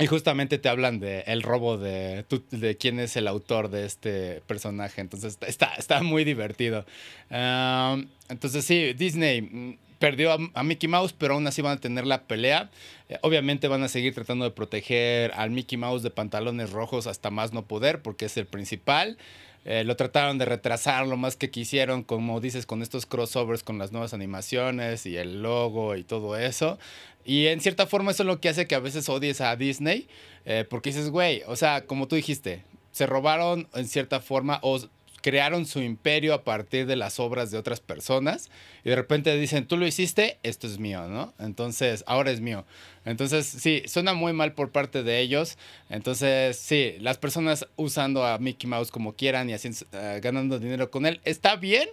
y 0.00 0.06
justamente 0.06 0.58
te 0.58 0.68
hablan 0.68 0.98
de 0.98 1.20
el 1.26 1.42
robo 1.42 1.76
de, 1.76 2.24
de 2.50 2.76
quién 2.76 2.98
es 2.98 3.16
el 3.16 3.28
autor 3.28 3.70
de 3.70 3.84
este 3.84 4.42
personaje. 4.46 5.00
Entonces 5.00 5.38
está, 5.46 5.74
está 5.74 6.02
muy 6.02 6.24
divertido. 6.24 6.86
Em, 7.28 8.08
entonces 8.28 8.64
sí, 8.64 8.94
Disney 8.94 9.78
perdió 10.00 10.32
a, 10.54 10.62
Mickey 10.62 10.88
Mouse, 10.88 11.12
pero 11.12 11.34
aún 11.34 11.46
así 11.46 11.60
van 11.62 11.76
a 11.76 11.80
tener 11.80 12.06
la 12.06 12.22
pelea. 12.22 12.70
Eh, 13.08 13.18
obviamente 13.22 13.68
van 13.68 13.82
a 13.82 13.88
seguir 13.88 14.14
tratando 14.14 14.46
de 14.46 14.50
proteger 14.50 15.32
al 15.36 15.50
Mickey 15.50 15.76
Mouse 15.76 16.02
de 16.02 16.10
pantalones 16.10 16.70
rojos 16.70 17.06
hasta 17.06 17.30
más 17.30 17.52
no 17.52 17.66
poder, 17.66 18.00
porque 18.00 18.24
es 18.24 18.36
el 18.38 18.46
principal. 18.46 19.18
Eh, 19.64 19.84
lo 19.84 19.94
trataron 19.96 20.38
de 20.38 20.46
retrasar 20.46 21.06
lo 21.06 21.16
más 21.16 21.36
que 21.36 21.50
quisieron, 21.50 22.02
como 22.02 22.40
dices, 22.40 22.64
con 22.64 22.82
estos 22.82 23.04
crossovers, 23.04 23.62
con 23.62 23.78
las 23.78 23.92
nuevas 23.92 24.14
animaciones 24.14 25.04
y 25.04 25.16
el 25.16 25.42
logo 25.42 25.96
y 25.96 26.04
todo 26.04 26.36
eso. 26.36 26.78
Y 27.24 27.46
en 27.48 27.60
cierta 27.60 27.86
forma 27.86 28.12
eso 28.12 28.22
es 28.22 28.26
lo 28.26 28.40
que 28.40 28.48
hace 28.48 28.66
que 28.66 28.74
a 28.74 28.80
veces 28.80 29.08
odies 29.08 29.40
a 29.40 29.54
Disney, 29.56 30.08
eh, 30.46 30.64
porque 30.68 30.90
dices, 30.90 31.10
güey, 31.10 31.42
o 31.46 31.56
sea, 31.56 31.84
como 31.84 32.08
tú 32.08 32.16
dijiste, 32.16 32.64
se 32.90 33.06
robaron 33.06 33.68
en 33.74 33.86
cierta 33.86 34.20
forma 34.20 34.58
o 34.62 34.80
crearon 35.22 35.66
su 35.66 35.80
imperio 35.80 36.34
a 36.34 36.44
partir 36.44 36.86
de 36.86 36.96
las 36.96 37.20
obras 37.20 37.50
de 37.50 37.58
otras 37.58 37.80
personas 37.80 38.50
y 38.84 38.90
de 38.90 38.96
repente 38.96 39.36
dicen, 39.36 39.66
tú 39.66 39.76
lo 39.76 39.86
hiciste, 39.86 40.38
esto 40.42 40.66
es 40.66 40.78
mío, 40.78 41.08
¿no? 41.08 41.34
Entonces, 41.38 42.04
ahora 42.06 42.30
es 42.30 42.40
mío. 42.40 42.64
Entonces, 43.04 43.46
sí, 43.46 43.82
suena 43.86 44.14
muy 44.14 44.32
mal 44.32 44.54
por 44.54 44.70
parte 44.70 45.02
de 45.02 45.20
ellos. 45.20 45.58
Entonces, 45.88 46.56
sí, 46.56 46.96
las 47.00 47.18
personas 47.18 47.66
usando 47.76 48.24
a 48.24 48.38
Mickey 48.38 48.68
Mouse 48.68 48.90
como 48.90 49.14
quieran 49.14 49.50
y 49.50 49.54
así 49.54 49.70
eh, 49.92 50.20
ganando 50.22 50.58
dinero 50.58 50.90
con 50.90 51.06
él, 51.06 51.20
está 51.24 51.56
bien, 51.56 51.88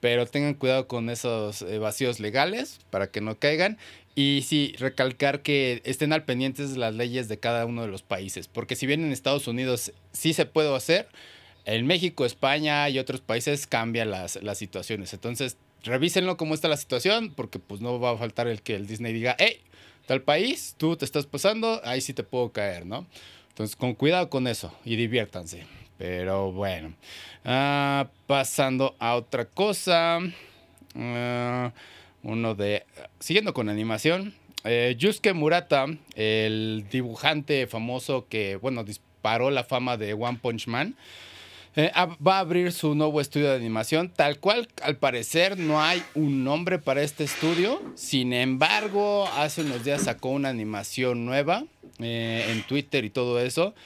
pero 0.00 0.26
tengan 0.26 0.54
cuidado 0.54 0.86
con 0.86 1.10
esos 1.10 1.62
eh, 1.62 1.78
vacíos 1.78 2.20
legales 2.20 2.80
para 2.90 3.10
que 3.10 3.20
no 3.20 3.38
caigan. 3.38 3.78
Y 4.14 4.42
sí, 4.44 4.74
recalcar 4.78 5.42
que 5.42 5.80
estén 5.84 6.12
al 6.12 6.24
pendientes 6.24 6.76
las 6.76 6.94
leyes 6.94 7.28
de 7.28 7.38
cada 7.38 7.64
uno 7.66 7.82
de 7.82 7.88
los 7.88 8.02
países, 8.02 8.48
porque 8.48 8.74
si 8.74 8.84
bien 8.84 9.04
en 9.04 9.12
Estados 9.12 9.46
Unidos 9.46 9.92
sí 10.12 10.32
se 10.32 10.44
puede 10.44 10.74
hacer, 10.74 11.06
en 11.74 11.86
México, 11.86 12.24
España 12.24 12.88
y 12.88 12.98
otros 12.98 13.20
países 13.20 13.66
cambian 13.66 14.10
las, 14.10 14.42
las 14.42 14.56
situaciones. 14.56 15.12
Entonces, 15.12 15.58
revísenlo 15.84 16.36
cómo 16.36 16.54
está 16.54 16.68
la 16.68 16.76
situación, 16.76 17.32
porque 17.34 17.58
pues 17.58 17.80
no 17.80 18.00
va 18.00 18.12
a 18.12 18.16
faltar 18.16 18.48
el 18.48 18.62
que 18.62 18.74
el 18.74 18.86
Disney 18.86 19.12
diga, 19.12 19.36
hey, 19.38 19.60
tal 20.06 20.22
país, 20.22 20.74
tú 20.78 20.96
te 20.96 21.04
estás 21.04 21.26
pasando, 21.26 21.80
ahí 21.84 22.00
sí 22.00 22.14
te 22.14 22.22
puedo 22.22 22.52
caer, 22.52 22.86
¿no? 22.86 23.06
Entonces, 23.50 23.76
con 23.76 23.94
cuidado 23.94 24.30
con 24.30 24.46
eso 24.46 24.72
y 24.84 24.96
diviértanse. 24.96 25.66
Pero 25.98 26.52
bueno, 26.52 26.94
ah, 27.44 28.08
pasando 28.26 28.94
a 28.98 29.16
otra 29.16 29.44
cosa. 29.44 30.20
Ah, 30.94 31.72
uno 32.22 32.54
de. 32.54 32.84
Siguiendo 33.18 33.52
con 33.52 33.68
animación. 33.68 34.32
Eh, 34.64 34.94
Yusuke 34.98 35.34
Murata, 35.34 35.86
el 36.14 36.86
dibujante 36.90 37.66
famoso 37.66 38.26
que, 38.28 38.56
bueno, 38.56 38.84
disparó 38.84 39.50
la 39.50 39.64
fama 39.64 39.96
de 39.96 40.14
One 40.14 40.38
Punch 40.40 40.66
Man. 40.66 40.96
Eh, 41.80 41.92
va 42.26 42.38
a 42.38 42.40
abrir 42.40 42.72
su 42.72 42.96
nuevo 42.96 43.20
estudio 43.20 43.50
de 43.50 43.54
animación, 43.54 44.08
tal 44.08 44.40
cual 44.40 44.66
al 44.82 44.96
parecer 44.96 45.56
no 45.56 45.80
hay 45.80 46.02
un 46.16 46.42
nombre 46.42 46.80
para 46.80 47.02
este 47.02 47.22
estudio. 47.22 47.80
Sin 47.94 48.32
embargo, 48.32 49.28
hace 49.36 49.62
unos 49.62 49.84
días 49.84 50.02
sacó 50.02 50.30
una 50.30 50.48
animación 50.48 51.24
nueva 51.24 51.62
eh, 52.00 52.46
en 52.48 52.64
Twitter 52.64 53.04
y 53.04 53.10
todo 53.10 53.38
eso, 53.38 53.76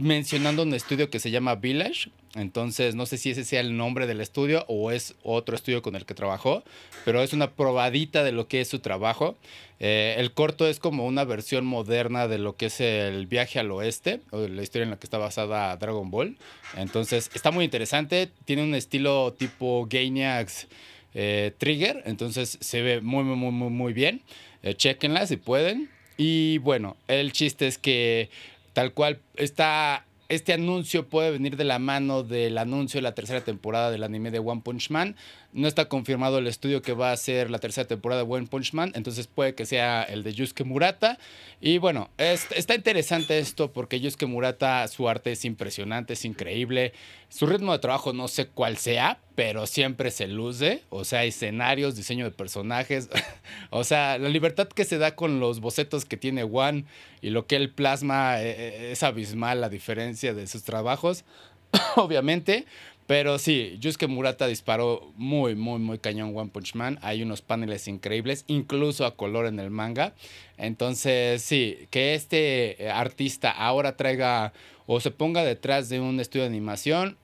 mencionando 0.00 0.62
un 0.62 0.74
estudio 0.74 1.10
que 1.10 1.20
se 1.20 1.30
llama 1.30 1.54
Village. 1.54 2.10
Entonces, 2.34 2.94
no 2.94 3.06
sé 3.06 3.18
si 3.18 3.30
ese 3.30 3.44
sea 3.44 3.60
el 3.60 3.76
nombre 3.76 4.06
del 4.06 4.20
estudio 4.20 4.64
o 4.68 4.90
es 4.90 5.14
otro 5.22 5.54
estudio 5.54 5.82
con 5.82 5.96
el 5.96 6.06
que 6.06 6.14
trabajó, 6.14 6.64
pero 7.04 7.22
es 7.22 7.32
una 7.32 7.50
probadita 7.50 8.24
de 8.24 8.32
lo 8.32 8.48
que 8.48 8.60
es 8.60 8.68
su 8.68 8.78
trabajo. 8.78 9.36
Eh, 9.78 10.14
el 10.18 10.32
corto 10.32 10.66
es 10.68 10.78
como 10.78 11.06
una 11.06 11.24
versión 11.24 11.64
moderna 11.64 12.28
de 12.28 12.38
lo 12.38 12.56
que 12.56 12.66
es 12.66 12.80
el 12.80 13.26
viaje 13.26 13.58
al 13.58 13.70
oeste, 13.70 14.20
o 14.30 14.46
la 14.46 14.62
historia 14.62 14.84
en 14.84 14.90
la 14.90 14.98
que 14.98 15.06
está 15.06 15.18
basada 15.18 15.76
Dragon 15.76 16.10
Ball. 16.10 16.36
Entonces, 16.76 17.30
está 17.34 17.50
muy 17.50 17.64
interesante, 17.64 18.30
tiene 18.44 18.62
un 18.62 18.74
estilo 18.74 19.32
tipo 19.32 19.86
Gainax 19.90 20.68
eh, 21.14 21.52
Trigger, 21.58 22.02
entonces 22.06 22.58
se 22.60 22.82
ve 22.82 23.00
muy, 23.00 23.24
muy, 23.24 23.50
muy, 23.50 23.70
muy, 23.70 23.92
bien. 23.92 24.22
Eh, 24.62 24.74
chequenla 24.74 25.26
si 25.26 25.36
pueden. 25.36 25.90
Y 26.16 26.58
bueno, 26.58 26.96
el 27.08 27.32
chiste 27.32 27.66
es 27.66 27.78
que 27.78 28.28
tal 28.72 28.92
cual 28.92 29.20
está 29.34 30.06
este 30.30 30.52
anuncio 30.52 31.08
puede 31.08 31.32
venir 31.32 31.56
de 31.56 31.64
la 31.64 31.80
mano 31.80 32.22
del 32.22 32.56
anuncio 32.56 32.98
de 32.98 33.02
la 33.02 33.16
tercera 33.16 33.40
temporada 33.40 33.90
del 33.90 34.04
anime 34.04 34.30
de 34.30 34.38
One 34.38 34.62
Punch 34.64 34.90
Man. 34.90 35.16
No 35.52 35.66
está 35.66 35.88
confirmado 35.88 36.38
el 36.38 36.46
estudio 36.46 36.80
que 36.80 36.92
va 36.92 37.10
a 37.10 37.16
ser 37.16 37.50
la 37.50 37.58
tercera 37.58 37.88
temporada 37.88 38.22
de 38.22 38.30
One 38.30 38.46
Punch 38.46 38.72
Man, 38.72 38.92
entonces 38.94 39.26
puede 39.26 39.54
que 39.54 39.66
sea 39.66 40.02
el 40.04 40.22
de 40.22 40.32
Yusuke 40.32 40.64
Murata. 40.64 41.18
Y 41.60 41.78
bueno, 41.78 42.08
está 42.18 42.74
interesante 42.74 43.38
esto 43.38 43.72
porque 43.72 44.00
Yusuke 44.00 44.26
Murata, 44.26 44.86
su 44.88 45.08
arte 45.08 45.32
es 45.32 45.44
impresionante, 45.44 46.12
es 46.12 46.24
increíble. 46.24 46.92
Su 47.28 47.46
ritmo 47.46 47.72
de 47.72 47.78
trabajo 47.78 48.12
no 48.12 48.28
sé 48.28 48.46
cuál 48.48 48.76
sea, 48.76 49.18
pero 49.34 49.66
siempre 49.66 50.10
se 50.10 50.28
luce. 50.28 50.82
O 50.90 51.04
sea, 51.04 51.24
escenarios, 51.24 51.96
diseño 51.96 52.24
de 52.24 52.30
personajes. 52.30 53.08
o 53.70 53.84
sea, 53.84 54.18
la 54.18 54.28
libertad 54.28 54.68
que 54.68 54.84
se 54.84 54.98
da 54.98 55.14
con 55.16 55.40
los 55.40 55.60
bocetos 55.60 56.04
que 56.04 56.16
tiene 56.16 56.42
One 56.44 56.84
y 57.22 57.30
lo 57.30 57.46
que 57.46 57.56
él 57.56 57.70
plasma 57.70 58.40
eh, 58.40 58.50
eh, 58.50 58.92
es 58.92 59.02
abismal 59.02 59.60
la 59.60 59.68
diferencia 59.68 60.34
de 60.34 60.46
sus 60.46 60.62
trabajos, 60.62 61.24
obviamente. 61.96 62.66
Pero 63.10 63.40
sí, 63.40 63.76
Yusuke 63.80 64.06
Murata 64.06 64.46
disparó 64.46 65.12
muy, 65.16 65.56
muy, 65.56 65.80
muy 65.80 65.98
cañón 65.98 66.30
One 66.32 66.50
Punch 66.50 66.76
Man. 66.76 66.96
Hay 67.02 67.24
unos 67.24 67.42
paneles 67.42 67.88
increíbles, 67.88 68.44
incluso 68.46 69.04
a 69.04 69.16
color 69.16 69.46
en 69.46 69.58
el 69.58 69.68
manga. 69.68 70.14
Entonces, 70.58 71.42
sí, 71.42 71.88
que 71.90 72.14
este 72.14 72.80
eh, 72.80 72.88
artista 72.88 73.50
ahora 73.50 73.96
traiga 73.96 74.52
o 74.86 75.00
se 75.00 75.10
ponga 75.10 75.42
detrás 75.42 75.88
de 75.88 75.98
un 75.98 76.20
estudio 76.20 76.44
de 76.44 76.50
animación. 76.50 77.16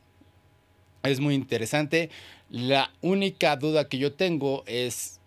Es 1.05 1.21
muy 1.21 1.37
interesante. 1.37 2.11
La 2.51 2.91
única 3.01 3.55
duda 3.55 3.89
que 3.89 3.99
yo 3.99 4.13
tengo 4.13 4.65
es, 4.67 5.21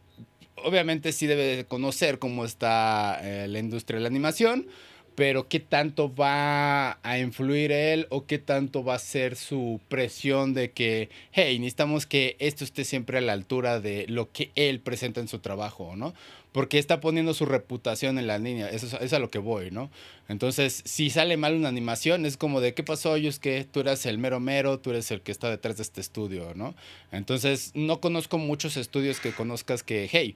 obviamente 0.57 1.13
sí 1.13 1.25
debe 1.25 1.63
conocer 1.69 2.19
cómo 2.19 2.43
está 2.43 3.17
eh, 3.23 3.47
la 3.47 3.59
industria 3.59 3.99
de 3.99 4.01
la 4.01 4.09
animación, 4.09 4.67
pero 5.15 5.47
qué 5.47 5.59
tanto 5.59 6.13
va 6.13 6.99
a 7.03 7.19
influir 7.19 7.71
él 7.71 8.07
o 8.09 8.25
qué 8.25 8.39
tanto 8.39 8.83
va 8.83 8.95
a 8.95 8.99
ser 8.99 9.35
su 9.35 9.79
presión 9.87 10.53
de 10.53 10.71
que, 10.71 11.09
hey, 11.31 11.59
necesitamos 11.59 12.05
que 12.05 12.35
esto 12.39 12.63
esté 12.63 12.83
siempre 12.85 13.17
a 13.17 13.21
la 13.21 13.33
altura 13.33 13.79
de 13.79 14.05
lo 14.07 14.31
que 14.31 14.51
él 14.55 14.79
presenta 14.79 15.19
en 15.19 15.27
su 15.27 15.39
trabajo, 15.39 15.95
¿no? 15.95 16.13
porque 16.51 16.79
está 16.79 16.99
poniendo 16.99 17.33
su 17.33 17.45
reputación 17.45 18.17
en 18.17 18.27
la 18.27 18.39
línea. 18.39 18.69
Eso 18.69 18.97
es, 18.99 19.13
a 19.13 19.19
lo 19.19 19.29
que 19.29 19.39
voy, 19.39 19.71
¿no? 19.71 19.91
Entonces, 20.27 20.81
si 20.85 21.09
sale 21.09 21.37
mal 21.37 21.55
una 21.55 21.69
animación, 21.69 22.25
es 22.25 22.37
como 22.37 22.59
de, 22.59 22.73
¿qué 22.73 22.83
pasó, 22.83 23.15
que 23.41 23.67
Tú 23.71 23.81
eres 23.81 24.05
el 24.05 24.17
mero 24.17 24.39
mero, 24.39 24.79
tú 24.79 24.89
eres 24.89 25.11
el 25.11 25.21
que 25.21 25.31
está 25.31 25.49
detrás 25.49 25.77
de 25.77 25.83
este 25.83 26.01
estudio, 26.01 26.53
¿no? 26.55 26.75
Entonces, 27.11 27.71
no 27.75 27.99
conozco 27.99 28.37
muchos 28.37 28.77
estudios 28.77 29.19
que 29.19 29.31
conozcas 29.31 29.83
que, 29.83 30.09
hey, 30.11 30.35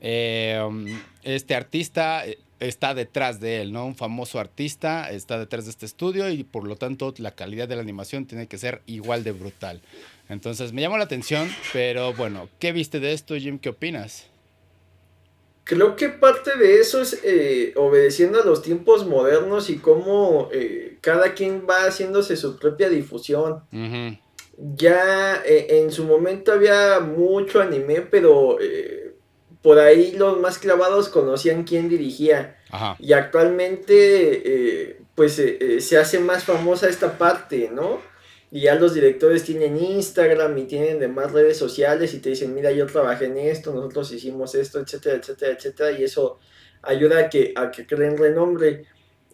eh, 0.00 0.60
este 1.22 1.54
artista 1.54 2.26
eh, 2.26 2.38
está 2.60 2.94
detrás 2.94 3.40
de 3.40 3.62
él, 3.62 3.72
¿no? 3.72 3.86
Un 3.86 3.96
famoso 3.96 4.38
artista 4.38 5.10
está 5.10 5.38
detrás 5.38 5.64
de 5.64 5.70
este 5.70 5.86
estudio 5.86 6.28
y 6.30 6.44
por 6.44 6.66
lo 6.66 6.76
tanto 6.76 7.12
la 7.18 7.32
calidad 7.32 7.66
de 7.66 7.76
la 7.76 7.82
animación 7.82 8.26
tiene 8.26 8.46
que 8.46 8.58
ser 8.58 8.82
igual 8.86 9.24
de 9.24 9.32
brutal. 9.32 9.80
Entonces 10.28 10.72
me 10.72 10.82
llamó 10.82 10.98
la 10.98 11.04
atención, 11.04 11.50
pero 11.72 12.12
bueno, 12.12 12.48
¿qué 12.58 12.72
viste 12.72 13.00
de 13.00 13.12
esto, 13.12 13.34
Jim? 13.34 13.58
¿Qué 13.58 13.70
opinas? 13.70 14.26
Creo 15.64 15.96
que 15.96 16.08
parte 16.08 16.56
de 16.56 16.80
eso 16.80 17.00
es 17.00 17.20
eh, 17.22 17.72
obedeciendo 17.76 18.42
a 18.42 18.44
los 18.44 18.62
tiempos 18.62 19.06
modernos 19.06 19.70
y 19.70 19.78
cómo 19.78 20.48
eh, 20.52 20.98
cada 21.00 21.34
quien 21.34 21.64
va 21.68 21.84
haciéndose 21.84 22.36
su 22.36 22.58
propia 22.58 22.88
difusión. 22.88 23.62
Ya 24.58 25.42
eh, 25.46 25.66
en 25.80 25.90
su 25.90 26.04
momento 26.04 26.52
había 26.52 27.00
mucho 27.00 27.60
anime, 27.60 28.02
pero 28.02 28.58
por 29.62 29.78
ahí 29.78 30.12
los 30.12 30.38
más 30.40 30.58
clavados 30.58 31.08
conocían 31.08 31.64
quién 31.64 31.88
dirigía. 31.88 32.56
Y 32.98 33.12
actualmente, 33.12 34.96
pues 35.14 35.42
se 35.80 35.98
hace 35.98 36.18
más 36.18 36.44
famosa 36.44 36.88
esta 36.88 37.18
parte, 37.18 37.70
¿no? 37.72 38.00
Y 38.52 38.62
ya 38.62 38.74
los 38.74 38.94
directores 38.94 39.44
tienen 39.44 39.76
Instagram 39.76 40.58
y 40.58 40.64
tienen 40.64 40.98
demás 40.98 41.30
redes 41.30 41.56
sociales 41.56 42.12
y 42.14 42.18
te 42.18 42.30
dicen, 42.30 42.52
mira, 42.52 42.72
yo 42.72 42.86
trabajé 42.86 43.26
en 43.26 43.38
esto, 43.38 43.72
nosotros 43.72 44.10
hicimos 44.12 44.56
esto, 44.56 44.80
etcétera, 44.80 45.16
etcétera, 45.16 45.52
etcétera. 45.52 45.92
Y 45.92 46.02
eso 46.02 46.40
ayuda 46.82 47.20
a 47.20 47.30
que, 47.30 47.52
a 47.54 47.70
que 47.70 47.86
creen 47.86 48.18
renombre. 48.18 48.86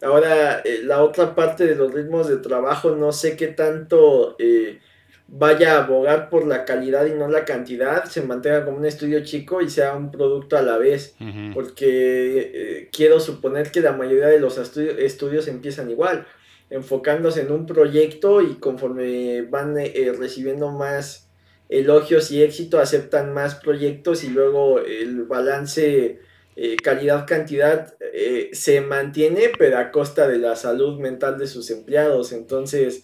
Ahora, 0.03 0.59
eh, 0.59 0.81
la 0.83 1.03
otra 1.03 1.33
parte 1.33 1.65
de 1.65 1.75
los 1.75 1.91
ritmos 1.91 2.27
de 2.27 2.37
trabajo, 2.37 2.91
no 2.91 3.11
sé 3.11 3.35
qué 3.35 3.47
tanto 3.47 4.35
eh, 4.37 4.79
vaya 5.27 5.75
a 5.75 5.83
abogar 5.83 6.29
por 6.29 6.47
la 6.47 6.65
calidad 6.65 7.05
y 7.05 7.11
no 7.11 7.27
la 7.27 7.45
cantidad, 7.45 8.05
se 8.05 8.21
mantenga 8.21 8.65
como 8.65 8.77
un 8.77 8.85
estudio 8.85 9.23
chico 9.23 9.61
y 9.61 9.69
sea 9.69 9.95
un 9.95 10.11
producto 10.11 10.57
a 10.57 10.61
la 10.61 10.77
vez. 10.77 11.15
Porque 11.53 12.51
eh, 12.53 12.89
quiero 12.91 13.19
suponer 13.19 13.71
que 13.71 13.81
la 13.81 13.93
mayoría 13.93 14.27
de 14.27 14.39
los 14.39 14.57
estudios 14.57 15.47
empiezan 15.47 15.89
igual 15.89 16.25
enfocándose 16.69 17.41
en 17.41 17.51
un 17.51 17.65
proyecto 17.65 18.41
y 18.41 18.55
conforme 18.55 19.43
van 19.43 19.77
eh, 19.77 20.13
recibiendo 20.17 20.71
más 20.71 21.29
elogios 21.69 22.31
y 22.31 22.43
éxito, 22.43 22.79
aceptan 22.79 23.33
más 23.33 23.55
proyectos 23.55 24.23
y 24.23 24.29
luego 24.29 24.79
el 24.79 25.23
balance 25.23 26.19
eh, 26.55 26.75
calidad-cantidad 26.77 27.95
eh, 28.13 28.49
se 28.53 28.81
mantiene, 28.81 29.51
pero 29.57 29.77
a 29.77 29.91
costa 29.91 30.27
de 30.27 30.39
la 30.39 30.55
salud 30.55 30.99
mental 30.99 31.37
de 31.37 31.47
sus 31.47 31.69
empleados. 31.69 32.31
Entonces, 32.31 33.03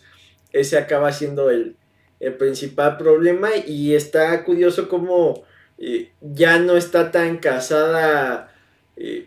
ese 0.52 0.78
acaba 0.78 1.12
siendo 1.12 1.50
el, 1.50 1.76
el 2.24 2.34
principal 2.36 2.98
problema 2.98 3.50
y 3.66 3.96
está 3.96 4.44
curioso 4.44 4.88
como 4.88 5.44
ya 6.22 6.60
no 6.60 6.78
está 6.78 7.12
tan 7.12 7.38
casada 7.38 8.54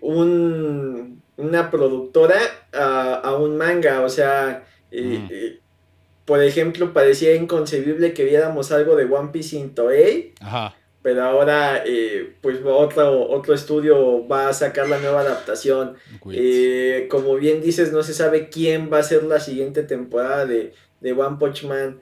un 0.01 1.17
una 1.37 1.71
productora 1.71 2.39
a, 2.73 3.35
un 3.35 3.57
manga, 3.57 4.01
o 4.03 4.09
sea, 4.09 4.65
mm. 4.91 5.27
eh, 5.31 5.61
por 6.25 6.43
ejemplo, 6.43 6.93
parecía 6.93 7.35
inconcebible 7.35 8.15
que 8.15 8.25
viéramos 8.25 8.73
algo 8.73 8.97
de 8.97 9.05
One 9.05 9.31
Piece 9.33 9.59
en 9.59 9.75
Toei, 9.75 10.35
pero 11.03 11.23
ahora, 11.23 11.83
eh, 11.87 12.35
pues 12.41 12.59
otro, 12.65 13.29
otro 13.29 13.55
estudio 13.55 14.27
va 14.27 14.49
a 14.49 14.53
sacar 14.53 14.89
la 14.89 14.99
nueva 14.99 15.21
adaptación. 15.21 15.95
Eh, 16.33 17.07
como 17.09 17.37
bien 17.37 17.61
dices, 17.61 17.93
no 17.93 18.03
se 18.03 18.13
sabe 18.13 18.49
quién 18.49 18.91
va 18.93 18.99
a 18.99 19.05
ser 19.05 19.23
la 19.23 19.39
siguiente 19.39 19.85
temporada 19.85 20.47
de, 20.47 20.73
de 21.01 21.13
One 21.13 21.37
Punch 21.39 21.65
Man. 21.65 22.01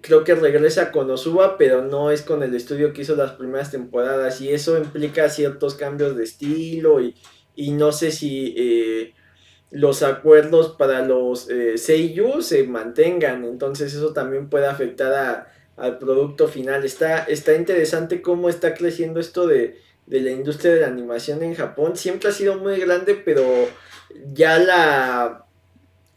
Creo 0.00 0.24
que 0.24 0.34
regresa 0.34 0.90
con 0.90 1.10
Osuba, 1.10 1.58
pero 1.58 1.82
no 1.82 2.10
es 2.10 2.22
con 2.22 2.42
el 2.42 2.54
estudio 2.54 2.92
que 2.92 3.02
hizo 3.02 3.14
las 3.14 3.32
primeras 3.32 3.70
temporadas. 3.70 4.40
Y 4.40 4.50
eso 4.50 4.76
implica 4.78 5.28
ciertos 5.28 5.74
cambios 5.74 6.16
de 6.16 6.24
estilo 6.24 7.00
y, 7.00 7.14
y 7.54 7.72
no 7.72 7.92
sé 7.92 8.12
si 8.12 8.54
eh, 8.56 9.14
los 9.70 10.02
acuerdos 10.02 10.76
para 10.78 11.02
los 11.02 11.50
eh, 11.50 11.76
se 11.78 12.64
mantengan, 12.64 13.44
entonces 13.44 13.94
eso 13.94 14.12
también 14.12 14.48
puede 14.48 14.66
afectar 14.66 15.48
al 15.76 15.98
producto 15.98 16.48
final. 16.48 16.84
Está, 16.84 17.24
está 17.24 17.54
interesante 17.54 18.22
cómo 18.22 18.48
está 18.48 18.74
creciendo 18.74 19.18
esto 19.18 19.46
de, 19.46 19.78
la 20.06 20.30
industria 20.30 20.74
de 20.74 20.80
la 20.82 20.86
animación 20.86 21.42
en 21.42 21.54
Japón. 21.54 21.96
Siempre 21.96 22.28
ha 22.28 22.32
sido 22.32 22.56
muy 22.58 22.78
grande, 22.78 23.14
pero 23.14 23.44
ya 24.32 24.58
la 24.58 25.45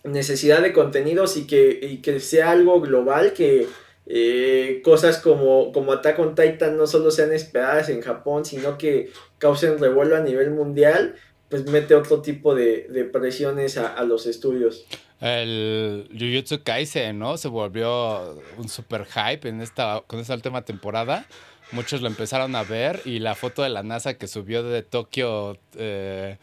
necesidad 0.04 0.62
de 0.62 0.74
contenidos 0.74 1.38
y 1.38 1.46
que, 1.46 2.00
que 2.02 2.20
sea 2.20 2.52
algo 2.52 2.80
global, 2.82 3.34
que 3.34 3.68
eh, 4.12 4.82
cosas 4.84 5.20
como, 5.20 5.72
como 5.72 5.92
Attack 5.92 6.18
on 6.18 6.34
Titan 6.34 6.78
no 6.78 6.88
solo 6.88 7.12
sean 7.12 7.32
esperadas 7.32 7.90
en 7.90 8.02
Japón, 8.02 8.44
sino 8.44 8.78
que 8.78 9.12
causen 9.38 9.78
revuelo 9.78 10.16
a 10.16 10.22
nivel 10.22 10.50
mundial, 10.52 11.16
pues 11.50 11.66
mete 11.66 11.94
otro 11.96 12.22
tipo 12.22 12.56
de, 12.56 13.10
presiones 13.12 13.78
a, 13.78 14.02
los 14.04 14.26
estudios. 14.26 14.86
El 15.20 16.10
Jujutsu 16.18 16.64
Kaisen, 16.64 17.20
¿no? 17.20 17.38
Se 17.38 17.50
volvió 17.50 18.42
un 18.58 18.70
super 18.70 19.06
hype 19.06 19.48
en 19.48 19.62
esta, 19.62 20.04
con 20.08 20.20
esta 20.20 20.34
última 20.34 20.64
temporada. 20.64 21.28
Muchos 21.72 22.02
lo 22.02 22.08
empezaron 22.08 22.56
a 22.56 22.64
ver 22.64 23.02
y 23.06 23.20
la 23.20 23.36
foto 23.36 23.62
de 23.62 23.70
la 23.70 23.84
NASA 23.84 24.16
que 24.16 24.28
subió 24.28 24.64
de 24.64 24.82
Tokio, 24.82 25.60
eh, 25.76 26.38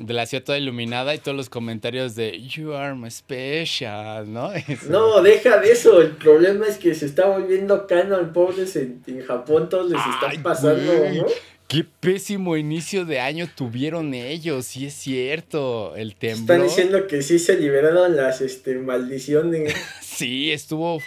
de 0.00 0.14
la 0.14 0.26
ciudad 0.26 0.44
toda 0.44 0.58
iluminada 0.58 1.14
y 1.14 1.18
todos 1.18 1.36
los 1.36 1.50
comentarios 1.50 2.14
de 2.14 2.40
You 2.40 2.72
are 2.74 2.94
my 2.94 3.10
special, 3.10 4.32
¿no? 4.32 4.50
No, 4.88 5.22
deja 5.22 5.58
de 5.58 5.72
eso. 5.72 6.00
El 6.00 6.12
problema 6.12 6.66
es 6.66 6.78
que 6.78 6.94
se 6.94 7.06
está 7.06 7.26
volviendo 7.26 7.86
canon, 7.86 8.32
pobres 8.32 8.76
en, 8.76 9.02
en 9.06 9.22
Japón, 9.22 9.68
todos 9.68 9.90
les 9.90 10.00
está 10.00 10.42
pasando, 10.42 10.92
¿no? 10.92 11.26
Qué 11.68 11.84
pésimo 11.84 12.56
inicio 12.56 13.04
de 13.04 13.20
año 13.20 13.46
tuvieron 13.54 14.14
ellos, 14.14 14.64
sí 14.64 14.86
es 14.86 14.94
cierto, 14.94 15.94
el 15.96 16.16
temblor. 16.16 16.40
Están 16.40 16.62
diciendo 16.62 17.06
que 17.06 17.20
sí 17.20 17.38
se 17.38 17.58
liberaron 17.58 18.16
las 18.16 18.40
este, 18.40 18.76
maldiciones. 18.76 19.74
sí, 20.00 20.50
estuvo, 20.50 21.02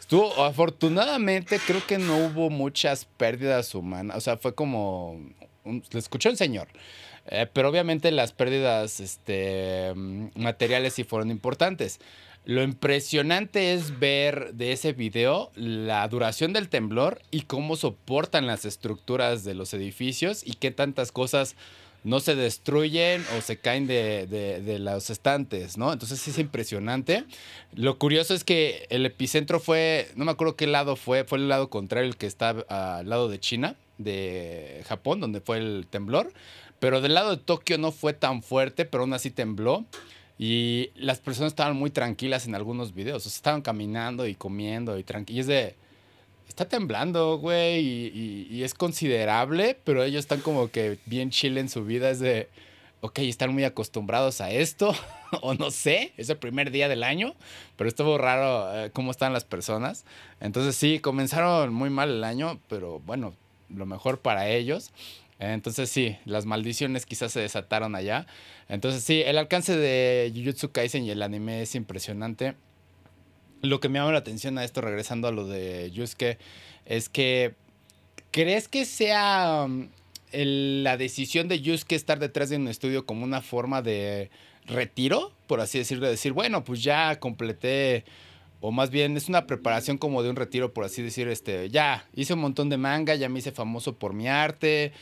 estuvo, 0.00 0.42
afortunadamente 0.42 1.60
creo 1.66 1.86
que 1.86 1.98
no 1.98 2.16
hubo 2.16 2.48
muchas 2.48 3.04
pérdidas 3.04 3.74
humanas, 3.74 4.16
o 4.16 4.20
sea, 4.22 4.38
fue 4.38 4.54
como, 4.54 5.20
le 5.66 5.98
escuchó 5.98 6.30
el 6.30 6.38
señor, 6.38 6.68
eh, 7.28 7.46
pero 7.52 7.68
obviamente 7.68 8.10
las 8.10 8.32
pérdidas 8.32 9.00
este, 9.00 9.92
materiales 10.34 10.94
sí 10.94 11.04
fueron 11.04 11.30
importantes. 11.30 12.00
Lo 12.44 12.62
impresionante 12.62 13.72
es 13.72 13.98
ver 13.98 14.54
de 14.54 14.70
ese 14.70 14.92
video 14.92 15.50
la 15.56 16.06
duración 16.06 16.52
del 16.52 16.68
temblor 16.68 17.20
y 17.32 17.42
cómo 17.42 17.74
soportan 17.74 18.46
las 18.46 18.64
estructuras 18.64 19.42
de 19.42 19.54
los 19.54 19.74
edificios 19.74 20.46
y 20.46 20.52
qué 20.52 20.70
tantas 20.70 21.10
cosas 21.10 21.56
no 22.06 22.20
se 22.20 22.36
destruyen 22.36 23.24
o 23.36 23.40
se 23.40 23.56
caen 23.56 23.88
de, 23.88 24.78
los 24.78 25.10
estantes, 25.10 25.76
¿no? 25.76 25.92
Entonces 25.92 26.28
es 26.28 26.38
impresionante. 26.38 27.24
Lo 27.74 27.98
curioso 27.98 28.32
es 28.32 28.44
que 28.44 28.86
el 28.90 29.04
epicentro 29.04 29.58
fue, 29.58 30.08
no 30.14 30.24
me 30.24 30.30
acuerdo 30.30 30.54
qué 30.54 30.68
lado 30.68 30.94
fue, 30.94 31.24
fue 31.24 31.38
el 31.38 31.48
lado 31.48 31.68
contrario, 31.68 32.08
el 32.08 32.16
que 32.16 32.26
está 32.26 32.50
al 32.68 33.08
lado 33.08 33.28
de 33.28 33.40
China, 33.40 33.74
de 33.98 34.84
Japón, 34.86 35.18
donde 35.18 35.40
fue 35.40 35.58
el 35.58 35.88
temblor. 35.90 36.32
Pero 36.78 37.00
del 37.00 37.14
lado 37.14 37.30
de 37.30 37.36
Tokio 37.38 37.78
no 37.78 37.92
fue 37.92 38.12
tan 38.12 38.42
fuerte, 38.42 38.84
pero 38.84 39.02
aún 39.02 39.14
así 39.14 39.30
tembló. 39.30 39.84
Y 40.38 40.90
las 40.96 41.18
personas 41.18 41.52
estaban 41.52 41.76
muy 41.76 41.90
tranquilas 41.90 42.46
en 42.46 42.54
algunos 42.54 42.94
videos. 42.94 43.26
O 43.26 43.30
sea, 43.30 43.36
estaban 43.36 43.62
caminando 43.62 44.26
y 44.26 44.34
comiendo 44.34 44.98
y 44.98 45.04
tranquilos. 45.04 45.36
Y 45.36 45.40
es 45.40 45.46
de. 45.46 45.74
Está 46.48 46.66
temblando, 46.66 47.38
güey. 47.38 47.80
Y, 47.80 48.46
y, 48.50 48.62
es 48.62 48.74
considerable, 48.74 49.78
pero 49.84 50.04
ellos 50.04 50.20
están 50.20 50.40
como 50.40 50.70
que 50.70 50.98
bien 51.06 51.30
chill 51.30 51.56
en 51.58 51.68
su 51.68 51.84
vida. 51.84 52.10
Es 52.10 52.20
de. 52.20 52.48
Ok, 53.00 53.20
están 53.20 53.52
muy 53.52 53.64
acostumbrados 53.64 54.40
a 54.40 54.50
esto. 54.50 54.94
o 55.42 55.54
no 55.54 55.70
sé. 55.70 56.12
Es 56.18 56.28
el 56.28 56.36
primer 56.36 56.70
día 56.70 56.88
del 56.88 57.02
año. 57.02 57.34
Pero 57.76 57.88
estuvo 57.88 58.18
raro 58.18 58.74
eh, 58.74 58.90
cómo 58.90 59.12
están 59.12 59.32
las 59.32 59.44
personas. 59.44 60.04
Entonces, 60.40 60.76
sí, 60.76 60.98
comenzaron 60.98 61.72
muy 61.72 61.88
mal 61.88 62.10
el 62.10 62.24
año. 62.24 62.60
Pero 62.68 63.00
bueno, 63.00 63.34
lo 63.74 63.86
mejor 63.86 64.18
para 64.18 64.48
ellos. 64.50 64.90
Entonces 65.38 65.90
sí, 65.90 66.16
las 66.24 66.46
maldiciones 66.46 67.04
quizás 67.04 67.32
se 67.32 67.40
desataron 67.40 67.94
allá. 67.94 68.26
Entonces 68.68 69.04
sí, 69.04 69.22
el 69.24 69.38
alcance 69.38 69.76
de 69.76 70.32
Jujutsu 70.34 70.72
Kaisen 70.72 71.04
y 71.04 71.10
el 71.10 71.22
anime 71.22 71.62
es 71.62 71.74
impresionante. 71.74 72.54
Lo 73.62 73.80
que 73.80 73.88
me 73.88 73.98
llama 73.98 74.12
la 74.12 74.18
atención 74.18 74.58
a 74.58 74.64
esto, 74.64 74.80
regresando 74.80 75.28
a 75.28 75.32
lo 75.32 75.46
de 75.46 75.90
Yusuke, 75.90 76.38
es 76.84 77.08
que 77.08 77.54
¿crees 78.30 78.68
que 78.68 78.84
sea 78.84 79.64
um, 79.66 79.88
la 80.32 80.96
decisión 80.96 81.48
de 81.48 81.60
Yusuke 81.60 81.92
estar 81.92 82.18
detrás 82.18 82.50
de 82.50 82.56
un 82.56 82.68
estudio 82.68 83.06
como 83.06 83.24
una 83.24 83.40
forma 83.42 83.82
de 83.82 84.30
retiro, 84.66 85.32
por 85.46 85.60
así 85.60 85.78
decirlo, 85.78 86.06
de 86.06 86.12
decir, 86.12 86.32
bueno, 86.32 86.64
pues 86.64 86.82
ya 86.82 87.18
completé 87.18 88.04
o 88.60 88.72
más 88.72 88.90
bien 88.90 89.16
es 89.16 89.28
una 89.28 89.46
preparación 89.46 89.98
como 89.98 90.22
de 90.22 90.30
un 90.30 90.36
retiro, 90.36 90.72
por 90.72 90.84
así 90.84 91.02
decir, 91.02 91.28
este, 91.28 91.70
ya 91.70 92.08
hice 92.14 92.34
un 92.34 92.40
montón 92.40 92.68
de 92.68 92.76
manga, 92.76 93.14
ya 93.14 93.28
me 93.28 93.38
hice 93.38 93.52
famoso 93.52 93.96
por 93.96 94.12
mi 94.12 94.28
arte, 94.28 94.92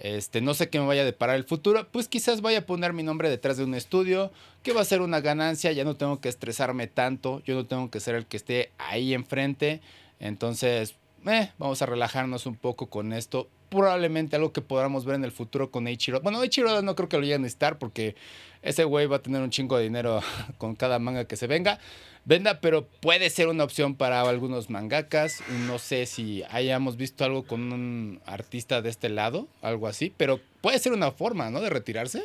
Este, 0.00 0.40
no 0.40 0.54
sé 0.54 0.68
qué 0.68 0.80
me 0.80 0.86
vaya 0.86 1.02
a 1.02 1.06
deparar 1.06 1.36
el 1.36 1.44
futuro, 1.44 1.86
pues 1.90 2.08
quizás 2.08 2.40
vaya 2.40 2.60
a 2.60 2.66
poner 2.66 2.92
mi 2.92 3.02
nombre 3.02 3.30
detrás 3.30 3.56
de 3.56 3.64
un 3.64 3.74
estudio, 3.74 4.32
que 4.62 4.72
va 4.72 4.80
a 4.80 4.84
ser 4.84 5.02
una 5.02 5.20
ganancia, 5.20 5.70
ya 5.72 5.84
no 5.84 5.96
tengo 5.96 6.20
que 6.20 6.28
estresarme 6.28 6.88
tanto, 6.88 7.42
yo 7.44 7.54
no 7.54 7.66
tengo 7.66 7.90
que 7.90 8.00
ser 8.00 8.16
el 8.16 8.26
que 8.26 8.36
esté 8.36 8.72
ahí 8.78 9.14
enfrente, 9.14 9.80
entonces, 10.18 10.96
eh, 11.26 11.50
vamos 11.58 11.80
a 11.82 11.86
relajarnos 11.86 12.46
un 12.46 12.56
poco 12.56 12.86
con 12.86 13.12
esto. 13.12 13.48
Probablemente 13.74 14.36
algo 14.36 14.52
que 14.52 14.60
podamos 14.60 15.04
ver 15.04 15.16
en 15.16 15.24
el 15.24 15.32
futuro 15.32 15.70
con 15.70 15.86
Eiichiro. 15.88 16.20
Bueno, 16.20 16.42
Eiichiro 16.42 16.80
no 16.82 16.94
creo 16.94 17.08
que 17.08 17.16
lo 17.16 17.22
lleguen 17.22 17.44
a 17.44 17.46
estar 17.48 17.78
porque 17.78 18.14
ese 18.62 18.84
güey 18.84 19.06
va 19.06 19.16
a 19.16 19.22
tener 19.22 19.42
un 19.42 19.50
chingo 19.50 19.76
de 19.76 19.82
dinero 19.84 20.20
con 20.58 20.74
cada 20.74 20.98
manga 20.98 21.24
que 21.26 21.36
se 21.36 21.46
venga 21.46 21.78
venda, 22.24 22.60
pero 22.60 22.86
puede 23.00 23.30
ser 23.30 23.48
una 23.48 23.64
opción 23.64 23.96
para 23.96 24.22
algunos 24.22 24.70
mangakas. 24.70 25.42
No 25.66 25.78
sé 25.78 26.06
si 26.06 26.42
hayamos 26.50 26.96
visto 26.96 27.24
algo 27.24 27.46
con 27.46 27.72
un 27.72 28.20
artista 28.26 28.82
de 28.82 28.90
este 28.90 29.08
lado, 29.08 29.48
algo 29.62 29.86
así, 29.86 30.12
pero 30.16 30.40
puede 30.60 30.78
ser 30.78 30.92
una 30.92 31.12
forma, 31.12 31.50
¿no? 31.50 31.60
De 31.60 31.70
retirarse. 31.70 32.24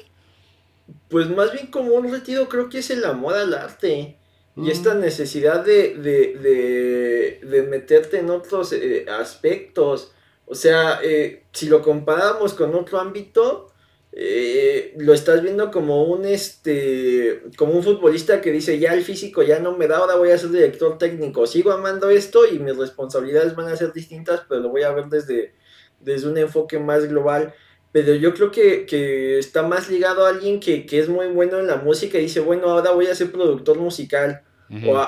Pues 1.10 1.30
más 1.30 1.52
bien 1.54 1.68
como 1.68 1.94
un 1.94 2.12
retiro 2.12 2.50
creo 2.50 2.70
que 2.70 2.80
es 2.80 2.90
el 2.90 3.06
amor 3.06 3.36
al 3.36 3.54
arte. 3.54 4.16
Y 4.56 4.62
mm. 4.62 4.70
esta 4.70 4.96
necesidad 4.96 5.64
de, 5.64 5.96
de, 5.96 7.40
de, 7.44 7.64
meterte 7.64 8.20
en 8.20 8.30
otros 8.30 8.74
eh, 8.74 9.06
aspectos. 9.08 10.12
O 10.50 10.56
sea, 10.56 11.00
eh, 11.04 11.44
si 11.54 11.68
lo 11.68 11.82
comparamos 11.82 12.54
con 12.56 12.74
otro 12.74 13.00
ámbito, 13.00 13.72
eh, 14.12 14.96
lo 14.98 15.14
estás 15.14 15.44
viendo 15.44 15.70
como 15.70 16.06
un 16.06 16.26
este 16.26 17.44
como 17.56 17.74
un 17.74 17.84
futbolista 17.84 18.42
que 18.42 18.52
dice 18.52 18.80
ya 18.80 18.94
el 18.96 19.04
físico 19.04 19.44
ya 19.44 19.60
no 19.60 19.78
me 19.78 19.88
da 19.88 19.98
ahora 19.98 20.16
voy 20.16 20.32
a 20.32 20.38
ser 20.38 20.50
director 20.50 20.98
técnico. 20.98 21.46
Sigo 21.46 21.72
amando 21.72 22.10
esto 22.10 22.48
y 22.48 22.58
mis 22.58 22.76
responsabilidades 22.76 23.56
van 23.56 23.68
a 23.68 23.78
ser 23.78 23.94
distintas 23.94 24.42
pero 24.50 24.62
lo 24.62 24.70
voy 24.70 24.82
a 24.82 24.92
ver 24.92 25.06
desde 25.06 25.54
desde 26.00 26.28
un 26.28 26.38
enfoque 26.38 26.80
más 26.80 27.08
global 27.08 27.54
pero 27.92 28.14
yo 28.14 28.34
creo 28.34 28.52
que, 28.52 29.40
está 29.40 29.64
más 29.64 29.90
ligado 29.90 30.26
a 30.26 30.30
alguien 30.30 30.60
que, 30.60 30.86
es 30.92 31.10
muy 31.10 31.28
bueno 31.28 31.60
en 31.60 31.68
la 31.68 31.78
música 31.78 32.18
y 32.18 32.24
dice 32.24 32.40
bueno 32.40 32.70
ahora 32.70 32.92
voy 32.92 33.08
a 33.08 33.16
ser 33.16 33.32
productor 33.32 33.78
musical 33.78 34.42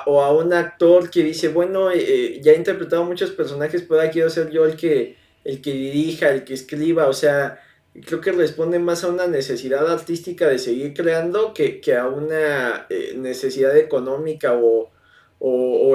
o, 0.06 0.21
a, 0.21 0.34
un 0.34 0.54
actor 0.54 1.10
que 1.10 1.23
dice 1.23 1.49
bueno 1.49 1.91
eh, 1.91 1.99
eh, 1.99 2.41
ya 2.41 2.51
he 2.51 2.56
interpretado 2.56 3.04
muchos 3.04 3.32
personajes 3.32 3.82
pero 3.84 3.99
ahora 3.99 4.12
quiero 4.12 4.30
ser 4.30 4.49
yo 4.51 4.65
el 4.65 4.75
que 4.75 5.20
el 5.43 5.62
que 5.62 5.71
dirija 5.73 6.30
el 6.30 6.43
que 6.43 6.54
escriba 6.54 7.08
o 7.08 7.13
sea 7.13 7.60
creo 8.06 8.21
que 8.21 8.32
responde 8.32 8.80
más 8.80 9.04
a 9.04 9.10
una 9.10 9.27
necesidad 9.27 9.89
artística 9.91 10.47
de 10.47 10.60
seguir 10.60 10.93
creando 10.93 11.54
que, 11.54 11.82
a 11.95 12.08
una 12.08 12.86
eh, 12.89 13.13
necesidad 13.17 13.75
económica 13.77 14.54
o, 14.54 14.89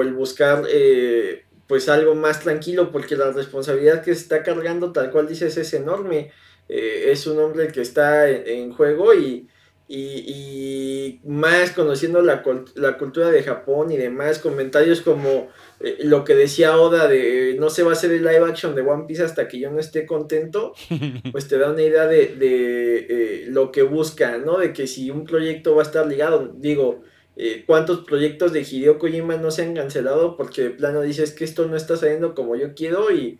el 0.01 0.13
buscar 0.13 0.65
eh, 0.69 1.45
pues 1.67 1.89
algo 1.89 2.13
más 2.13 2.41
tranquilo 2.41 2.91
porque 2.91 3.15
la 3.15 3.31
responsabilidad 3.31 4.03
que 4.03 4.13
se 4.13 4.21
está 4.21 4.43
cargando 4.43 4.91
tal 4.91 5.09
cual 5.11 5.27
dices 5.27 5.57
es 5.57 5.73
enorme. 5.73 6.31
Eh, 6.69 7.11
es 7.11 7.25
un 7.25 7.39
hombre 7.39 7.69
que 7.69 7.81
está 7.81 8.29
en 8.29 8.73
juego 8.73 9.13
y, 9.13 9.47
y, 9.87 11.19
más 11.23 11.71
conociendo 11.71 12.21
la, 12.21 12.43
la, 12.75 12.97
cultura 12.97 13.31
de 13.31 13.43
Japón 13.43 13.91
y 13.91 13.97
demás, 13.97 14.39
comentarios 14.39 15.01
como 15.01 15.47
eh, 15.79 15.97
lo 15.99 16.23
que 16.23 16.33
decía 16.33 16.77
Oda 16.77 17.07
de 17.07 17.55
no 17.59 17.69
se 17.69 17.83
va 17.83 17.91
a 17.91 17.93
hacer 17.93 18.11
el 18.11 18.23
live 18.23 18.45
action 18.45 18.73
de 18.73 18.81
One 18.81 19.05
Piece 19.07 19.23
hasta 19.23 19.47
que 19.47 19.59
yo 19.59 19.69
no 19.69 19.79
esté 19.79 20.05
contento, 20.05 20.73
pues 21.31 21.47
te 21.47 21.57
da 21.57 21.71
una 21.71 21.83
idea 21.83 22.07
de, 22.07 22.35
de 22.35 22.97
eh, 23.09 23.45
lo 23.49 23.71
que 23.71 23.83
busca, 23.83 24.37
¿no? 24.39 24.57
De 24.57 24.73
que 24.73 24.87
si 24.87 25.11
un 25.11 25.25
proyecto 25.25 25.75
va 25.75 25.83
a 25.83 25.85
estar 25.85 26.07
ligado, 26.07 26.51
digo, 26.55 27.03
eh, 27.35 27.63
cuántos 27.67 28.05
proyectos 28.05 28.53
de 28.53 28.61
Hideo 28.61 28.97
Kojima 28.97 29.37
no 29.37 29.51
se 29.51 29.61
han 29.61 29.75
cancelado 29.75 30.35
porque 30.35 30.63
de 30.63 30.69
plano 30.71 31.01
dices 31.01 31.31
que 31.33 31.43
esto 31.43 31.67
no 31.67 31.77
está 31.77 31.95
saliendo 31.95 32.33
como 32.33 32.55
yo 32.55 32.73
quiero 32.73 33.11
y 33.11 33.39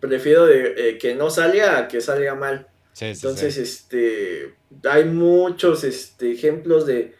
prefiero 0.00 0.46
de, 0.46 0.98
que 1.00 1.14
no 1.14 1.30
salga 1.30 1.78
a 1.78 1.88
que 1.88 2.00
salga 2.00 2.34
mal. 2.34 2.66
Entonces, 2.98 3.58
este, 3.58 4.54
hay 4.84 5.04
muchos 5.04 5.84
este, 5.84 6.32
ejemplos 6.32 6.86
de, 6.86 7.14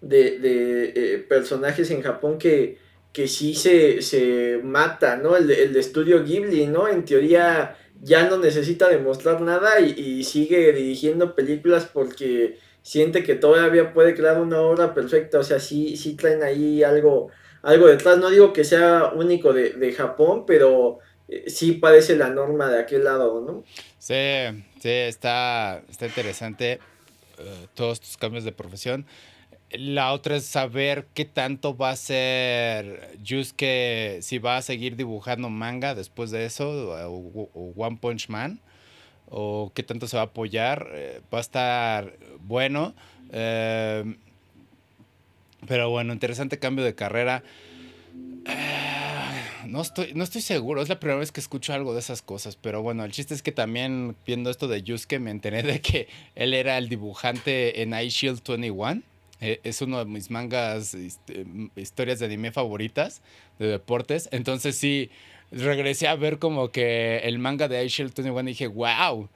de, 0.00 1.26
personajes 1.28 1.90
en 1.90 2.00
Japón 2.00 2.38
que, 2.38 2.78
que 3.16 3.28
sí 3.28 3.54
se, 3.54 4.02
se 4.02 4.60
mata, 4.62 5.16
¿no? 5.16 5.38
El, 5.38 5.74
estudio 5.74 6.22
Ghibli, 6.22 6.66
¿no? 6.66 6.86
En 6.86 7.02
teoría 7.06 7.74
ya 8.02 8.28
no 8.28 8.36
necesita 8.36 8.90
demostrar 8.90 9.40
nada 9.40 9.80
y, 9.80 10.22
sigue 10.22 10.70
dirigiendo 10.74 11.34
películas 11.34 11.88
porque 11.90 12.58
siente 12.82 13.22
que 13.22 13.34
todavía 13.34 13.94
puede 13.94 14.14
crear 14.14 14.38
una 14.38 14.60
obra 14.60 14.92
perfecta. 14.92 15.38
O 15.38 15.44
sea, 15.44 15.60
sí, 15.60 15.96
sí 15.96 16.14
traen 16.14 16.42
ahí 16.42 16.82
algo, 16.82 17.30
algo 17.62 17.86
detrás. 17.86 18.18
No 18.18 18.28
digo 18.28 18.52
que 18.52 18.64
sea 18.64 19.10
único 19.14 19.54
de, 19.54 19.70
de 19.70 19.92
Japón, 19.94 20.44
pero 20.46 20.98
eh, 21.26 21.48
sí 21.48 21.72
parece 21.72 22.16
la 22.16 22.28
norma 22.28 22.68
de 22.68 22.80
aquel 22.80 23.04
lado, 23.04 23.40
¿no? 23.40 23.64
Sí, 23.98 24.66
sí, 24.78 24.90
está, 24.90 25.82
está 25.88 26.04
interesante 26.04 26.80
eh, 27.38 27.66
todos 27.74 28.00
estos 28.00 28.16
cambios 28.16 28.44
de 28.44 28.52
profesión. 28.52 29.06
La 29.70 30.12
otra 30.12 30.36
es 30.36 30.44
saber 30.44 31.08
qué 31.12 31.24
tanto 31.24 31.76
va 31.76 31.90
a 31.90 31.96
ser 31.96 33.18
Yusuke, 33.22 34.18
si 34.22 34.38
va 34.38 34.58
a 34.58 34.62
seguir 34.62 34.94
dibujando 34.96 35.50
manga 35.50 35.94
después 35.94 36.30
de 36.30 36.44
eso, 36.46 36.70
o, 37.10 37.72
One 37.76 37.98
Punch 38.00 38.28
Man, 38.28 38.60
o 39.28 39.72
qué 39.74 39.82
tanto 39.82 40.06
se 40.06 40.16
va 40.16 40.22
a 40.22 40.26
apoyar. 40.26 40.88
Eh, 40.92 41.20
va 41.32 41.38
a 41.38 41.40
estar 41.40 42.16
bueno. 42.40 42.94
Eh, 43.32 44.16
pero 45.66 45.90
bueno, 45.90 46.12
interesante 46.12 46.58
cambio 46.58 46.84
de 46.84 46.94
carrera 46.94 47.42
no 49.66 49.82
estoy, 49.82 50.12
no 50.14 50.24
estoy 50.24 50.40
seguro. 50.40 50.82
Es 50.82 50.88
la 50.88 51.00
primera 51.00 51.18
vez 51.18 51.32
que 51.32 51.40
escucho 51.40 51.72
algo 51.72 51.92
de 51.92 52.00
esas 52.00 52.22
cosas. 52.22 52.56
Pero 52.56 52.82
bueno, 52.82 53.04
el 53.04 53.12
chiste 53.12 53.34
es 53.34 53.42
que 53.42 53.52
también 53.52 54.16
viendo 54.26 54.50
esto 54.50 54.68
de 54.68 54.82
Yusuke 54.82 55.18
me 55.20 55.30
enteré 55.30 55.62
de 55.62 55.80
que 55.80 56.08
él 56.34 56.54
era 56.54 56.78
el 56.78 56.88
dibujante 56.88 57.82
en 57.82 57.94
iShield 57.94 58.42
21. 58.46 59.02
Eh, 59.40 59.60
es 59.64 59.82
uno 59.82 59.98
de 59.98 60.06
mis 60.06 60.30
mangas, 60.30 60.94
este, 60.94 61.44
historias 61.76 62.18
de 62.18 62.26
anime 62.26 62.52
favoritas 62.52 63.22
de 63.58 63.66
deportes. 63.66 64.28
Entonces 64.32 64.76
sí, 64.76 65.10
regresé 65.50 66.08
a 66.08 66.16
ver 66.16 66.38
como 66.38 66.70
que 66.70 67.18
el 67.18 67.38
manga 67.38 67.68
de 67.68 67.84
iShield 67.84 68.14
21 68.14 68.40
y 68.40 68.52
dije, 68.52 68.66
wow. 68.66 69.28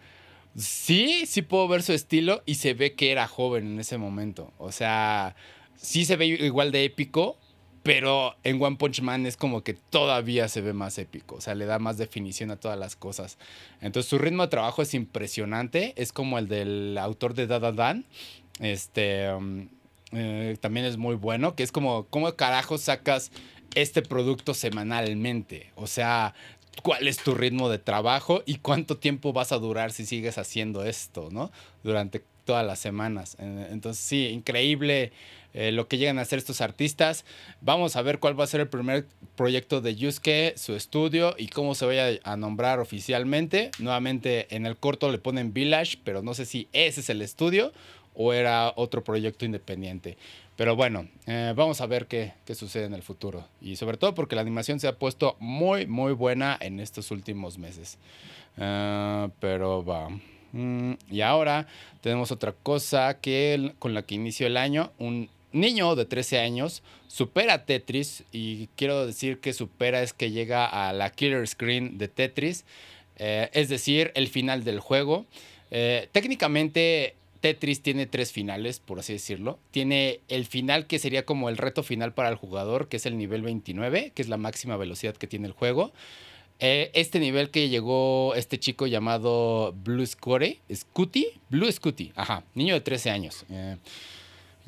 Sí, 0.57 1.27
sí 1.27 1.43
puedo 1.43 1.69
ver 1.69 1.83
su 1.83 1.93
estilo 1.93 2.43
y 2.45 2.57
se 2.57 2.75
ve 2.75 2.95
que 2.95 3.13
era 3.13 3.29
joven 3.29 3.67
en 3.67 3.81
ese 3.81 3.99
momento. 3.99 4.53
O 4.59 4.73
sea, 4.73 5.37
sí 5.77 6.05
se 6.05 6.17
ve 6.17 6.27
igual 6.27 6.73
de 6.73 6.85
épico, 6.85 7.39
pero 7.83 8.37
en 8.45 8.63
One 8.63 8.77
Punch 8.77 9.01
Man 9.01 9.27
es 9.27 9.37
como 9.37 9.63
que 9.63 9.75
todavía 9.75 10.49
se 10.49 10.61
ve 10.61 10.73
más 10.73 10.99
épico, 10.99 11.37
o 11.37 11.41
sea, 11.41 11.55
le 11.55 11.65
da 11.67 11.79
más 11.79 11.97
definición 11.97 12.51
a 12.51 12.57
todas 12.57 12.79
las 12.79 12.97
cosas. 12.97 13.39
Entonces 13.81 14.09
su 14.11 14.19
ritmo 14.19 14.43
de 14.43 14.49
trabajo 14.49 14.83
es 14.83 14.95
impresionante, 14.95 15.95
es 15.97 16.13
como 16.13 16.39
el 16.39 16.49
del 16.49 16.99
autor 16.99 17.35
de 17.35 17.47
Dada 17.47 17.73
Dan, 17.73 18.05
este, 18.61 19.33
um, 19.33 19.69
eh, 20.13 20.57
también 20.61 20.87
es 20.87 20.99
muy 20.99 21.15
bueno, 21.15 21.55
que 21.55 21.63
es 21.63 21.73
como, 21.73 22.05
¿cómo 22.07 22.35
carajo 22.35 22.77
sacas 22.77 23.33
este 23.75 24.03
producto 24.03 24.53
semanalmente? 24.53 25.71
O 25.77 25.87
sea, 25.87 26.35
cuál 26.83 27.09
es 27.09 27.19
tu 27.19 27.35
ritmo 27.35 27.69
de 27.69 27.79
trabajo 27.79 28.43
y 28.45 28.57
cuánto 28.57 28.99
tiempo 28.99 29.33
vas 29.33 29.53
a 29.53 29.59
durar 29.59 29.93
si 29.93 30.05
sigues 30.05 30.37
haciendo 30.37 30.85
esto, 30.85 31.29
¿no? 31.31 31.51
Durante 31.83 32.23
todas 32.45 32.67
las 32.67 32.79
semanas. 32.79 33.37
Entonces, 33.39 34.05
sí, 34.05 34.27
increíble 34.27 35.13
eh, 35.55 35.73
lo 35.73 35.89
que 35.89 35.99
llegan 35.99 36.19
a 36.19 36.23
hacer 36.23 36.39
estos 36.39 36.61
artistas. 36.61 37.25
Vamos 37.61 37.97
a 37.97 38.03
ver 38.03 38.19
cuál 38.19 38.39
va 38.39 38.45
a 38.45 38.47
ser 38.49 38.61
el 38.61 38.69
primer 38.69 39.07
proyecto 39.37 39.81
de 39.81 39.97
Yusuke, 39.97 40.55
su 40.57 40.75
estudio 40.75 41.35
y 41.39 41.49
cómo 41.49 41.75
se 41.75 41.87
vaya 41.87 42.21
a 42.25 42.37
nombrar 42.37 42.79
oficialmente. 42.81 43.71
Nuevamente 43.79 44.55
en 44.55 44.67
el 44.67 44.77
corto 44.77 45.11
le 45.11 45.19
ponen 45.19 45.53
Village, 45.53 45.99
pero 46.05 46.23
no 46.23 46.35
sé 46.35 46.47
si 46.47 46.69
ese 46.73 47.01
es 47.01 47.11
el 47.11 47.23
estudio 47.23 47.73
o 48.15 48.33
era 48.33 48.73
otro 48.77 49.03
proyecto 49.03 49.45
independiente. 49.45 50.17
Pero 50.57 50.77
bueno, 50.77 51.09
eh, 51.27 51.55
vamos 51.57 51.81
a 51.81 51.87
ver 51.87 52.07
qué, 52.07 52.35
qué, 52.45 52.55
sucede 52.55 52.85
en 52.85 52.93
el 52.93 53.03
futuro. 53.03 53.47
Y 53.63 53.77
sobre 53.77 53.97
todo 53.97 54.15
porque 54.15 54.35
la 54.35 54.43
animación 54.43 54.79
se 54.79 54.89
ha 54.89 54.99
puesto 54.99 55.37
muy, 55.41 55.87
muy 55.87 56.13
buena 56.13 56.59
en 56.61 56.81
estos 56.81 57.11
últimos 57.11 57.57
meses. 57.57 57.99
Ah, 58.59 59.31
pero 59.41 59.85
va. 59.85 60.09
Mm, 60.53 60.95
y 61.11 61.21
ahora 61.21 61.67
tenemos 62.01 62.33
otra 62.33 62.53
cosa 62.53 63.21
que 63.21 63.73
con 63.79 63.95
la 63.95 64.03
que 64.03 64.17
inició 64.17 64.47
el 64.47 64.57
año, 64.57 64.93
un 64.99 65.31
niño 65.53 65.95
de 65.97 66.05
13 66.05 66.39
años 66.39 66.83
supera 67.09 67.65
Tetris 67.65 68.25
y 68.33 68.69
quiero 68.77 69.07
decir 69.07 69.41
que 69.41 69.53
supera 69.53 70.03
es 70.03 70.13
que 70.13 70.31
llega 70.31 70.67
a 70.67 70.93
la 70.93 71.11
killer 71.11 71.47
screen 71.47 71.99
de 71.99 72.09
Tetris, 72.09 72.65
eh, 73.17 73.51
es 73.53 73.69
decir, 73.69 74.13
el 74.15 74.29
final 74.29 74.65
del 74.65 74.81
juego. 74.81 75.27
Eh, 75.71 76.09
técnicamente 76.13 77.15
Tetris 77.41 77.83
tiene 77.83 78.07
tres 78.07 78.33
finales, 78.33 78.81
por 78.81 78.99
así 78.99 79.15
decirlo. 79.15 79.59
Tiene 79.71 80.21
el 80.29 80.47
final 80.47 80.87
que 80.87 80.99
sería 80.99 81.25
como 81.25 81.49
el 81.49 81.57
reto 81.57 81.83
final 81.83 82.13
para 82.13 82.29
el 82.29 82.37
jugador, 82.37 82.89
que 82.89 82.99
es 82.99 83.07
el 83.07 83.17
nivel 83.17 83.43
29, 83.43 84.13
que 84.15 84.23
es 84.23 84.29
la 84.29 84.37
máxima 84.37 84.77
velocidad 84.77 85.17
que 85.17 85.27
tiene 85.27 85.47
el 85.47 85.53
juego. 85.53 85.93
Eh, 86.59 86.91
este 86.93 87.21
nivel 87.21 87.51
que 87.51 87.71
llegó 87.71 88.35
este 88.35 88.59
chico 88.59 88.87
llamado 88.87 89.75
Blue 89.83 90.05
Score, 90.05 90.59
Scooty, 90.73 91.27
Blue 91.49 91.73
Scooty, 91.73 92.13
ajá, 92.15 92.45
niño 92.55 92.75
de 92.75 92.83
13 92.83 93.11
años. 93.11 93.47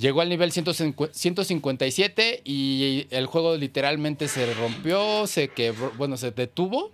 Llegó 0.02 0.20
al 0.20 0.28
nivel 0.28 0.50
157 0.50 2.42
y 2.44 3.06
el 3.10 3.26
juego 3.26 3.56
literalmente 3.56 4.26
se 4.26 4.52
rompió, 4.52 5.28
se 5.28 5.46
quebró, 5.46 5.92
bueno, 5.96 6.16
se 6.16 6.32
detuvo 6.32 6.90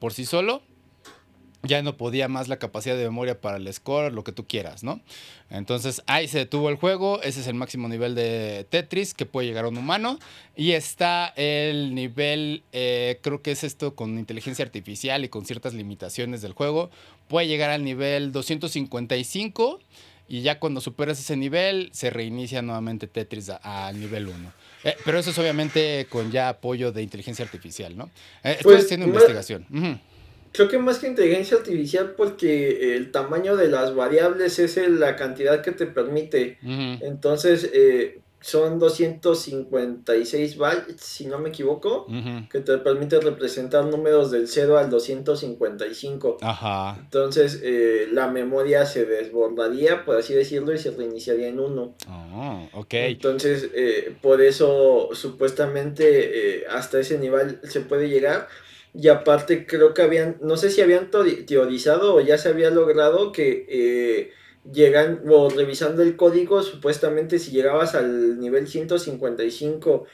por 0.00 0.12
sí 0.12 0.24
solo. 0.24 0.60
ya 1.62 1.82
no 1.82 1.96
podía 1.96 2.26
más 2.26 2.48
la 2.48 2.58
capacidad 2.58 2.96
de 2.96 3.04
memoria 3.04 3.40
para 3.40 3.58
el 3.58 3.72
score, 3.72 4.12
lo 4.12 4.24
que 4.24 4.32
tú 4.32 4.44
quieras, 4.44 4.82
¿no? 4.82 5.00
Entonces 5.50 6.02
ahí 6.08 6.26
se 6.26 6.38
detuvo 6.38 6.68
el 6.68 6.74
juego, 6.74 7.22
ese 7.22 7.42
es 7.42 7.46
el 7.46 7.54
máximo 7.54 7.88
nivel 7.88 8.16
de 8.16 8.66
Tetris 8.68 9.14
que 9.14 9.24
puede 9.24 9.46
llegar 9.46 9.64
a 9.64 9.68
un 9.68 9.76
humano. 9.76 10.18
Y 10.56 10.72
está 10.72 11.32
el 11.36 11.94
nivel, 11.94 12.64
eh, 12.72 13.20
creo 13.22 13.40
que 13.40 13.52
es 13.52 13.62
esto 13.62 13.94
con 13.94 14.18
inteligencia 14.18 14.64
artificial 14.64 15.24
y 15.24 15.28
con 15.28 15.46
ciertas 15.46 15.74
limitaciones 15.74 16.42
del 16.42 16.54
juego, 16.54 16.90
puede 17.28 17.46
llegar 17.46 17.70
al 17.70 17.84
nivel 17.84 18.32
255 18.32 19.78
y 20.28 20.42
ya 20.42 20.58
cuando 20.60 20.80
superas 20.80 21.18
ese 21.18 21.36
nivel 21.36 21.88
se 21.92 22.10
reinicia 22.10 22.62
nuevamente 22.62 23.06
Tetris 23.06 23.50
al 23.62 23.98
nivel 23.98 24.28
1. 24.28 24.52
Eh, 24.84 24.96
pero 25.04 25.18
eso 25.18 25.30
es 25.30 25.38
obviamente 25.38 26.06
con 26.08 26.30
ya 26.30 26.50
apoyo 26.50 26.92
de 26.92 27.02
inteligencia 27.02 27.44
artificial, 27.44 27.96
¿no? 27.96 28.04
Eh, 28.44 28.52
estoy 28.58 28.74
Pues, 28.74 28.84
haciendo 28.84 29.06
investigación. 29.06 29.66
Creo 30.52 30.68
que 30.68 30.78
más 30.78 30.98
que 30.98 31.06
inteligencia 31.08 31.56
artificial 31.56 32.14
porque 32.16 32.94
el 32.96 33.10
tamaño 33.10 33.56
de 33.56 33.68
las 33.68 33.94
variables 33.94 34.58
es 34.58 34.76
la 34.76 35.16
cantidad 35.16 35.62
que 35.62 35.72
te 35.72 35.86
permite. 35.86 36.58
Entonces, 36.62 37.68
eh, 37.72 38.20
son 38.40 38.78
256 38.78 40.56
bytes, 40.56 41.00
si 41.00 41.26
no 41.26 41.38
me 41.38 41.48
equivoco, 41.48 42.06
que 42.50 42.60
te 42.60 42.78
permite 42.78 43.20
representar 43.20 43.84
números 43.86 44.30
del 44.30 44.46
0 44.48 44.78
al 44.78 44.90
255. 44.90 46.38
Ajá. 46.40 46.96
Entonces, 47.00 47.60
eh, 47.62 48.08
la 48.12 48.28
memoria 48.28 48.86
se 48.86 49.04
desbordaría, 49.04 50.04
por 50.04 50.16
así 50.16 50.34
decirlo, 50.34 50.72
y 50.72 50.78
se 50.78 50.90
reiniciaría 50.92 51.48
en 51.48 51.60
1. 51.60 51.94
Oh, 52.08 52.68
ok. 52.72 52.94
Entonces, 52.94 53.70
eh, 53.74 54.14
por 54.22 54.40
eso 54.40 55.08
supuestamente 55.12 56.58
eh, 56.60 56.64
hasta 56.70 57.00
ese 57.00 57.18
nivel 57.18 57.60
se 57.64 57.80
puede 57.80 58.08
llegar. 58.08 58.48
Y 58.94 59.08
aparte 59.08 59.66
creo 59.66 59.92
que 59.94 60.02
habían, 60.02 60.38
no 60.40 60.56
sé 60.56 60.70
si 60.70 60.80
habían 60.80 61.10
teori- 61.10 61.44
teorizado 61.46 62.14
o 62.14 62.20
ya 62.20 62.38
se 62.38 62.48
había 62.48 62.70
logrado 62.70 63.32
que 63.32 63.66
eh, 63.68 64.30
llegan, 64.72 65.22
o 65.28 65.48
revisando 65.50 66.02
el 66.02 66.16
código, 66.16 66.62
supuestamente 66.62 67.38
si 67.38 67.50
llegabas 67.52 67.94
al 67.94 68.38
nivel 68.38 68.66
155 68.68 70.04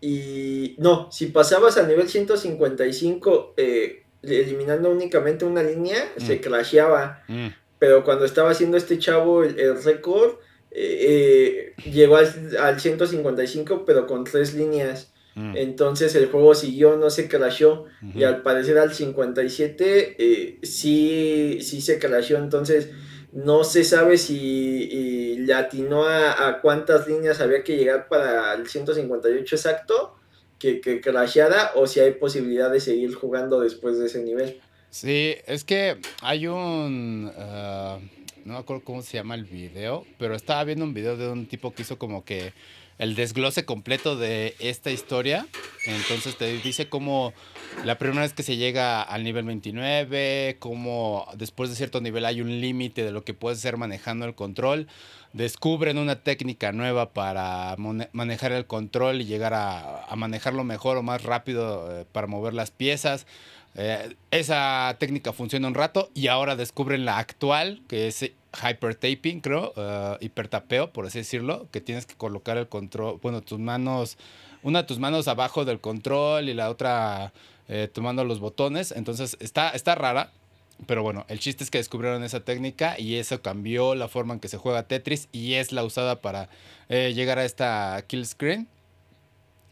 y 0.00 0.74
no, 0.78 1.10
si 1.12 1.26
pasabas 1.26 1.78
al 1.78 1.88
nivel 1.88 2.08
155 2.08 3.54
eh, 3.56 4.02
eliminando 4.22 4.90
únicamente 4.90 5.44
una 5.44 5.62
línea, 5.62 6.12
se 6.16 6.36
Mm. 6.36 6.40
crasheaba 6.40 7.22
Mm. 7.28 7.48
pero 7.78 8.04
cuando 8.04 8.24
estaba 8.24 8.50
haciendo 8.50 8.76
este 8.76 8.98
chavo 8.98 9.42
el, 9.44 9.58
el 9.58 9.82
récord, 9.82 10.34
eh, 10.70 11.74
eh, 11.76 11.90
llegó 11.90 12.16
al, 12.16 12.56
al 12.58 12.80
155, 12.80 13.84
pero 13.84 14.06
con 14.06 14.24
tres 14.24 14.54
líneas. 14.54 15.12
Mm. 15.34 15.56
Entonces 15.56 16.14
el 16.14 16.26
juego 16.26 16.54
siguió, 16.54 16.96
no 16.96 17.10
se 17.10 17.26
crashó. 17.28 17.86
Y 18.14 18.22
al 18.24 18.42
parecer 18.42 18.78
al 18.78 18.92
57 18.94 20.16
eh, 20.18 20.58
sí, 20.62 21.58
sí 21.62 21.80
se 21.80 21.98
crashó. 21.98 22.36
Entonces 22.36 22.90
no 23.32 23.64
se 23.64 23.82
sabe 23.84 24.18
si 24.18 25.36
le 25.38 25.54
atinó 25.54 26.04
a, 26.04 26.48
a 26.48 26.60
cuántas 26.60 27.06
líneas 27.08 27.40
había 27.40 27.64
que 27.64 27.76
llegar 27.76 28.08
para 28.08 28.54
el 28.54 28.68
158 28.68 29.56
exacto 29.56 30.16
que, 30.58 30.80
que 30.80 31.00
crasheara 31.00 31.72
o 31.74 31.86
si 31.86 32.00
hay 32.00 32.12
posibilidad 32.12 32.70
de 32.70 32.80
seguir 32.80 33.14
jugando 33.14 33.60
después 33.60 33.98
de 33.98 34.06
ese 34.06 34.22
nivel. 34.22 34.60
Sí, 34.90 35.34
es 35.46 35.64
que 35.64 35.98
hay 36.20 36.46
un... 36.46 37.32
ah, 37.36 37.98
no 38.44 38.54
me 38.54 38.58
acuerdo 38.58 38.84
cómo 38.84 39.02
se 39.02 39.16
llama 39.16 39.34
el 39.34 39.44
video, 39.44 40.04
pero 40.18 40.34
estaba 40.34 40.62
viendo 40.64 40.84
un 40.84 40.94
video 40.94 41.16
de 41.16 41.28
un 41.28 41.46
tipo 41.46 41.72
que 41.72 41.82
hizo 41.82 41.98
como 41.98 42.24
que 42.24 42.52
el 43.02 43.16
desglose 43.16 43.64
completo 43.64 44.14
de 44.14 44.54
esta 44.60 44.92
historia. 44.92 45.44
Entonces 45.86 46.36
te 46.36 46.56
dice 46.58 46.88
cómo 46.88 47.32
la 47.84 47.98
primera 47.98 48.22
vez 48.22 48.32
que 48.32 48.44
se 48.44 48.56
llega 48.56 49.02
al 49.02 49.24
nivel 49.24 49.44
29, 49.44 50.58
cómo 50.60 51.26
después 51.34 51.68
de 51.68 51.74
cierto 51.74 52.00
nivel 52.00 52.24
hay 52.24 52.40
un 52.40 52.60
límite 52.60 53.04
de 53.04 53.10
lo 53.10 53.24
que 53.24 53.34
puedes 53.34 53.58
hacer 53.58 53.76
manejando 53.76 54.24
el 54.24 54.36
control. 54.36 54.86
Descubren 55.32 55.98
una 55.98 56.22
técnica 56.22 56.70
nueva 56.70 57.12
para 57.12 57.74
manejar 58.12 58.52
el 58.52 58.66
control 58.66 59.20
y 59.20 59.24
llegar 59.24 59.52
a, 59.52 60.04
a 60.04 60.14
manejarlo 60.14 60.62
mejor 60.62 60.96
o 60.96 61.02
más 61.02 61.24
rápido 61.24 62.02
eh, 62.02 62.04
para 62.12 62.28
mover 62.28 62.54
las 62.54 62.70
piezas. 62.70 63.26
Eh, 63.74 64.16
esa 64.30 64.96
técnica 64.98 65.32
funciona 65.32 65.66
un 65.66 65.74
rato 65.74 66.10
y 66.14 66.26
ahora 66.26 66.56
descubren 66.56 67.04
la 67.04 67.18
actual, 67.18 67.82
que 67.88 68.06
es 68.06 68.22
hypertaping, 68.22 69.40
creo, 69.40 69.72
eh, 69.76 70.18
hipertapeo, 70.20 70.92
por 70.92 71.06
así 71.06 71.18
decirlo, 71.18 71.68
que 71.70 71.80
tienes 71.80 72.04
que 72.04 72.14
colocar 72.14 72.58
el 72.58 72.68
control, 72.68 73.18
bueno, 73.22 73.40
tus 73.40 73.58
manos, 73.58 74.18
una 74.62 74.82
de 74.82 74.88
tus 74.88 74.98
manos 74.98 75.26
abajo 75.26 75.64
del 75.64 75.80
control 75.80 76.48
y 76.48 76.54
la 76.54 76.68
otra 76.68 77.32
eh, 77.68 77.88
tomando 77.92 78.24
los 78.24 78.40
botones. 78.40 78.92
Entonces 78.92 79.38
está, 79.40 79.70
está 79.70 79.94
rara, 79.94 80.32
pero 80.86 81.02
bueno, 81.02 81.24
el 81.28 81.38
chiste 81.38 81.64
es 81.64 81.70
que 81.70 81.78
descubrieron 81.78 82.22
esa 82.24 82.40
técnica 82.40 82.98
y 82.98 83.16
eso 83.16 83.40
cambió 83.40 83.94
la 83.94 84.08
forma 84.08 84.34
en 84.34 84.40
que 84.40 84.48
se 84.48 84.58
juega 84.58 84.82
Tetris 84.82 85.28
y 85.32 85.54
es 85.54 85.72
la 85.72 85.84
usada 85.84 86.20
para 86.20 86.48
llegar 86.88 87.38
a 87.38 87.44
esta 87.46 88.04
kill 88.06 88.26
screen. 88.26 88.68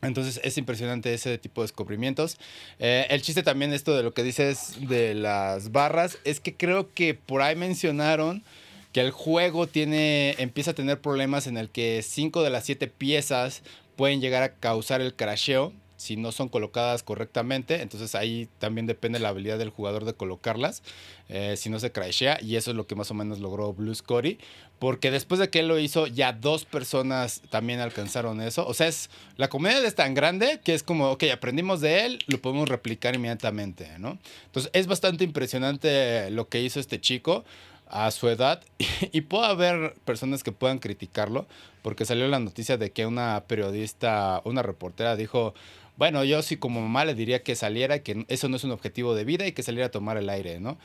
Entonces 0.03 0.41
es 0.43 0.57
impresionante 0.57 1.13
ese 1.13 1.39
tipo 1.39 1.61
de 1.61 1.65
descubrimientos. 1.65 2.39
Eh, 2.79 3.07
el 3.11 3.23
chiste 3.23 3.43
también 3.43 3.73
esto 3.73 3.97
de 3.97 4.03
lo 4.03 4.15
que 4.15 4.23
dices 4.23 4.75
de 4.89 5.15
las 5.15 5.73
barras 5.73 6.19
es 6.25 6.41
que 6.41 6.55
creo 6.55 6.93
que 6.93 7.15
por 7.15 7.43
ahí 7.43 7.57
mencionaron 7.57 8.43
que 8.93 9.01
el 9.01 9.11
juego 9.11 9.67
tiene 9.67 10.35
empieza 10.39 10.73
a 10.73 10.75
tener 10.75 11.01
problemas 11.01 11.47
en 11.47 11.57
el 11.57 11.69
que 11.69 12.03
5 12.03 12.43
de 12.43 12.51
las 12.51 12.65
7 12.65 12.87
piezas 12.89 13.63
pueden 13.97 14.21
llegar 14.21 14.43
a 14.43 14.55
causar 14.55 15.01
el 15.01 15.15
crasheo 15.15 15.73
si 16.01 16.17
no 16.17 16.33
son 16.33 16.49
colocadas 16.49 17.03
correctamente. 17.03 17.83
Entonces 17.83 18.15
ahí 18.15 18.49
también 18.59 18.87
depende 18.87 19.19
la 19.19 19.29
habilidad 19.29 19.59
del 19.59 19.69
jugador 19.69 20.07
de 20.07 20.15
colocarlas. 20.15 20.83
eh, 21.29 21.57
si 21.57 21.69
no 21.71 21.79
se 21.79 21.93
crashea. 21.93 22.39
Y 22.43 22.57
eso 22.57 22.71
es 22.71 22.77
lo 22.77 22.87
que 22.87 22.97
más 22.97 23.11
o 23.11 23.15
menos 23.15 23.39
logró 23.39 23.73
Blue 23.73 23.95
Scotty. 23.95 24.39
Porque 24.81 25.11
después 25.11 25.39
de 25.39 25.51
que 25.51 25.61
él 25.61 25.69
lo 25.69 25.79
hizo, 25.79 26.07
ya 26.07 26.33
dos 26.33 26.65
personas 26.65 27.43
también 27.51 27.81
alcanzaron 27.81 28.41
eso. 28.41 28.67
O 28.67 28.73
sea, 28.73 28.89
es, 28.89 29.11
la 29.37 29.49
comunidad 29.49 29.85
es 29.85 29.95
tan 29.95 30.15
grande 30.15 30.61
que 30.65 30.75
es 30.75 30.83
como, 30.83 31.11
ok, 31.11 31.25
aprendimos 31.33 31.83
de 31.83 32.07
él, 32.07 32.19
lo 32.27 32.41
podemos 32.41 32.69
replicar 32.69 33.15
inmediatamente, 33.15 33.99
¿no? 33.99 34.19
Entonces 34.47 34.71
es 34.73 34.87
bastante 34.87 35.23
impresionante 35.23 36.31
lo 36.31 36.49
que 36.49 36.63
hizo 36.63 36.81
este 36.81 36.99
chico 37.01 37.45
a 37.91 38.11
su 38.11 38.29
edad. 38.29 38.63
Y, 39.13 39.23
puede 39.23 39.47
haber 39.47 39.95
personas 40.05 40.43
que 40.43 40.53
puedan 40.53 40.79
criticarlo, 40.79 41.47
porque 41.83 42.05
salió 42.05 42.29
la 42.29 42.39
noticia 42.39 42.77
de 42.77 42.91
que 42.91 43.07
una 43.07 43.45
periodista, 43.47 44.41
una 44.45 44.63
reportera 44.63 45.17
dijo, 45.17 45.55
bueno, 46.01 46.25
yo 46.25 46.41
sí 46.41 46.57
como 46.57 46.81
mamá 46.81 47.05
le 47.05 47.15
diría 47.15 47.43
que 47.43 47.55
saliera, 47.55 47.99
que 47.99 48.25
eso 48.29 48.49
no 48.49 48.57
es 48.57 48.65
un 48.65 48.71
objetivo 48.71 49.15
de 49.15 49.25
vida 49.25 49.47
y 49.47 49.53
que 49.53 49.63
saliera 49.63 49.89
a 49.89 49.91
tomar 49.91 50.17
el 50.17 50.31
aire, 50.31 50.59
¿no? 50.59 50.79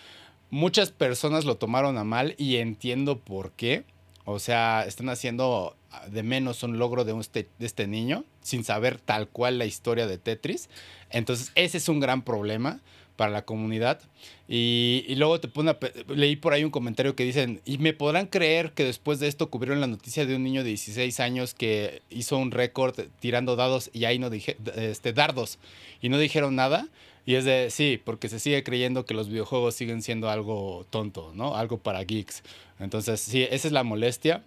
Muchas 0.49 0.91
personas 0.91 1.45
lo 1.45 1.55
tomaron 1.55 1.97
a 1.97 2.03
mal 2.03 2.35
y 2.37 2.57
entiendo 2.57 3.17
por 3.21 3.53
qué. 3.53 3.85
O 4.25 4.39
sea, 4.39 4.83
están 4.85 5.07
haciendo 5.07 5.77
de 6.09 6.21
menos 6.21 6.63
un 6.63 6.79
logro 6.79 7.05
de, 7.05 7.13
un 7.13 7.21
este, 7.21 7.47
de 7.57 7.65
este 7.65 7.87
niño 7.87 8.25
sin 8.41 8.65
saber 8.65 8.99
tal 8.99 9.29
cual 9.29 9.57
la 9.57 9.65
historia 9.65 10.05
de 10.05 10.17
Tetris. 10.17 10.67
Entonces, 11.09 11.53
ese 11.55 11.77
es 11.77 11.87
un 11.87 12.01
gran 12.01 12.21
problema 12.21 12.81
para 13.15 13.31
la 13.31 13.45
comunidad. 13.45 14.01
Y, 14.47 15.05
y 15.07 15.15
luego 15.15 15.39
te 15.39 15.47
pone 15.47 15.75
leí 16.07 16.35
por 16.35 16.53
ahí 16.53 16.63
un 16.63 16.71
comentario 16.71 17.15
que 17.15 17.23
dicen, 17.23 17.61
y 17.65 17.77
me 17.77 17.93
podrán 17.93 18.27
creer 18.27 18.71
que 18.71 18.83
después 18.83 19.19
de 19.19 19.27
esto 19.27 19.49
cubrieron 19.49 19.81
la 19.81 19.87
noticia 19.87 20.25
de 20.25 20.35
un 20.35 20.43
niño 20.43 20.63
de 20.63 20.69
16 20.69 21.19
años 21.19 21.53
que 21.53 22.01
hizo 22.09 22.37
un 22.37 22.51
récord 22.51 22.99
tirando 23.19 23.55
dados 23.55 23.89
y 23.93 24.05
ahí 24.05 24.19
no 24.19 24.29
dije, 24.29 24.57
este, 24.75 25.13
dardos 25.13 25.59
y 26.01 26.09
no 26.09 26.17
dijeron 26.17 26.55
nada. 26.55 26.87
Y 27.25 27.35
es 27.35 27.45
de, 27.45 27.71
sí, 27.71 27.99
porque 28.03 28.29
se 28.29 28.39
sigue 28.39 28.63
creyendo 28.63 29.05
que 29.05 29.15
los 29.15 29.29
videojuegos 29.29 29.73
siguen 29.73 30.03
siendo 30.03 30.29
algo 30.29 30.85
tonto, 30.91 31.31
¿no? 31.33 31.55
Algo 31.55 31.79
para 31.79 32.03
geeks. 32.03 32.43
Entonces, 32.79 33.19
sí, 33.19 33.41
esa 33.49 33.67
es 33.67 33.71
la 33.71 33.83
molestia. 33.83 34.43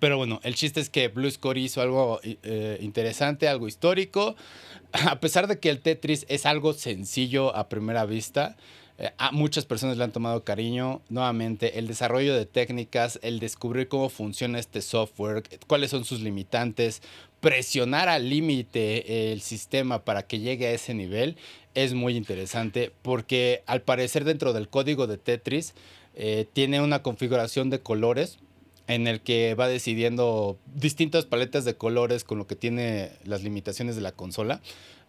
Pero 0.00 0.16
bueno, 0.16 0.40
el 0.42 0.54
chiste 0.54 0.80
es 0.80 0.90
que 0.90 1.08
Blue 1.08 1.30
Score 1.30 1.58
hizo 1.58 1.80
algo 1.80 2.20
eh, 2.22 2.78
interesante, 2.80 3.48
algo 3.48 3.68
histórico. 3.68 4.36
A 4.92 5.20
pesar 5.20 5.46
de 5.46 5.58
que 5.58 5.70
el 5.70 5.80
Tetris 5.80 6.26
es 6.28 6.46
algo 6.46 6.72
sencillo 6.72 7.54
a 7.56 7.68
primera 7.68 8.04
vista, 8.04 8.56
eh, 8.98 9.10
a 9.16 9.32
muchas 9.32 9.64
personas 9.64 9.96
le 9.96 10.04
han 10.04 10.12
tomado 10.12 10.44
cariño. 10.44 11.00
Nuevamente, 11.08 11.78
el 11.78 11.86
desarrollo 11.86 12.34
de 12.36 12.44
técnicas, 12.44 13.18
el 13.22 13.40
descubrir 13.40 13.88
cómo 13.88 14.10
funciona 14.10 14.58
este 14.58 14.82
software, 14.82 15.44
cuáles 15.66 15.90
son 15.90 16.04
sus 16.04 16.20
limitantes, 16.20 17.00
presionar 17.40 18.08
al 18.08 18.28
límite 18.28 19.32
el 19.32 19.40
sistema 19.40 20.04
para 20.04 20.26
que 20.26 20.38
llegue 20.38 20.68
a 20.68 20.72
ese 20.72 20.94
nivel 20.94 21.36
es 21.74 21.94
muy 21.94 22.16
interesante 22.16 22.92
porque 23.02 23.62
al 23.66 23.82
parecer 23.82 24.24
dentro 24.24 24.52
del 24.52 24.68
código 24.68 25.06
de 25.06 25.18
Tetris 25.18 25.74
eh, 26.14 26.46
tiene 26.52 26.80
una 26.80 27.02
configuración 27.02 27.70
de 27.70 27.80
colores 27.80 28.38
en 28.86 29.06
el 29.06 29.20
que 29.20 29.54
va 29.54 29.68
decidiendo 29.68 30.58
distintas 30.74 31.26
paletas 31.26 31.64
de 31.64 31.76
colores 31.76 32.24
con 32.24 32.38
lo 32.38 32.46
que 32.46 32.56
tiene 32.56 33.10
las 33.24 33.42
limitaciones 33.42 33.96
de 33.96 34.02
la 34.02 34.12
consola 34.12 34.60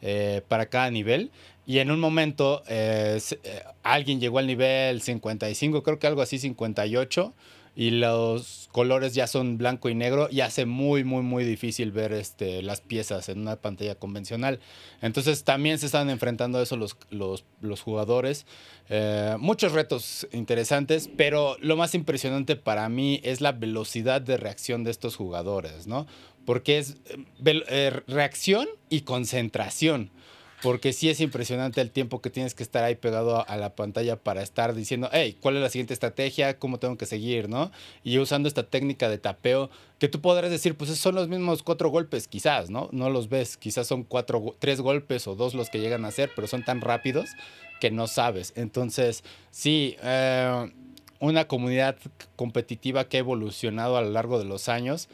eh, 0.02 0.42
para 0.48 0.68
cada 0.68 0.90
nivel. 0.92 1.32
Y 1.66 1.80
en 1.80 1.92
un 1.92 2.00
momento 2.00 2.64
eh, 2.68 3.20
eh, 3.44 3.64
alguien 3.84 4.20
llegó 4.20 4.40
al 4.40 4.48
nivel 4.48 5.02
55, 5.02 5.82
creo 5.82 6.00
que 6.00 6.08
algo 6.08 6.22
así 6.22 6.38
58, 6.38 7.34
y 7.76 7.90
los 7.90 8.70
colores 8.72 9.16
ya 9.16 9.26
son 9.26 9.58
blanco 9.58 9.90
y 9.90 9.96
negro 9.96 10.28
y 10.30 10.42
hace 10.42 10.66
muy, 10.66 11.04
muy, 11.04 11.24
muy 11.24 11.44
difícil 11.44 11.92
ver 11.92 12.14
este, 12.14 12.62
las 12.62 12.82
piezas 12.82 13.30
en 13.30 13.40
una 13.40 13.56
pantalla 13.56 13.96
convencional. 13.96 14.60
Entonces 15.02 15.44
también 15.44 15.80
se 15.80 15.88
están 15.88 16.10
enfrentando 16.10 16.60
a 16.60 16.64
eso 16.64 16.78
los, 16.78 16.98
los, 17.10 17.46
los 17.62 17.82
jugadores. 17.82 18.46
Eh, 18.90 19.36
muchos 19.40 19.72
retos 19.72 20.28
interesantes, 20.32 21.10
pero 21.18 21.58
lo 21.62 21.76
más 21.76 21.96
impresionante 21.96 22.56
para 22.56 22.88
mí 22.90 23.20
es 23.24 23.42
la 23.42 23.54
velocidad 23.54 24.22
de 24.22 24.38
reacción 24.38 24.84
de 24.84 24.92
estos 24.92 25.16
jugadores, 25.16 25.88
¿no? 25.88 26.06
Porque 26.46 26.78
es 26.78 26.98
eh, 27.06 27.64
eh, 27.70 28.02
reacción 28.08 28.68
y 28.90 29.02
concentración 29.02 30.12
porque 30.64 30.94
sí 30.94 31.10
es 31.10 31.20
impresionante 31.20 31.82
el 31.82 31.92
tiempo 31.92 32.22
que 32.22 32.30
tienes 32.30 32.56
que 32.56 32.64
estar 32.64 32.86
ahí 32.86 32.96
pegado 32.96 33.46
a, 33.46 33.58
la 33.58 33.76
pantalla 33.76 34.16
para 34.16 34.42
estar 34.42 34.74
diciendo, 34.74 35.10
hey, 35.12 35.36
¿cuál 35.42 35.58
es 35.58 35.62
la 35.62 35.70
siguiente 35.70 35.94
estrategia? 35.94 36.58
¿Cómo 36.58 36.80
tengo 36.80 36.98
que 36.98 37.06
seguir? 37.06 37.50
¿no? 37.50 37.70
Y 38.02 38.18
usando 38.18 38.48
esta 38.48 38.64
técnica 38.64 39.10
de 39.10 39.18
tapeo, 39.18 39.70
que 40.00 40.08
tú 40.08 40.22
podrás 40.22 40.50
decir, 40.50 40.76
pues 40.76 40.90
son 40.98 41.16
los 41.16 41.28
mismos 41.28 41.64
cuatro 41.64 41.90
golpes, 41.90 42.30
quizás, 42.30 42.70
¿no? 42.70 42.88
No 42.94 43.10
los 43.10 43.28
ves, 43.28 43.58
quizás 43.58 43.88
son 43.88 44.04
cuatro, 44.04 44.56
tres 44.58 44.80
golpes 44.80 45.28
o 45.28 45.36
dos 45.36 45.54
los 45.54 45.70
que 45.70 45.82
llegan 45.82 46.06
a 46.06 46.08
hacer, 46.08 46.32
pero 46.34 46.48
son 46.48 46.64
tan 46.64 46.80
rápidos 46.80 47.32
que 47.82 47.92
no 47.92 48.08
sabes. 48.08 48.54
Entonces, 48.56 49.26
sí, 49.52 49.98
eh, 50.02 50.72
una 51.20 51.46
comunidad 51.46 51.98
competitiva 52.38 53.10
que 53.10 53.18
ha 53.18 53.20
evolucionado 53.20 53.98
a 53.98 54.02
lo 54.02 54.12
largo 54.12 54.40
de 54.40 54.46
los 54.46 54.70
años. 54.70 55.10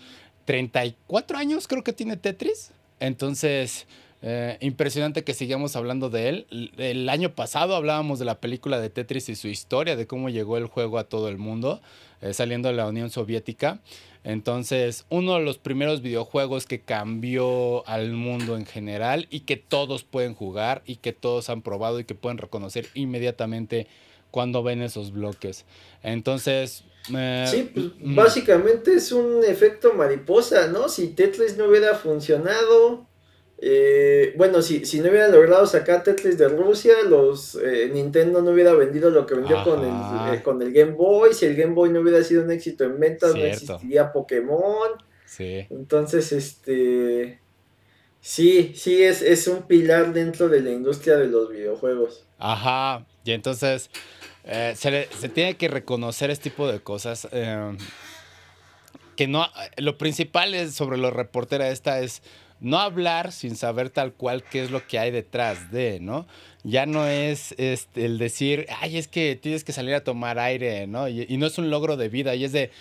34 0.46 1.40
años 1.40 1.68
creo 1.68 1.84
que 1.84 1.94
tiene 1.94 2.18
Tetris. 2.18 2.72
Entonces, 3.00 3.88
eh, 4.22 4.58
impresionante 4.60 5.24
que 5.24 5.34
sigamos 5.34 5.76
hablando 5.76 6.10
de 6.10 6.30
él. 6.30 6.74
El 6.78 7.08
año 7.08 7.34
pasado 7.36 7.76
hablábamos 7.76 8.20
de 8.20 8.26
la 8.26 8.40
película 8.40 8.80
de 8.80 8.90
Tetris 8.90 9.30
y 9.30 9.36
su 9.36 9.48
historia, 9.48 9.96
de 9.96 10.08
cómo 10.08 10.30
llegó 10.30 10.58
el 10.58 10.68
juego 10.68 10.98
a 10.98 11.06
todo 11.06 11.30
el 11.30 11.38
mundo, 11.38 11.82
eh, 12.22 12.34
saliendo 12.34 12.68
de 12.68 12.76
la 12.76 12.88
Unión 12.88 13.10
Soviética. 13.10 13.80
Entonces, 14.26 15.06
uno 15.10 15.36
de 15.36 15.46
los 15.46 15.58
primeros 15.58 16.02
videojuegos 16.02 16.66
que 16.66 16.82
cambió 16.82 17.88
al 17.88 18.12
mundo 18.12 18.58
en 18.58 18.66
general 18.66 19.28
y 19.30 19.42
que 19.42 19.56
todos 19.56 20.04
pueden 20.04 20.34
jugar 20.34 20.82
y 20.86 20.98
que 20.98 21.14
todos 21.14 21.50
han 21.50 21.62
probado 21.62 22.00
y 22.02 22.04
que 22.04 22.16
pueden 22.16 22.38
reconocer 22.38 22.88
inmediatamente 22.96 23.88
cuando 24.32 24.64
ven 24.64 24.82
esos 24.82 25.12
bloques. 25.12 25.66
Entonces... 26.04 26.84
Eh, 27.16 27.48
sí, 27.50 27.72
pues, 27.74 27.86
mm. 28.02 28.16
básicamente 28.16 28.94
es 28.94 29.14
un 29.14 29.44
efecto 29.46 29.94
mariposa, 29.94 30.68
¿no? 30.68 30.90
Si 30.90 31.08
Tetris 31.08 31.56
no 31.58 31.66
hubiera 31.66 31.96
funcionado, 31.96 33.08
eh, 33.62 34.34
bueno, 34.38 34.62
si, 34.62 34.86
si 34.86 35.00
no 35.02 35.10
hubieran 35.10 35.34
logrado 35.34 35.66
sacar 35.66 36.04
Tetris 36.04 36.38
de 36.38 36.48
Rusia, 36.48 36.94
los 37.08 37.56
eh, 37.56 37.90
Nintendo 37.92 38.42
no 38.42 38.52
hubiera 38.52 38.74
vendido 38.74 39.10
lo 39.10 39.26
que 39.26 39.36
vendió 39.36 39.64
con 39.64 39.84
el, 39.84 40.34
eh, 40.34 40.42
con 40.42 40.62
el 40.62 40.72
Game 40.72 40.94
Boy. 40.94 41.34
Si 41.34 41.46
el 41.46 41.56
Game 41.56 41.74
Boy 41.74 41.90
no 41.90 42.00
hubiera 42.00 42.24
sido 42.24 42.44
un 42.44 42.52
éxito 42.52 42.86
en 42.86 43.00
ventas, 43.00 43.36
no 43.36 43.44
existiría 43.44 44.14
Pokémon. 44.14 44.92
Sí. 45.26 45.68
Entonces, 45.70 46.32
este. 46.32 47.42
Sí, 48.22 48.74
sí, 48.76 49.04
es, 49.04 49.22
es 49.22 49.48
un 49.48 49.64
pilar 49.64 50.14
dentro 50.14 50.50
de 50.50 50.62
la 50.62 50.72
industria 50.72 51.18
de 51.18 51.28
los 51.28 51.50
videojuegos. 51.50 52.26
Ajá. 52.38 53.06
Y 53.26 53.32
entonces, 53.32 53.90
se, 54.44 54.76
se, 55.08 55.30
tiene 55.30 55.58
que 55.58 55.68
reconocer 55.68 56.30
este 56.30 56.50
tipo 56.50 56.70
de 56.70 56.80
cosas. 56.80 57.28
que 59.16 59.28
no. 59.28 59.48
Lo 59.78 59.98
principal 59.98 60.54
es 60.54 60.76
sobre 60.76 60.98
lo 60.98 61.12
reportera 61.12 61.70
esta 61.70 62.00
es 62.00 62.22
no 62.62 62.80
hablar 62.80 63.32
sin 63.32 63.56
saber 63.56 63.90
tal 63.90 64.14
cual 64.14 64.44
qué 64.44 64.64
es 64.64 64.72
lo 64.72 64.86
que 64.86 65.00
hay 65.00 65.12
detrás 65.12 65.72
de, 65.72 66.00
¿no? 66.00 66.28
Ya 66.64 66.86
no 66.86 67.06
es 67.08 67.56
este, 67.58 68.06
el 68.06 68.18
decir, 68.18 68.66
ay, 68.82 68.98
es 68.98 69.08
que 69.08 69.40
tienes 69.42 69.64
que 69.64 69.72
salir 69.72 69.96
a 69.96 70.04
tomar 70.04 70.40
aire, 70.40 70.88
¿no? 70.88 71.08
Y, 71.08 71.26
no 71.38 71.48
es 71.48 71.58
un 71.58 71.70
logro 71.70 71.96
de 71.96 72.10
vida, 72.10 72.36
y 72.36 72.44
es 72.44 72.52
de, 72.52 72.72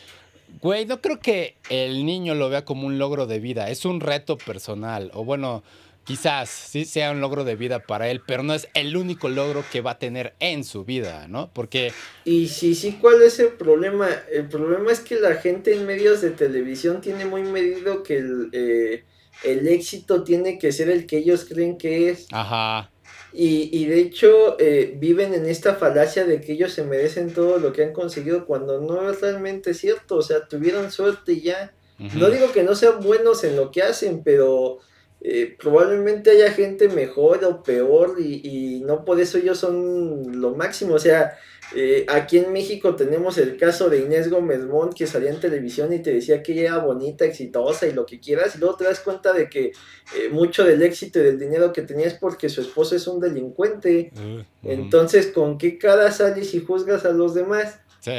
güey, 0.60 0.86
no 0.86 1.00
creo 1.00 1.20
que 1.20 1.56
el 1.70 2.04
niño 2.04 2.34
lo 2.34 2.48
vea 2.48 2.64
como 2.64 2.86
un 2.86 2.98
logro 2.98 3.26
de 3.26 3.38
vida, 3.38 3.70
es 3.70 3.84
un 3.84 4.00
reto 4.00 4.36
personal, 4.36 5.12
o 5.14 5.24
bueno, 5.24 5.62
quizás 6.02 6.48
sí 6.48 6.84
sea 6.84 7.12
un 7.12 7.20
logro 7.20 7.44
de 7.44 7.54
vida 7.54 7.78
para 7.80 8.10
él, 8.10 8.20
pero 8.26 8.42
no 8.42 8.54
es 8.54 8.66
el 8.74 8.96
único 8.96 9.28
logro 9.28 9.64
que 9.70 9.80
va 9.80 9.92
a 9.92 9.98
tener 9.98 10.34
en 10.40 10.64
su 10.64 10.84
vida, 10.84 11.28
¿no? 11.28 11.50
Porque... 11.52 11.92
Y 12.24 12.48
sí, 12.48 12.74
sí, 12.74 12.98
¿cuál 13.00 13.22
es 13.22 13.38
el 13.38 13.50
problema? 13.50 14.08
El 14.32 14.48
problema 14.48 14.90
es 14.90 15.00
que 15.00 15.20
la 15.20 15.34
gente 15.36 15.72
en 15.74 15.86
medios 15.86 16.20
de 16.20 16.30
televisión 16.30 17.00
tiene 17.00 17.26
muy 17.26 17.42
medido 17.42 18.02
que 18.02 18.18
el... 18.18 18.48
Eh, 18.52 19.04
el 19.44 19.68
éxito 19.68 20.24
tiene 20.24 20.58
que 20.58 20.72
ser 20.72 20.88
el 20.88 21.06
que 21.06 21.18
ellos 21.18 21.46
creen 21.48 21.78
que 21.78 22.10
es. 22.10 22.26
Ajá. 22.32 22.90
Y, 23.32 23.68
y 23.72 23.86
de 23.86 24.00
hecho 24.00 24.58
eh, 24.58 24.96
viven 24.98 25.34
en 25.34 25.46
esta 25.46 25.74
falacia 25.74 26.24
de 26.24 26.40
que 26.40 26.52
ellos 26.52 26.72
se 26.72 26.84
merecen 26.84 27.32
todo 27.32 27.58
lo 27.58 27.72
que 27.72 27.84
han 27.84 27.92
conseguido 27.92 28.46
cuando 28.46 28.80
no 28.80 29.10
es 29.10 29.20
realmente 29.20 29.74
cierto. 29.74 30.16
O 30.16 30.22
sea, 30.22 30.46
tuvieron 30.46 30.90
suerte 30.90 31.40
ya. 31.40 31.72
No 32.14 32.30
digo 32.30 32.52
que 32.52 32.62
no 32.62 32.76
sean 32.76 33.00
buenos 33.00 33.42
en 33.42 33.56
lo 33.56 33.72
que 33.72 33.82
hacen, 33.82 34.22
pero 34.22 34.78
eh, 35.20 35.56
probablemente 35.60 36.30
haya 36.30 36.52
gente 36.52 36.88
mejor 36.88 37.44
o 37.44 37.64
peor 37.64 38.18
y, 38.20 38.40
y 38.44 38.80
no 38.82 39.04
por 39.04 39.20
eso 39.20 39.36
ellos 39.36 39.58
son 39.58 40.40
lo 40.40 40.54
máximo. 40.54 40.94
O 40.94 40.98
sea, 41.00 41.36
eh, 41.74 42.06
aquí 42.08 42.38
en 42.38 42.52
México 42.52 42.96
tenemos 42.96 43.36
el 43.36 43.58
caso 43.58 43.90
de 43.90 44.00
Inés 44.00 44.30
Gómez 44.30 44.64
Mont 44.64 44.94
que 44.94 45.06
salía 45.06 45.30
en 45.30 45.40
televisión 45.40 45.92
y 45.92 46.00
te 46.00 46.12
decía 46.12 46.42
que 46.42 46.52
ella 46.52 46.62
era 46.62 46.78
bonita, 46.78 47.26
exitosa 47.26 47.86
y 47.86 47.92
lo 47.92 48.06
que 48.06 48.20
quieras, 48.20 48.56
y 48.56 48.58
luego 48.58 48.76
te 48.76 48.84
das 48.84 49.00
cuenta 49.00 49.34
de 49.34 49.50
que 49.50 49.72
eh, 50.16 50.28
mucho 50.30 50.64
del 50.64 50.82
éxito 50.82 51.18
y 51.18 51.24
del 51.24 51.38
dinero 51.38 51.72
que 51.72 51.82
tenía 51.82 52.06
es 52.06 52.14
porque 52.14 52.48
su 52.48 52.62
esposo 52.62 52.96
es 52.96 53.06
un 53.06 53.20
delincuente. 53.20 54.10
Mm, 54.14 54.68
Entonces, 54.68 55.26
¿con 55.26 55.58
qué 55.58 55.78
cara 55.78 56.10
sales 56.10 56.54
y 56.54 56.64
juzgas 56.64 57.04
a 57.04 57.10
los 57.10 57.34
demás? 57.34 57.80
Sí, 58.00 58.12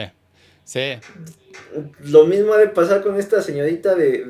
sí. 0.64 1.00
Lo 2.04 2.26
mismo 2.26 2.54
ha 2.54 2.60
de 2.60 2.68
pasar 2.68 3.02
con 3.02 3.20
esta 3.20 3.42
señorita 3.42 3.96
de, 3.96 4.26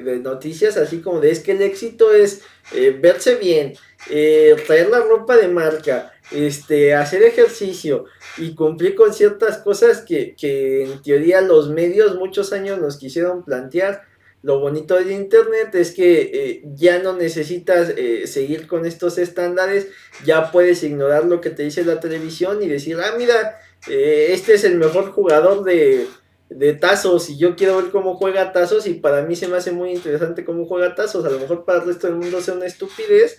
de, 0.00 0.18
noticias, 0.20 0.76
así 0.76 1.00
como 1.00 1.20
de 1.20 1.30
es 1.30 1.40
que 1.40 1.52
el 1.52 1.62
éxito 1.62 2.14
es 2.14 2.42
eh, 2.72 2.96
verse 2.98 3.34
bien, 3.34 3.74
traer 4.06 4.88
la 4.88 5.00
ropa 5.00 5.36
de 5.36 5.48
marca, 5.48 6.13
este, 6.30 6.94
hacer 6.94 7.22
ejercicio 7.22 8.06
y 8.38 8.54
cumplir 8.54 8.94
con 8.94 9.12
ciertas 9.12 9.58
cosas 9.58 10.02
que, 10.02 10.34
en 10.40 11.02
teoría 11.02 11.40
los 11.40 11.70
medios 11.70 12.16
muchos 12.16 12.52
años 12.52 12.78
nos 12.78 12.96
quisieron 12.96 13.44
plantear. 13.44 14.02
Lo 14.42 14.60
bonito 14.60 14.96
del 14.96 15.10
Internet 15.10 15.74
es 15.74 15.92
que 15.92 16.30
eh, 16.34 16.62
ya 16.74 16.98
no 16.98 17.14
necesitas 17.14 17.90
eh, 17.96 18.26
seguir 18.26 18.66
con 18.66 18.84
estos 18.84 19.16
estándares, 19.16 19.88
ya 20.26 20.52
puedes 20.52 20.82
ignorar 20.82 21.24
lo 21.24 21.40
que 21.40 21.48
te 21.48 21.62
dice 21.62 21.82
la 21.84 21.98
televisión 21.98 22.62
y 22.62 22.68
decir, 22.68 22.98
ah, 23.00 23.14
mira, 23.16 23.58
eh, 23.88 24.28
este 24.30 24.54
es 24.54 24.64
el 24.64 24.76
mejor 24.76 25.12
jugador 25.12 25.64
de, 25.64 26.06
de 26.50 26.74
tazos 26.74 27.30
y 27.30 27.38
yo 27.38 27.56
quiero 27.56 27.76
ver 27.76 27.90
cómo 27.90 28.16
juega 28.16 28.52
tazos 28.52 28.86
y 28.86 28.94
para 28.94 29.22
mí 29.22 29.34
se 29.34 29.48
me 29.48 29.56
hace 29.56 29.72
muy 29.72 29.92
interesante 29.92 30.44
cómo 30.44 30.66
juega 30.66 30.94
tazos. 30.94 31.24
A 31.24 31.30
lo 31.30 31.38
mejor 31.38 31.64
para 31.64 31.80
el 31.80 31.86
resto 31.86 32.06
del 32.06 32.16
mundo 32.16 32.40
sea 32.40 32.54
una 32.54 32.66
estupidez, 32.66 33.38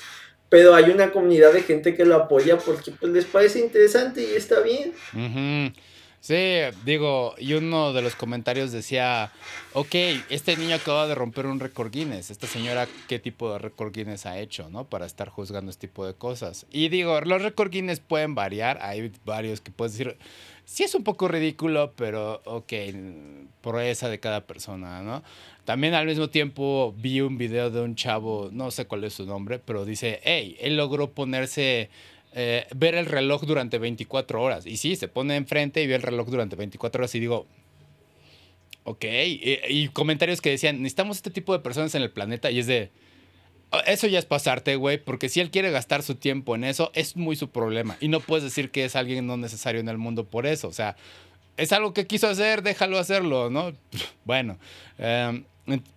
pero 0.49 0.75
hay 0.75 0.85
una 0.85 1.11
comunidad 1.11 1.53
de 1.53 1.61
gente 1.61 1.95
que 1.95 2.05
lo 2.05 2.15
apoya 2.15 2.57
porque 2.57 2.91
pues, 2.91 3.11
les 3.11 3.25
parece 3.25 3.59
interesante 3.59 4.21
y 4.21 4.35
está 4.35 4.61
bien. 4.61 4.93
Sí, 6.25 6.61
digo, 6.83 7.35
y 7.37 7.53
uno 7.53 7.93
de 7.93 8.01
los 8.01 8.15
comentarios 8.15 8.71
decía, 8.71 9.31
ok, 9.73 9.93
este 10.31 10.57
niño 10.57 10.75
acaba 10.75 11.05
de 11.05 11.13
romper 11.13 11.45
un 11.45 11.59
récord 11.59 11.91
Guinness, 11.91 12.31
esta 12.31 12.47
señora, 12.47 12.87
¿qué 13.07 13.19
tipo 13.19 13.53
de 13.53 13.59
récord 13.59 13.93
Guinness 13.93 14.25
ha 14.25 14.39
hecho, 14.39 14.67
no? 14.71 14.89
Para 14.89 15.05
estar 15.05 15.29
juzgando 15.29 15.69
este 15.69 15.87
tipo 15.87 16.03
de 16.03 16.15
cosas. 16.15 16.65
Y 16.71 16.89
digo, 16.89 17.21
los 17.21 17.43
récord 17.43 17.69
Guinness 17.69 17.99
pueden 17.99 18.33
variar, 18.33 18.79
hay 18.81 19.11
varios 19.23 19.61
que 19.61 19.69
puedes 19.69 19.95
decir, 19.95 20.17
sí 20.65 20.83
es 20.83 20.95
un 20.95 21.03
poco 21.03 21.27
ridículo, 21.27 21.93
pero 21.95 22.41
ok, 22.45 22.73
esa 23.81 24.09
de 24.09 24.19
cada 24.19 24.45
persona, 24.45 25.01
¿no? 25.01 25.23
También 25.63 25.95
al 25.95 26.05
mismo 26.05 26.29
tiempo 26.29 26.93
vi 26.97 27.21
un 27.21 27.37
video 27.37 27.71
de 27.71 27.81
un 27.81 27.95
chavo, 27.95 28.49
no 28.51 28.69
sé 28.69 28.85
cuál 28.85 29.03
es 29.03 29.13
su 29.13 29.25
nombre, 29.25 29.59
pero 29.59 29.85
dice, 29.85 30.19
hey, 30.23 30.55
él 30.59 30.77
logró 30.77 31.11
ponerse, 31.11 31.89
eh, 32.33 32.67
ver 32.75 32.95
el 32.95 33.07
reloj 33.07 33.43
durante 33.43 33.79
24 33.79 34.41
horas. 34.41 34.65
Y 34.67 34.77
sí, 34.77 34.95
se 34.95 35.07
pone 35.07 35.35
enfrente 35.35 35.81
y 35.81 35.87
ve 35.87 35.95
el 35.95 36.03
reloj 36.03 36.27
durante 36.27 36.55
24 36.55 37.01
horas 37.01 37.15
y 37.15 37.19
digo, 37.19 37.47
ok. 38.83 39.05
Y, 39.05 39.87
comentarios 39.89 40.41
que 40.41 40.51
decían, 40.51 40.77
necesitamos 40.81 41.17
este 41.17 41.31
tipo 41.31 41.53
de 41.53 41.59
personas 41.59 41.95
en 41.95 42.03
el 42.03 42.11
planeta 42.11 42.51
y 42.51 42.59
es 42.59 42.67
de, 42.67 42.91
eso 43.81 44.07
ya 44.07 44.19
es 44.19 44.25
pasarte, 44.25 44.75
güey, 44.75 44.97
porque 44.97 45.29
si 45.29 45.39
él 45.39 45.51
quiere 45.51 45.71
gastar 45.71 46.03
su 46.03 46.15
tiempo 46.15 46.55
en 46.55 46.63
eso, 46.63 46.91
es 46.93 47.15
muy 47.15 47.35
su 47.35 47.49
problema. 47.49 47.97
Y 47.99 48.07
no 48.07 48.19
puedes 48.19 48.43
decir 48.43 48.71
que 48.71 48.85
es 48.85 48.95
alguien 48.95 49.27
no 49.27 49.37
necesario 49.37 49.81
en 49.81 49.89
el 49.89 49.97
mundo 49.97 50.25
por 50.25 50.45
eso. 50.45 50.67
O 50.67 50.73
sea, 50.73 50.95
es 51.57 51.71
algo 51.71 51.93
que 51.93 52.07
quiso 52.07 52.27
hacer, 52.27 52.61
déjalo 52.61 52.97
hacerlo, 52.99 53.49
¿no? 53.49 53.73
Bueno, 54.25 54.57
eh, 54.97 55.43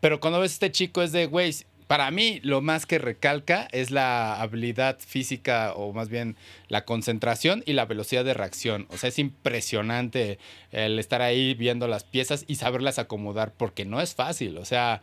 pero 0.01 0.21
cuando 0.21 0.41
ves 0.41 0.53
a 0.53 0.55
este 0.55 0.73
chico 0.73 1.03
es 1.03 1.13
de, 1.13 1.27
güey, 1.27 1.53
para 1.89 2.11
mí 2.11 2.39
lo 2.43 2.61
más 2.61 2.85
que 2.85 2.99
recalca 2.99 3.67
es 3.73 3.91
la 3.91 4.41
habilidad 4.41 4.99
física 4.99 5.73
o 5.75 5.95
más 5.95 6.11
bien 6.11 6.37
la 6.69 6.85
concentración 6.85 7.63
y 7.65 7.73
la 7.73 7.87
velocidad 7.87 8.27
de 8.27 8.35
reacción. 8.35 8.87
O 8.91 8.99
sea, 8.99 9.09
es 9.09 9.19
impresionante 9.19 10.39
el 10.71 10.99
estar 10.99 11.23
ahí 11.23 11.55
viendo 11.55 11.89
las 11.89 12.05
piezas 12.05 12.45
y 12.47 12.57
saberlas 12.57 12.99
acomodar 12.99 13.55
porque 13.57 13.87
no 13.87 14.03
es 14.03 14.15
fácil. 14.15 14.59
O 14.59 14.67
sea, 14.67 15.01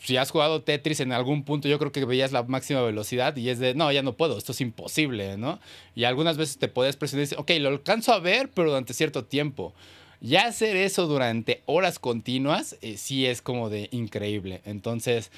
si 0.00 0.16
has 0.16 0.30
jugado 0.30 0.62
Tetris 0.62 1.00
en 1.00 1.12
algún 1.12 1.44
punto, 1.44 1.68
yo 1.68 1.78
creo 1.78 1.92
que 1.92 2.04
veías 2.04 2.32
la 2.32 2.42
máxima 2.42 2.82
velocidad 2.82 3.36
y 3.36 3.48
es 3.48 3.58
de, 3.58 3.74
no, 3.74 3.90
ya 3.92 4.02
no 4.02 4.14
puedo, 4.14 4.38
esto 4.38 4.52
es 4.52 4.60
imposible, 4.60 5.36
¿no? 5.36 5.58
Y 5.94 6.04
algunas 6.04 6.36
veces 6.36 6.58
te 6.58 6.68
puedes 6.68 6.96
presionar 6.96 7.22
y 7.22 7.24
decir, 7.24 7.38
ok, 7.38 7.50
lo 7.60 7.68
alcanzo 7.68 8.12
a 8.12 8.20
ver, 8.20 8.50
pero 8.50 8.70
durante 8.70 8.94
cierto 8.94 9.24
tiempo. 9.24 9.74
Ya 10.20 10.46
hacer 10.46 10.76
eso 10.76 11.06
durante 11.08 11.62
horas 11.66 11.98
continuas, 11.98 12.76
eh, 12.80 12.96
sí 12.96 13.26
es 13.26 13.42
como 13.42 13.70
de 13.70 13.88
increíble. 13.90 14.60
Entonces, 14.64 15.32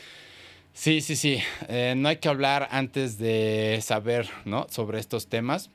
sí, 0.75 1.01
sí, 1.01 1.17
sí, 1.17 1.39
eh, 1.69 1.95
no 1.97 2.09
hay 2.11 2.19
que 2.19 2.29
hablar 2.29 2.69
antes 2.71 3.17
de 3.17 3.81
saber, 3.83 4.29
¿no? 4.45 4.67
Sobre 4.71 5.01
estos 5.01 5.29
temas. 5.29 5.71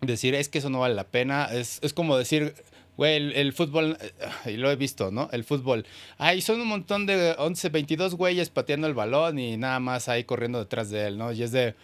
Decir, 0.00 0.34
es 0.34 0.48
que 0.48 0.58
eso 0.58 0.70
no 0.70 0.80
vale 0.80 0.94
la 0.94 1.08
pena. 1.08 1.48
Es, 1.52 1.80
es 1.82 1.92
como 1.92 2.16
decir, 2.16 2.54
Güey, 2.98 3.32
el, 3.38 3.52
fútbol, 3.52 3.96
y 4.44 4.56
lo 4.56 4.72
he 4.72 4.74
visto, 4.74 5.12
¿no? 5.12 5.28
El 5.30 5.44
fútbol. 5.44 5.86
Ay, 6.18 6.40
son 6.40 6.60
un 6.60 6.66
montón 6.66 7.06
de 7.06 7.36
11, 7.38 7.68
22 7.68 8.16
güeyes 8.16 8.50
pateando 8.50 8.88
el 8.88 8.94
balón 8.94 9.38
y 9.38 9.56
nada 9.56 9.78
más 9.78 10.08
ahí 10.08 10.24
corriendo 10.24 10.58
detrás 10.58 10.90
de 10.90 11.06
él, 11.06 11.16
¿no? 11.16 11.30
Y 11.30 11.44
es 11.44 11.52
de, 11.52 11.76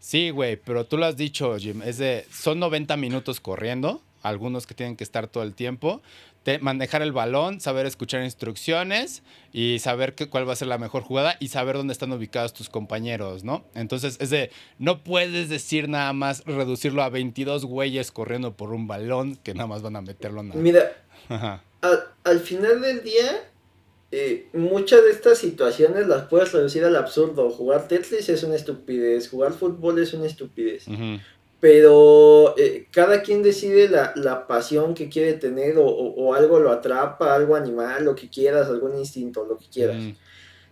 sí, 0.00 0.30
güey, 0.30 0.56
pero 0.56 0.86
tú 0.86 0.96
lo 0.96 1.04
has 1.04 1.18
dicho, 1.18 1.58
Jim, 1.58 1.82
es 1.82 1.98
de, 1.98 2.24
son 2.32 2.58
90 2.58 2.96
minutos 2.96 3.38
corriendo, 3.38 4.00
algunos 4.22 4.66
que 4.66 4.72
tienen 4.72 4.96
que 4.96 5.04
estar 5.04 5.26
todo 5.26 5.42
el 5.42 5.52
tiempo, 5.52 6.00
manejar 6.60 7.02
el 7.02 7.12
balón, 7.12 7.60
saber 7.60 7.86
escuchar 7.86 8.22
instrucciones 8.22 9.22
y 9.52 9.78
saber 9.78 10.14
cuál 10.30 10.48
va 10.48 10.52
a 10.52 10.56
ser 10.56 10.68
la 10.68 10.78
mejor 10.78 11.02
jugada 11.02 11.36
y 11.40 11.48
saber 11.48 11.76
dónde 11.76 11.92
están 11.92 12.12
ubicados 12.12 12.52
tus 12.52 12.68
compañeros, 12.68 13.44
¿no? 13.44 13.64
Entonces, 13.74 14.16
es 14.20 14.30
de, 14.30 14.50
no 14.78 15.04
puedes 15.04 15.48
decir 15.48 15.88
nada 15.88 16.12
más, 16.12 16.44
reducirlo 16.44 17.02
a 17.02 17.10
22 17.10 17.64
güeyes 17.64 18.10
corriendo 18.10 18.56
por 18.56 18.72
un 18.72 18.86
balón 18.86 19.36
que 19.36 19.54
nada 19.54 19.68
más 19.68 19.82
van 19.82 19.96
a 19.96 20.00
meterlo 20.00 20.40
en 20.40 20.62
Mira, 20.62 20.92
al, 22.24 22.40
final 22.40 22.80
del 22.80 23.02
día, 23.02 23.44
eh, 24.10 24.48
muchas 24.52 25.04
de 25.04 25.10
estas 25.10 25.38
situaciones 25.38 26.08
las 26.08 26.24
puedes 26.24 26.52
reducir 26.52 26.84
al 26.84 26.96
absurdo. 26.96 27.50
Jugar 27.50 27.86
Tetris 27.86 28.28
es 28.28 28.42
una 28.42 28.56
estupidez, 28.56 29.28
jugar 29.28 29.52
fútbol 29.52 30.00
es 30.00 30.12
una 30.12 30.26
estupidez 30.26 30.86
pero 31.62 32.58
eh, 32.58 32.88
cada 32.90 33.22
quien 33.22 33.44
decide 33.44 33.88
la, 33.88 34.12
la, 34.16 34.48
pasión 34.48 34.94
que 34.94 35.08
quiere 35.08 35.34
tener 35.34 35.78
o, 35.78 35.86
o, 35.86 36.34
algo 36.34 36.58
lo 36.58 36.72
atrapa, 36.72 37.36
algo 37.36 37.54
animal, 37.54 38.04
lo 38.04 38.16
que 38.16 38.28
quieras, 38.28 38.66
algún 38.66 38.98
instinto, 38.98 39.46
lo 39.46 39.58
que 39.58 39.66
quieras. 39.72 40.02
Mm. 40.02 40.10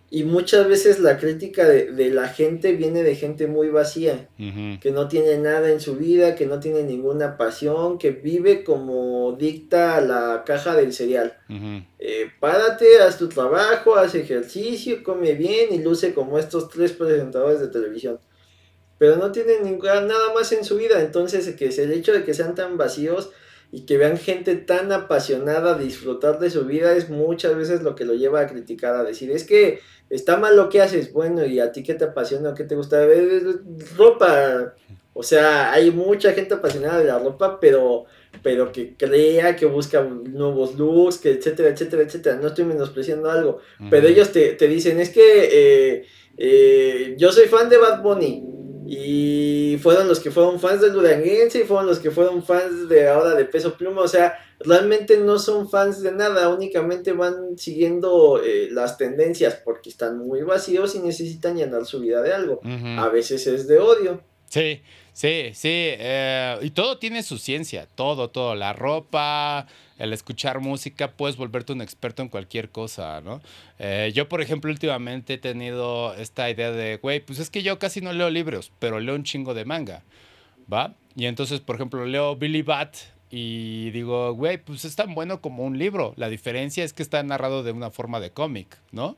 Y 0.09 0.25
muchas 0.25 0.67
veces 0.67 0.99
la 0.99 1.17
crítica 1.17 1.65
de, 1.65 1.93
de, 1.93 2.09
la 2.09 2.27
gente 2.27 2.73
viene 2.73 3.03
de 3.03 3.15
gente 3.15 3.47
muy 3.47 3.69
vacía, 3.69 4.27
que 4.35 4.91
no 4.91 5.07
tiene 5.07 5.37
nada 5.37 5.71
en 5.71 5.79
su 5.79 5.95
vida, 5.95 6.35
que 6.35 6.45
no 6.45 6.59
tiene 6.59 6.83
ninguna 6.83 7.37
pasión, 7.37 7.97
que 7.97 8.11
vive 8.11 8.65
como 8.65 9.37
dicta 9.39 10.01
la 10.01 10.43
caja 10.45 10.75
del 10.75 10.91
cereal. 10.91 11.37
Eh, 11.99 12.25
párate, 12.41 12.99
haz 12.99 13.17
tu 13.17 13.29
trabajo, 13.29 13.95
haz 13.95 14.13
ejercicio, 14.15 15.01
come 15.03 15.35
bien 15.35 15.69
y 15.71 15.77
luce 15.77 16.13
como 16.13 16.37
estos 16.37 16.67
tres 16.67 16.91
presentadores 16.91 17.61
de 17.61 17.69
televisión 17.69 18.19
pero 19.01 19.15
no 19.15 19.31
tienen 19.31 19.63
ninguna, 19.63 20.01
nada 20.01 20.31
más 20.31 20.51
en 20.51 20.63
su 20.63 20.77
vida. 20.77 21.01
Entonces, 21.01 21.55
que 21.55 21.69
es 21.69 21.79
el 21.79 21.91
hecho 21.91 22.13
de 22.13 22.23
que 22.23 22.35
sean 22.35 22.53
tan 22.53 22.77
vacíos 22.77 23.31
y 23.71 23.87
que 23.87 23.97
vean 23.97 24.15
gente 24.15 24.55
tan 24.55 24.91
apasionada 24.91 25.73
a 25.73 25.77
disfrutar 25.79 26.37
de 26.37 26.51
su 26.51 26.65
vida 26.65 26.95
es 26.95 27.09
muchas 27.09 27.55
veces 27.55 27.81
lo 27.81 27.95
que 27.95 28.05
lo 28.05 28.13
lleva 28.13 28.41
a 28.41 28.45
criticar, 28.45 28.93
a 28.93 29.03
decir, 29.03 29.31
es 29.31 29.43
que 29.43 29.79
está 30.11 30.37
mal 30.37 30.55
lo 30.55 30.69
que 30.69 30.83
haces, 30.83 31.11
bueno, 31.13 31.43
y 31.43 31.59
a 31.59 31.71
ti 31.71 31.81
qué 31.81 31.95
te 31.95 32.03
apasiona, 32.03 32.53
qué 32.53 32.63
te 32.63 32.75
gusta 32.75 33.03
ver 33.03 33.41
ropa. 33.97 34.75
O 35.13 35.23
sea, 35.23 35.71
hay 35.71 35.89
mucha 35.89 36.33
gente 36.33 36.53
apasionada 36.53 36.99
de 36.99 37.05
la 37.05 37.17
ropa, 37.17 37.59
pero 37.59 38.05
pero 38.43 38.71
que 38.71 38.95
crea, 38.95 39.55
que 39.55 39.65
busca 39.65 40.03
nuevos 40.03 40.77
looks, 40.77 41.17
que 41.17 41.31
etcétera, 41.31 41.69
etcétera, 41.69 42.03
etcétera. 42.03 42.35
No 42.35 42.49
estoy 42.49 42.65
menospreciando 42.65 43.31
algo, 43.31 43.61
pero 43.89 44.07
ellos 44.07 44.31
te, 44.31 44.53
te, 44.53 44.67
dicen, 44.67 44.99
es 44.99 45.09
que 45.09 45.49
eh, 45.51 46.05
eh, 46.37 47.15
yo 47.17 47.31
soy 47.31 47.47
fan 47.47 47.67
de 47.67 47.77
Bad 47.77 48.03
Bunny, 48.03 48.60
y 48.87 49.77
fueron 49.81 50.07
los 50.07 50.19
que 50.19 50.31
fueron 50.31 50.59
fans 50.59 50.81
del 50.81 50.93
Duranguense 50.93 51.61
y 51.61 51.63
fueron 51.63 51.85
los 51.87 51.99
que 51.99 52.11
fueron 52.11 52.43
fans 52.43 52.89
de 52.89 53.07
ahora 53.07 53.35
de 53.35 53.45
Peso 53.45 53.77
Pluma. 53.77 54.01
O 54.01 54.07
sea, 54.07 54.37
realmente 54.59 55.17
no 55.17 55.39
son 55.39 55.69
fans 55.69 56.01
de 56.01 56.11
nada, 56.11 56.49
únicamente 56.49 57.11
van 57.11 57.57
siguiendo 57.57 58.41
eh, 58.43 58.69
las 58.71 58.97
tendencias 58.97 59.61
porque 59.63 59.89
están 59.89 60.17
muy 60.17 60.41
vacíos 60.41 60.95
y 60.95 60.99
necesitan 60.99 61.55
llenar 61.55 61.85
su 61.85 61.99
vida 61.99 62.21
de 62.21 62.33
algo. 62.33 62.61
A 62.97 63.09
veces 63.09 63.45
es 63.47 63.67
de 63.67 63.79
odio. 63.79 64.21
Sí, 64.49 64.81
sí, 65.13 65.51
sí. 65.53 65.69
Eh, 65.71 66.57
y 66.61 66.71
todo 66.71 66.97
tiene 66.97 67.23
su 67.23 67.37
ciencia, 67.37 67.87
todo, 67.95 68.29
todo. 68.29 68.55
La 68.55 68.73
ropa, 68.73 69.67
el 69.97 70.13
escuchar 70.13 70.59
música, 70.59 71.11
puedes 71.11 71.37
volverte 71.37 71.73
un 71.73 71.81
experto 71.81 72.21
en 72.21 72.29
cualquier 72.29 72.69
cosa, 72.69 73.21
¿no? 73.21 73.41
Eh, 73.79 74.11
yo, 74.13 74.27
por 74.27 74.41
ejemplo, 74.41 74.71
últimamente 74.71 75.35
he 75.35 75.37
tenido 75.37 76.13
esta 76.15 76.49
idea 76.49 76.71
de, 76.71 76.97
güey, 76.97 77.19
pues 77.19 77.39
es 77.39 77.49
que 77.49 77.63
yo 77.63 77.79
casi 77.79 78.01
no 78.01 78.13
leo 78.13 78.29
libros, 78.29 78.71
pero 78.79 78.99
leo 78.99 79.15
un 79.15 79.23
chingo 79.23 79.53
de 79.53 79.65
manga, 79.65 80.03
¿va? 80.71 80.95
Y 81.15 81.25
entonces, 81.25 81.59
por 81.59 81.75
ejemplo, 81.75 82.05
leo 82.05 82.35
Billy 82.35 82.61
Bat 82.61 82.95
y 83.29 83.91
digo, 83.91 84.33
güey, 84.33 84.57
pues 84.57 84.83
es 84.85 84.95
tan 84.95 85.15
bueno 85.15 85.39
como 85.41 85.63
un 85.63 85.77
libro. 85.77 86.13
La 86.17 86.29
diferencia 86.29 86.83
es 86.83 86.93
que 86.93 87.01
está 87.03 87.23
narrado 87.23 87.63
de 87.63 87.71
una 87.71 87.89
forma 87.89 88.19
de 88.19 88.31
cómic, 88.31 88.77
¿no? 88.91 89.17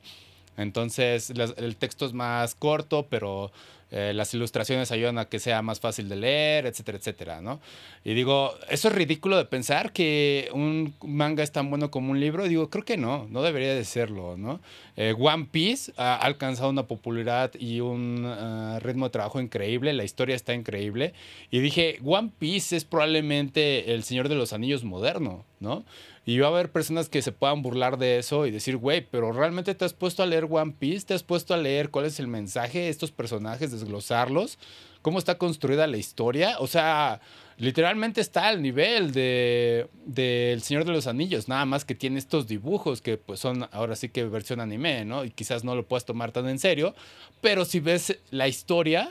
Entonces, 0.56 1.30
el 1.30 1.76
texto 1.76 2.06
es 2.06 2.12
más 2.12 2.54
corto, 2.54 3.06
pero 3.10 3.50
eh, 3.96 4.12
las 4.12 4.34
ilustraciones 4.34 4.90
ayudan 4.90 5.18
a 5.18 5.26
que 5.26 5.38
sea 5.38 5.62
más 5.62 5.78
fácil 5.78 6.08
de 6.08 6.16
leer, 6.16 6.66
etcétera, 6.66 6.98
etcétera, 6.98 7.40
¿no? 7.40 7.60
Y 8.02 8.14
digo, 8.14 8.52
eso 8.68 8.88
es 8.88 8.94
ridículo 8.94 9.36
de 9.36 9.44
pensar 9.44 9.92
que 9.92 10.48
un 10.52 10.94
manga 11.00 11.44
es 11.44 11.52
tan 11.52 11.70
bueno 11.70 11.92
como 11.92 12.10
un 12.10 12.18
libro. 12.18 12.42
digo, 12.48 12.70
creo 12.70 12.84
que 12.84 12.96
no, 12.96 13.28
no 13.30 13.42
debería 13.42 13.72
de 13.72 13.84
serlo, 13.84 14.36
¿no? 14.36 14.60
Eh, 14.96 15.14
One 15.16 15.46
Piece 15.48 15.92
ha 15.96 16.16
alcanzado 16.16 16.70
una 16.70 16.88
popularidad 16.88 17.52
y 17.56 17.78
un 17.78 18.26
eh, 18.26 18.80
ritmo 18.80 19.06
de 19.06 19.10
trabajo 19.10 19.40
increíble, 19.40 19.92
la 19.92 20.02
historia 20.02 20.34
está 20.34 20.54
increíble. 20.54 21.14
Y 21.52 21.60
dije, 21.60 22.00
One 22.04 22.32
Piece 22.36 22.76
es 22.76 22.84
probablemente 22.84 23.94
el 23.94 24.02
Señor 24.02 24.28
de 24.28 24.34
los 24.34 24.52
Anillos 24.52 24.82
moderno, 24.82 25.44
¿no? 25.64 25.84
Y 26.26 26.38
va 26.38 26.46
a 26.46 26.50
haber 26.50 26.70
personas 26.70 27.08
que 27.08 27.20
se 27.20 27.32
puedan 27.32 27.62
burlar 27.62 27.98
de 27.98 28.18
eso 28.18 28.46
y 28.46 28.50
decir, 28.50 28.76
güey, 28.76 29.06
pero 29.10 29.32
realmente 29.32 29.74
te 29.74 29.84
has 29.84 29.92
puesto 29.92 30.22
a 30.22 30.26
leer 30.26 30.46
One 30.48 30.74
Piece, 30.78 31.06
te 31.06 31.14
has 31.14 31.22
puesto 31.22 31.52
a 31.52 31.56
leer 31.56 31.90
cuál 31.90 32.06
es 32.06 32.20
el 32.20 32.28
mensaje 32.28 32.80
de 32.80 32.88
estos 32.88 33.10
personajes, 33.10 33.72
desglosarlos, 33.72 34.58
cómo 35.02 35.18
está 35.18 35.36
construida 35.36 35.86
la 35.86 35.98
historia. 35.98 36.56
O 36.60 36.66
sea, 36.66 37.20
literalmente 37.58 38.22
está 38.22 38.48
al 38.48 38.62
nivel 38.62 39.12
de 39.12 39.88
del 40.06 40.62
Señor 40.62 40.84
de 40.84 40.92
los 40.92 41.06
Anillos, 41.06 41.48
nada 41.48 41.66
más 41.66 41.84
que 41.84 41.94
tiene 41.94 42.18
estos 42.18 42.46
dibujos 42.46 43.02
que 43.02 43.18
pues 43.18 43.40
son 43.40 43.68
ahora 43.72 43.96
sí 43.96 44.08
que 44.08 44.24
versión 44.24 44.60
anime, 44.60 45.04
¿no? 45.04 45.24
Y 45.24 45.30
quizás 45.30 45.62
no 45.62 45.74
lo 45.74 45.86
puedas 45.86 46.06
tomar 46.06 46.32
tan 46.32 46.48
en 46.48 46.58
serio, 46.58 46.94
pero 47.42 47.66
si 47.66 47.80
ves 47.80 48.18
la 48.30 48.48
historia, 48.48 49.10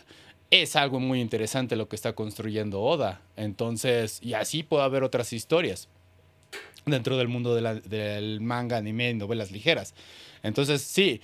es 0.50 0.76
algo 0.76 1.00
muy 1.00 1.22
interesante 1.22 1.76
lo 1.76 1.88
que 1.88 1.96
está 1.96 2.14
construyendo 2.14 2.82
Oda. 2.82 3.22
Entonces, 3.36 4.20
y 4.22 4.34
así 4.34 4.64
puede 4.64 4.84
haber 4.84 5.04
otras 5.04 5.34
historias 5.34 5.90
dentro 6.86 7.18
del 7.18 7.28
mundo 7.28 7.56
del 7.56 8.42
manga, 8.42 8.78
anime 8.78 9.12
y 9.12 9.14
novelas 9.14 9.52
ligeras. 9.52 9.94
Entonces, 10.44 10.82
sí, 10.82 11.22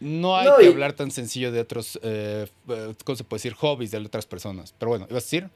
no 0.00 0.36
hay 0.36 0.48
que 0.58 0.68
hablar 0.68 0.94
tan 0.94 1.10
sencillo 1.10 1.52
de 1.52 1.60
otros, 1.60 1.98
eh, 2.02 2.46
eh, 2.68 2.94
¿cómo 3.04 3.16
se 3.16 3.24
puede 3.24 3.38
decir? 3.38 3.52
Hobbies 3.54 3.90
de 3.90 3.98
otras 3.98 4.26
personas. 4.26 4.74
Pero 4.78 4.90
bueno, 4.90 5.06
¿ibas 5.10 5.24
a 5.24 5.26
decir? 5.26 5.48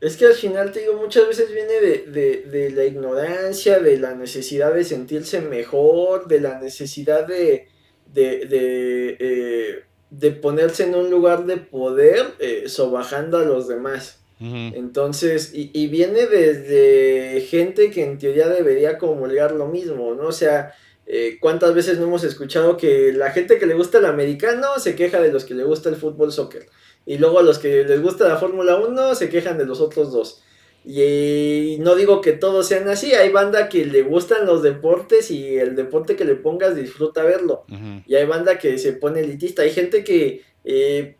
Es 0.00 0.16
que 0.16 0.26
al 0.26 0.34
final, 0.34 0.72
te 0.72 0.80
digo, 0.80 0.94
muchas 0.94 1.26
veces 1.26 1.50
viene 1.52 1.72
de, 1.72 2.70
la 2.74 2.84
ignorancia, 2.84 3.78
de 3.78 3.98
la 3.98 4.14
necesidad 4.14 4.74
de 4.74 4.84
sentirse 4.84 5.40
mejor, 5.40 6.28
de 6.28 6.40
la 6.40 6.60
necesidad 6.60 7.26
de, 7.26 7.68
de, 8.12 9.16
eh, 9.18 9.84
de 10.10 10.30
ponerse 10.32 10.84
en 10.84 10.96
un 10.96 11.10
lugar 11.10 11.46
de 11.46 11.56
poder, 11.56 12.34
sobajando 12.66 13.38
a 13.38 13.44
los 13.44 13.68
demás. 13.68 14.25
Entonces, 14.38 15.52
y, 15.54 15.86
viene 15.86 16.26
desde 16.26 17.40
gente 17.42 17.90
que 17.90 18.04
en 18.04 18.18
teoría 18.18 18.48
debería 18.48 18.98
comulgar 18.98 19.52
lo 19.52 19.66
mismo, 19.66 20.14
¿no? 20.14 20.28
O 20.28 20.32
sea, 20.32 20.74
eh, 21.06 21.38
¿cuántas 21.40 21.74
veces 21.74 21.98
no 21.98 22.04
hemos 22.04 22.22
escuchado 22.22 22.76
que 22.76 23.12
la 23.14 23.30
gente 23.30 23.58
que 23.58 23.64
le 23.64 23.74
gusta 23.74 23.98
el 23.98 24.04
americano 24.04 24.78
se 24.78 24.94
queja 24.94 25.22
de 25.22 25.32
los 25.32 25.44
que 25.44 25.54
le 25.54 25.64
gusta 25.64 25.88
el 25.88 25.96
fútbol 25.96 26.32
soccer? 26.32 26.66
Y 27.06 27.16
luego 27.16 27.38
a 27.38 27.42
los 27.42 27.58
que 27.58 27.84
les 27.84 28.02
gusta 28.02 28.28
la 28.28 28.36
Fórmula 28.36 28.76
1 28.76 29.14
se 29.14 29.30
quejan 29.30 29.56
de 29.56 29.64
los 29.64 29.80
otros 29.80 30.12
dos. 30.12 30.42
Y, 30.84 31.78
no 31.80 31.94
digo 31.96 32.20
que 32.20 32.32
todos 32.32 32.68
sean 32.68 32.88
así, 32.88 33.12
hay 33.14 33.30
banda 33.30 33.68
que 33.68 33.86
le 33.86 34.02
gustan 34.02 34.46
los 34.46 34.62
deportes 34.62 35.30
y 35.30 35.56
el 35.56 35.74
deporte 35.74 36.14
que 36.14 36.24
le 36.24 36.34
pongas 36.34 36.76
disfruta 36.76 37.24
verlo. 37.24 37.64
Y 38.06 38.14
hay 38.14 38.26
banda 38.26 38.58
que 38.58 38.76
se 38.78 38.92
pone 38.92 39.20
elitista. 39.20 39.62
Hay 39.62 39.70
gente 39.70 40.04
que 40.04 40.42
eh, 40.64 41.16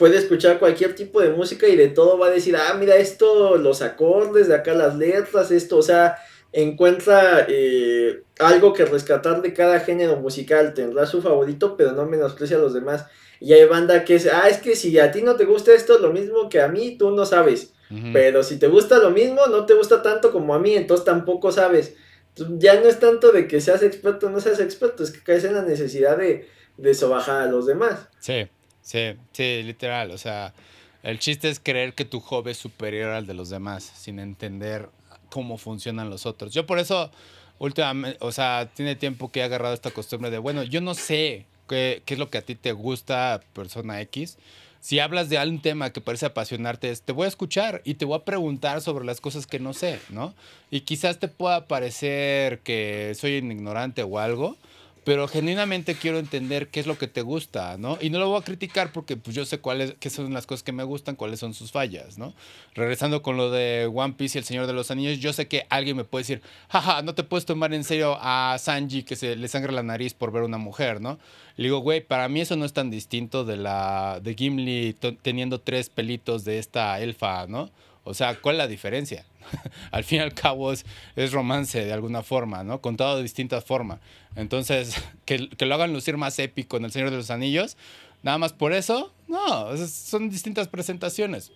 puede 0.00 0.16
escuchar 0.16 0.58
cualquier 0.58 0.94
tipo 0.94 1.20
de 1.20 1.28
música 1.28 1.68
y 1.68 1.76
de 1.76 1.88
todo 1.88 2.16
va 2.16 2.28
a 2.28 2.30
decir, 2.30 2.56
ah, 2.56 2.72
mira 2.72 2.96
esto, 2.96 3.58
los 3.58 3.82
acordes, 3.82 4.48
de 4.48 4.54
acá 4.54 4.72
las 4.72 4.96
letras, 4.96 5.50
esto, 5.50 5.76
o 5.76 5.82
sea, 5.82 6.16
encuentra 6.54 7.44
eh, 7.46 8.22
algo 8.38 8.72
que 8.72 8.86
rescatar 8.86 9.42
de 9.42 9.52
cada 9.52 9.78
género 9.80 10.16
musical, 10.16 10.72
tendrá 10.72 11.04
su 11.04 11.20
favorito, 11.20 11.76
pero 11.76 11.92
no 11.92 12.06
menosprecia 12.06 12.56
a 12.56 12.60
los 12.60 12.72
demás. 12.72 13.04
Y 13.40 13.52
hay 13.52 13.66
banda 13.66 14.02
que 14.06 14.14
es, 14.14 14.26
ah, 14.26 14.48
es 14.48 14.56
que 14.56 14.74
si 14.74 14.98
a 14.98 15.12
ti 15.12 15.20
no 15.20 15.36
te 15.36 15.44
gusta 15.44 15.74
esto, 15.74 15.98
lo 15.98 16.14
mismo 16.14 16.48
que 16.48 16.62
a 16.62 16.68
mí, 16.68 16.96
tú 16.96 17.10
no 17.10 17.26
sabes. 17.26 17.74
Pero 18.14 18.42
si 18.42 18.56
te 18.56 18.68
gusta 18.68 18.98
lo 19.00 19.10
mismo, 19.10 19.48
no 19.48 19.66
te 19.66 19.74
gusta 19.74 20.00
tanto 20.00 20.32
como 20.32 20.54
a 20.54 20.58
mí, 20.58 20.76
entonces 20.76 21.04
tampoco 21.04 21.52
sabes. 21.52 21.94
Ya 22.36 22.80
no 22.80 22.88
es 22.88 23.00
tanto 23.00 23.32
de 23.32 23.46
que 23.48 23.60
seas 23.60 23.82
experto 23.82 24.28
o 24.28 24.30
no 24.30 24.40
seas 24.40 24.60
experto, 24.60 25.02
es 25.02 25.10
que 25.10 25.22
caes 25.22 25.44
en 25.44 25.54
la 25.56 25.62
necesidad 25.62 26.16
de, 26.16 26.48
de 26.78 26.94
sobajar 26.94 27.42
a 27.42 27.46
los 27.50 27.66
demás. 27.66 28.08
Sí. 28.20 28.48
Sí, 28.82 29.14
sí, 29.32 29.62
literal. 29.62 30.10
O 30.10 30.18
sea, 30.18 30.54
el 31.02 31.18
chiste 31.18 31.48
es 31.48 31.60
creer 31.60 31.94
que 31.94 32.04
tu 32.04 32.20
hobby 32.20 32.52
es 32.52 32.58
superior 32.58 33.10
al 33.10 33.26
de 33.26 33.34
los 33.34 33.50
demás, 33.50 33.84
sin 33.84 34.18
entender 34.18 34.88
cómo 35.30 35.58
funcionan 35.58 36.10
los 36.10 36.26
otros. 36.26 36.52
Yo 36.52 36.66
por 36.66 36.78
eso, 36.78 37.10
últimamente, 37.58 38.18
o 38.20 38.32
sea, 38.32 38.68
tiene 38.74 38.96
tiempo 38.96 39.30
que 39.30 39.40
he 39.40 39.42
agarrado 39.42 39.74
esta 39.74 39.90
costumbre 39.90 40.30
de, 40.30 40.38
bueno, 40.38 40.62
yo 40.62 40.80
no 40.80 40.94
sé 40.94 41.46
qué, 41.68 42.02
qué 42.04 42.14
es 42.14 42.20
lo 42.20 42.30
que 42.30 42.38
a 42.38 42.42
ti 42.42 42.54
te 42.54 42.72
gusta, 42.72 43.40
persona 43.52 44.00
X. 44.02 44.38
Si 44.80 44.98
hablas 44.98 45.28
de 45.28 45.36
algún 45.36 45.60
tema 45.60 45.90
que 45.90 46.00
parece 46.00 46.24
apasionarte, 46.24 46.94
te 46.96 47.12
voy 47.12 47.26
a 47.26 47.28
escuchar 47.28 47.82
y 47.84 47.94
te 47.94 48.06
voy 48.06 48.16
a 48.16 48.24
preguntar 48.24 48.80
sobre 48.80 49.04
las 49.04 49.20
cosas 49.20 49.46
que 49.46 49.60
no 49.60 49.74
sé, 49.74 50.00
¿no? 50.08 50.34
Y 50.70 50.80
quizás 50.80 51.18
te 51.18 51.28
pueda 51.28 51.66
parecer 51.66 52.60
que 52.60 53.12
soy 53.14 53.38
un 53.38 53.52
ignorante 53.52 54.02
o 54.02 54.18
algo, 54.18 54.56
pero 55.04 55.28
genuinamente 55.28 55.94
quiero 55.94 56.18
entender 56.18 56.68
qué 56.68 56.80
es 56.80 56.86
lo 56.86 56.98
que 56.98 57.06
te 57.06 57.22
gusta, 57.22 57.78
¿no? 57.78 57.98
Y 58.00 58.10
no 58.10 58.18
lo 58.18 58.28
voy 58.28 58.40
a 58.40 58.44
criticar 58.44 58.92
porque 58.92 59.16
pues, 59.16 59.34
yo 59.34 59.44
sé 59.44 59.58
cuáles 59.58 59.94
qué 59.98 60.10
son 60.10 60.32
las 60.34 60.46
cosas 60.46 60.62
que 60.62 60.72
me 60.72 60.84
gustan, 60.84 61.16
cuáles 61.16 61.40
son 61.40 61.54
sus 61.54 61.72
fallas, 61.72 62.18
¿no? 62.18 62.34
Regresando 62.74 63.22
con 63.22 63.36
lo 63.36 63.50
de 63.50 63.90
One 63.92 64.14
Piece 64.14 64.38
y 64.38 64.40
El 64.40 64.44
Señor 64.44 64.66
de 64.66 64.72
los 64.72 64.90
Anillos, 64.90 65.18
yo 65.18 65.32
sé 65.32 65.48
que 65.48 65.66
alguien 65.70 65.96
me 65.96 66.04
puede 66.04 66.22
decir, 66.22 66.42
jaja, 66.68 67.02
no 67.02 67.14
te 67.14 67.24
puedes 67.24 67.46
tomar 67.46 67.72
en 67.72 67.84
serio 67.84 68.18
a 68.20 68.56
Sanji 68.58 69.02
que 69.02 69.16
se 69.16 69.36
le 69.36 69.48
sangra 69.48 69.72
la 69.72 69.82
nariz 69.82 70.14
por 70.14 70.32
ver 70.32 70.42
una 70.42 70.58
mujer, 70.58 71.00
¿no? 71.00 71.18
Le 71.56 71.64
digo, 71.64 71.78
güey, 71.78 72.00
para 72.00 72.28
mí 72.28 72.40
eso 72.40 72.56
no 72.56 72.64
es 72.64 72.72
tan 72.72 72.90
distinto 72.90 73.44
de 73.44 73.56
la 73.56 74.20
de 74.22 74.34
Gimli 74.34 74.96
teniendo 75.22 75.60
tres 75.60 75.88
pelitos 75.88 76.44
de 76.44 76.58
esta 76.58 77.00
elfa, 77.00 77.46
¿no? 77.46 77.70
O 78.04 78.14
sea, 78.14 78.34
¿cuál 78.40 78.56
es 78.56 78.58
la 78.58 78.66
diferencia? 78.66 79.24
al 79.90 80.04
fin 80.04 80.18
y 80.18 80.22
al 80.22 80.34
cabo 80.34 80.72
es, 80.72 80.84
romance 81.32 81.84
de 81.84 81.92
alguna 81.92 82.22
forma, 82.22 82.64
¿no? 82.64 82.80
Contado 82.80 83.16
de 83.16 83.22
distintas 83.22 83.64
formas. 83.64 84.00
Entonces, 84.36 84.94
que, 85.24 85.38
lo 85.38 85.74
hagan 85.74 85.92
lucir 85.92 86.16
más 86.16 86.38
épico 86.38 86.76
en 86.76 86.84
El 86.84 86.92
Señor 86.92 87.10
de 87.10 87.16
los 87.16 87.30
Anillos, 87.30 87.76
nada 88.22 88.38
más 88.38 88.52
por 88.52 88.72
eso, 88.72 89.12
no, 89.28 89.76
son 89.86 90.30
distintas 90.30 90.68
presentaciones. 90.68 91.52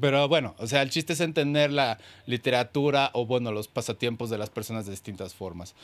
Pero 0.00 0.28
bueno, 0.28 0.54
o 0.58 0.66
sea, 0.66 0.82
el 0.82 0.90
chiste 0.90 1.14
es 1.14 1.20
entender 1.20 1.72
la 1.72 1.98
literatura 2.26 3.10
o, 3.14 3.26
bueno, 3.26 3.50
los 3.50 3.66
pasatiempos 3.66 4.30
de 4.30 4.38
las 4.38 4.48
personas 4.48 4.86
de 4.86 4.92
distintas 4.92 5.34
formas. 5.34 5.74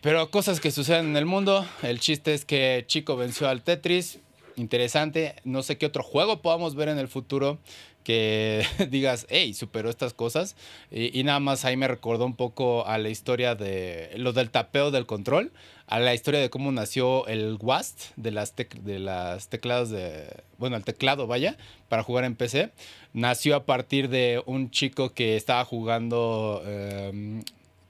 pero 0.00 0.30
cosas 0.30 0.58
que 0.58 0.70
suceden 0.70 1.06
en 1.08 1.16
el 1.16 1.26
mundo. 1.26 1.66
El 1.82 2.00
chiste 2.00 2.32
es 2.32 2.46
que 2.46 2.84
Chico 2.86 3.16
venció 3.16 3.48
al 3.48 3.62
Tetris. 3.62 4.20
Interesante. 4.56 5.36
No 5.44 5.62
sé 5.62 5.76
qué 5.76 5.84
otro 5.84 6.02
juego 6.02 6.40
podamos 6.40 6.74
ver 6.74 6.88
en 6.88 6.98
el 6.98 7.08
futuro 7.08 7.58
que 8.08 8.64
digas, 8.90 9.26
hey, 9.28 9.52
superó 9.52 9.90
estas 9.90 10.14
cosas. 10.14 10.56
Y, 10.90 11.22
nada 11.24 11.40
más 11.40 11.66
ahí 11.66 11.76
me 11.76 11.86
recordó 11.86 12.24
un 12.24 12.36
poco 12.36 12.86
a 12.86 12.96
la 12.96 13.10
historia 13.10 13.54
de 13.54 14.12
lo 14.16 14.32
del 14.32 14.48
tapeo 14.48 14.90
del 14.90 15.04
control, 15.04 15.52
a 15.86 15.98
la 15.98 16.14
historia 16.14 16.40
de 16.40 16.48
cómo 16.48 16.72
nació 16.72 17.26
el 17.26 17.58
WAST 17.60 18.12
de 18.16 18.30
las, 18.30 18.54
de 18.56 18.98
las 18.98 19.48
teclados 19.50 19.90
de, 19.90 20.26
bueno, 20.56 20.76
el 20.76 20.84
teclado, 20.84 21.26
vaya, 21.26 21.58
para 21.90 22.02
jugar 22.02 22.24
en 22.24 22.34
PC. 22.34 22.72
Nació 23.12 23.56
a 23.56 23.66
partir 23.66 24.08
de 24.08 24.42
un 24.46 24.70
chico 24.70 25.10
que 25.10 25.36
estaba 25.36 25.66
jugando, 25.66 26.62
em, 26.64 27.42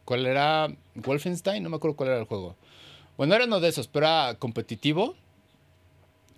¿cuál 0.05 0.27
era? 0.27 0.67
Wolfenstein, 0.97 1.63
no 1.63 1.71
me 1.71 1.77
acuerdo 1.77 1.97
cuál 1.97 2.09
era 2.09 2.19
el 2.19 2.25
juego. 2.25 2.57
Bueno, 3.17 3.37
era 3.37 3.45
uno 3.45 3.61
de 3.61 3.69
esos, 3.69 3.87
pero 3.87 4.07
era 4.07 4.35
competitivo 4.41 5.15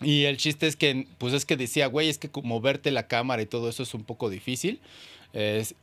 y 0.03 0.24
el 0.24 0.36
chiste 0.36 0.66
es 0.66 0.76
que, 0.76 1.07
pues 1.18 1.32
es 1.34 1.44
que 1.44 1.57
decía, 1.57 1.86
güey, 1.86 2.09
es 2.09 2.18
que 2.18 2.30
moverte 2.42 2.90
la 2.90 3.07
cámara 3.07 3.42
y 3.42 3.46
todo 3.46 3.68
eso 3.68 3.82
es 3.82 3.94
un 3.94 4.05
poco 4.05 4.30
difícil. 4.30 4.80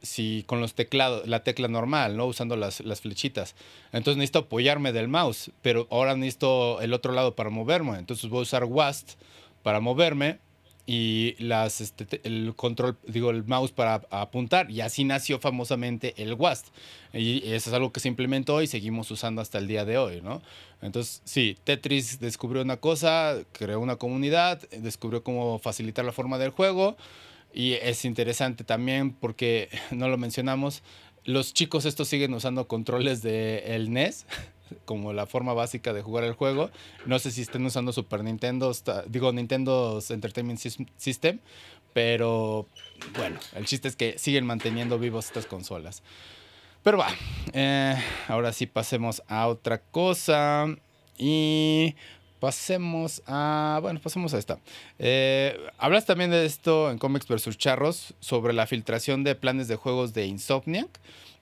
si 0.01 0.43
con 0.47 0.59
los 0.59 0.73
teclados, 0.73 1.27
la 1.27 1.43
tecla 1.43 1.67
normal, 1.67 2.17
¿no? 2.17 2.25
Usando 2.25 2.55
las, 2.55 2.81
las, 2.81 3.01
flechitas. 3.01 3.55
Entonces 3.93 4.17
necesito 4.17 4.39
apoyarme 4.39 4.91
del 4.91 5.07
mouse, 5.07 5.51
pero 5.61 5.87
ahora 5.89 6.15
necesito 6.15 6.81
el 6.81 6.93
otro 6.93 7.13
lado 7.13 7.35
para 7.35 7.49
moverme. 7.49 7.97
Entonces 7.97 8.29
voy 8.29 8.39
a 8.39 8.43
usar 8.43 8.65
WASD 8.65 9.15
para 9.63 9.79
moverme 9.79 10.39
y 10.89 11.35
las, 11.37 11.81
este, 11.81 12.21
el 12.23 12.53
control, 12.55 12.97
digo, 13.05 13.29
el 13.29 13.43
mouse 13.43 13.73
para 13.73 13.95
apuntar. 14.09 14.71
Y 14.71 14.79
así 14.79 15.03
nació 15.03 15.37
famosamente 15.37 16.13
el 16.17 16.33
WASD. 16.33 16.67
Y 17.13 17.39
eso 17.51 17.69
es 17.69 17.73
algo 17.73 17.91
que 17.91 17.99
se 17.99 18.07
implementó 18.07 18.61
y 18.61 18.67
seguimos 18.67 19.11
usando 19.11 19.41
hasta 19.41 19.57
el 19.57 19.67
día 19.67 19.83
de 19.83 19.97
hoy, 19.97 20.21
¿no? 20.21 20.41
Entonces, 20.81 21.21
sí, 21.25 21.57
Tetris 21.65 22.21
descubrió 22.21 22.61
una 22.61 22.77
cosa, 22.77 23.35
creó 23.51 23.81
una 23.81 23.97
comunidad, 23.97 24.61
descubrió 24.69 25.23
cómo 25.23 25.59
facilitar 25.59 26.05
la 26.05 26.13
forma 26.13 26.37
del 26.37 26.51
juego. 26.51 26.95
Y 27.53 27.73
es 27.73 28.05
interesante 28.05 28.63
también 28.63 29.11
porque, 29.11 29.67
no 29.91 30.07
lo 30.07 30.17
mencionamos, 30.17 30.83
los 31.25 31.53
chicos 31.53 31.83
estos 31.83 32.07
siguen 32.07 32.33
usando 32.33 32.69
controles 32.69 33.21
del 33.21 33.61
el 33.65 33.91
NES 33.91 34.25
como 34.85 35.13
la 35.13 35.25
forma 35.25 35.53
básica 35.53 35.93
de 35.93 36.01
jugar 36.01 36.23
el 36.23 36.33
juego. 36.33 36.69
No 37.05 37.19
sé 37.19 37.31
si 37.31 37.41
estén 37.41 37.65
usando 37.65 37.91
Super 37.93 38.23
Nintendo, 38.23 38.71
digo 39.07 39.31
Nintendo 39.31 39.99
Entertainment 40.09 40.59
System, 40.97 41.39
pero 41.93 42.67
bueno, 43.17 43.39
el 43.55 43.65
chiste 43.65 43.87
es 43.87 43.95
que 43.95 44.17
siguen 44.17 44.45
manteniendo 44.45 44.99
vivos 44.99 45.25
estas 45.25 45.45
consolas. 45.45 46.03
Pero 46.83 46.99
va, 46.99 47.09
eh, 47.53 47.95
ahora 48.27 48.53
sí 48.53 48.65
pasemos 48.65 49.21
a 49.27 49.47
otra 49.47 49.79
cosa 49.79 50.67
y 51.17 51.95
pasemos 52.39 53.23
a, 53.25 53.79
bueno, 53.81 53.99
pasemos 53.99 54.33
a 54.33 54.37
esta. 54.37 54.59
Eh, 54.99 55.57
hablas 55.77 56.05
también 56.05 56.29
de 56.29 56.45
esto 56.45 56.91
en 56.91 56.97
Comics 56.97 57.27
vs. 57.27 57.57
Charros 57.57 58.13
sobre 58.19 58.53
la 58.53 58.67
filtración 58.67 59.23
de 59.23 59.35
planes 59.35 59.67
de 59.67 59.75
juegos 59.75 60.13
de 60.13 60.27
Insomniac. 60.27 60.99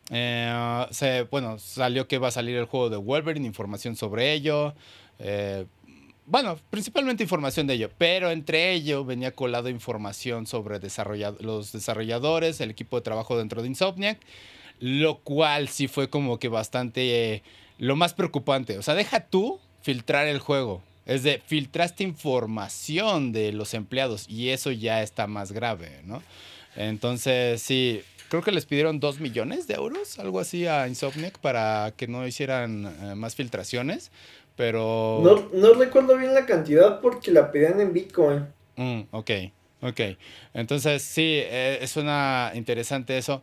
Eh, 0.09 1.25
bueno, 1.31 1.57
salió 1.59 2.07
que 2.07 2.17
va 2.17 2.27
a 2.27 2.31
salir 2.31 2.55
el 2.55 2.65
juego 2.65 2.89
de 2.89 2.97
Wolverine, 2.97 3.45
información 3.45 3.95
sobre 3.95 4.33
ello. 4.33 4.73
Eh, 5.19 5.65
bueno, 6.25 6.57
principalmente 6.69 7.23
información 7.23 7.67
de 7.67 7.75
ello, 7.75 7.91
pero 7.97 8.31
entre 8.31 8.73
ello 8.73 9.05
venía 9.05 9.31
colado 9.31 9.69
información 9.69 10.47
sobre 10.47 10.79
los 11.39 11.71
desarrolladores, 11.71 12.59
el 12.61 12.71
equipo 12.71 12.97
de 12.97 13.03
trabajo 13.03 13.37
dentro 13.37 13.61
de 13.61 13.67
Insomniac, 13.67 14.19
lo 14.79 15.19
cual 15.19 15.69
sí 15.69 15.87
fue 15.87 16.09
como 16.09 16.39
que 16.39 16.47
bastante 16.47 17.33
eh, 17.33 17.43
lo 17.77 17.95
más 17.95 18.13
preocupante. 18.13 18.77
O 18.77 18.81
sea, 18.81 18.95
deja 18.95 19.19
tú 19.21 19.59
filtrar 19.81 20.27
el 20.27 20.39
juego. 20.39 20.81
Es 21.05 21.21
de, 21.21 21.41
filtraste 21.45 22.03
información 22.03 23.31
de 23.31 23.51
los 23.53 23.75
empleados 23.75 24.27
y 24.27 24.49
eso 24.49 24.71
ya 24.71 25.03
está 25.03 25.27
más 25.27 25.51
grave, 25.51 26.01
¿no? 26.05 26.23
Entonces, 26.75 27.61
sí, 27.61 28.01
creo 28.29 28.41
que 28.41 28.51
les 28.51 28.65
pidieron 28.65 28.99
2 28.99 29.19
millones 29.19 29.67
de 29.67 29.75
euros, 29.75 30.19
algo 30.19 30.39
así 30.39 30.67
a 30.67 30.87
Insomniac 30.87 31.39
para 31.39 31.93
que 31.95 32.07
no 32.07 32.25
hicieran 32.27 32.85
eh, 32.85 33.15
más 33.15 33.35
filtraciones, 33.35 34.11
pero... 34.55 35.21
No, 35.23 35.49
no 35.53 35.73
recuerdo 35.73 36.17
bien 36.17 36.33
la 36.33 36.45
cantidad 36.45 37.01
porque 37.01 37.31
la 37.31 37.51
pedían 37.51 37.79
en 37.79 37.93
Bitcoin. 37.93 38.47
Mm, 38.75 39.01
ok, 39.11 39.31
ok. 39.81 40.01
Entonces 40.53 41.01
sí, 41.01 41.39
eh, 41.43 41.79
es 41.81 41.97
una 41.97 42.51
interesante 42.55 43.17
eso. 43.17 43.41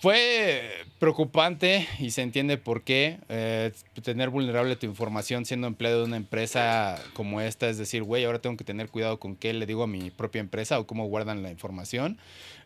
Fue 0.00 0.70
preocupante 0.98 1.86
y 1.98 2.10
se 2.10 2.22
entiende 2.22 2.58
por 2.58 2.82
qué 2.82 3.18
eh, 3.28 3.72
tener 4.02 4.30
vulnerable 4.30 4.76
tu 4.76 4.86
información 4.86 5.44
siendo 5.44 5.66
empleado 5.66 6.00
de 6.00 6.04
una 6.06 6.16
empresa 6.16 7.00
como 7.14 7.40
esta, 7.40 7.68
es 7.68 7.78
decir, 7.78 8.02
güey, 8.02 8.24
ahora 8.24 8.40
tengo 8.40 8.56
que 8.56 8.64
tener 8.64 8.88
cuidado 8.88 9.18
con 9.18 9.36
qué 9.36 9.52
le 9.52 9.66
digo 9.66 9.82
a 9.82 9.86
mi 9.86 10.10
propia 10.10 10.40
empresa 10.40 10.78
o 10.78 10.86
cómo 10.86 11.06
guardan 11.06 11.42
la 11.42 11.50
información. 11.50 12.18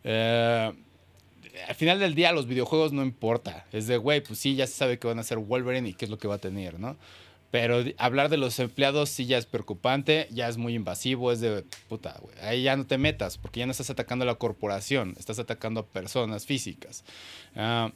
Eh, 0.04 0.72
al 1.68 1.74
final 1.74 1.98
del 1.98 2.14
día 2.14 2.32
los 2.32 2.46
videojuegos 2.46 2.92
no 2.92 3.02
importa, 3.02 3.66
es 3.72 3.86
de, 3.86 3.96
güey, 3.96 4.20
pues 4.20 4.38
sí, 4.38 4.54
ya 4.54 4.66
se 4.66 4.74
sabe 4.74 4.98
que 4.98 5.06
van 5.06 5.18
a 5.18 5.22
ser 5.22 5.38
Wolverine 5.38 5.88
y 5.88 5.94
qué 5.94 6.04
es 6.04 6.10
lo 6.10 6.18
que 6.18 6.28
va 6.28 6.36
a 6.36 6.38
tener, 6.38 6.78
¿no? 6.78 6.96
Pero 7.58 7.82
hablar 7.96 8.28
de 8.28 8.36
los 8.36 8.58
empleados 8.58 9.08
sí 9.08 9.24
ya 9.24 9.38
es 9.38 9.46
preocupante, 9.46 10.28
ya 10.30 10.46
es 10.46 10.58
muy 10.58 10.74
invasivo, 10.74 11.32
es 11.32 11.40
de 11.40 11.64
puta, 11.88 12.14
güey. 12.20 12.34
Ahí 12.42 12.64
ya 12.64 12.76
no 12.76 12.84
te 12.84 12.98
metas, 12.98 13.38
porque 13.38 13.60
ya 13.60 13.66
no 13.66 13.72
estás 13.72 13.88
atacando 13.88 14.24
a 14.24 14.26
la 14.26 14.34
corporación, 14.34 15.14
estás 15.18 15.38
atacando 15.38 15.80
a 15.80 15.86
personas 15.86 16.44
físicas. 16.44 17.02
Ah, 17.54 17.92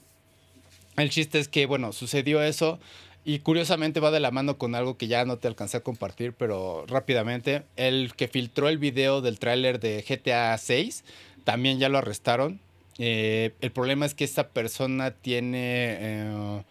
el 0.97 1.11
chiste 1.11 1.39
es 1.39 1.49
que, 1.49 1.67
bueno, 1.67 1.93
sucedió 1.93 2.43
eso 2.43 2.81
y 3.23 3.41
curiosamente 3.41 4.01
va 4.01 4.11
de 4.11 4.21
la 4.21 4.31
mano 4.31 4.57
con 4.57 4.75
algo 4.75 4.97
que 4.97 5.09
ya 5.09 5.27
no 5.27 5.37
te 5.37 5.47
alcancé 5.47 5.77
a 5.77 5.81
compartir, 5.81 6.33
pero 6.33 6.87
rápidamente. 6.87 7.65
El 7.77 8.15
que 8.15 8.29
filtró 8.29 8.71
el 8.71 8.79
video 8.79 9.21
del 9.21 9.39
tráiler 9.39 9.79
de 9.79 10.03
GTA 10.09 10.57
6 10.57 11.05
también 11.45 11.79
ya 11.79 11.91
lo 11.91 11.99
arrestaron. 11.99 12.61
Eh, 12.97 13.53
el 13.61 13.73
problema 13.73 14.07
es 14.07 14.15
que 14.15 14.25
esta 14.25 14.49
persona 14.49 15.11
tiene, 15.11 15.99
eh, 16.01 16.63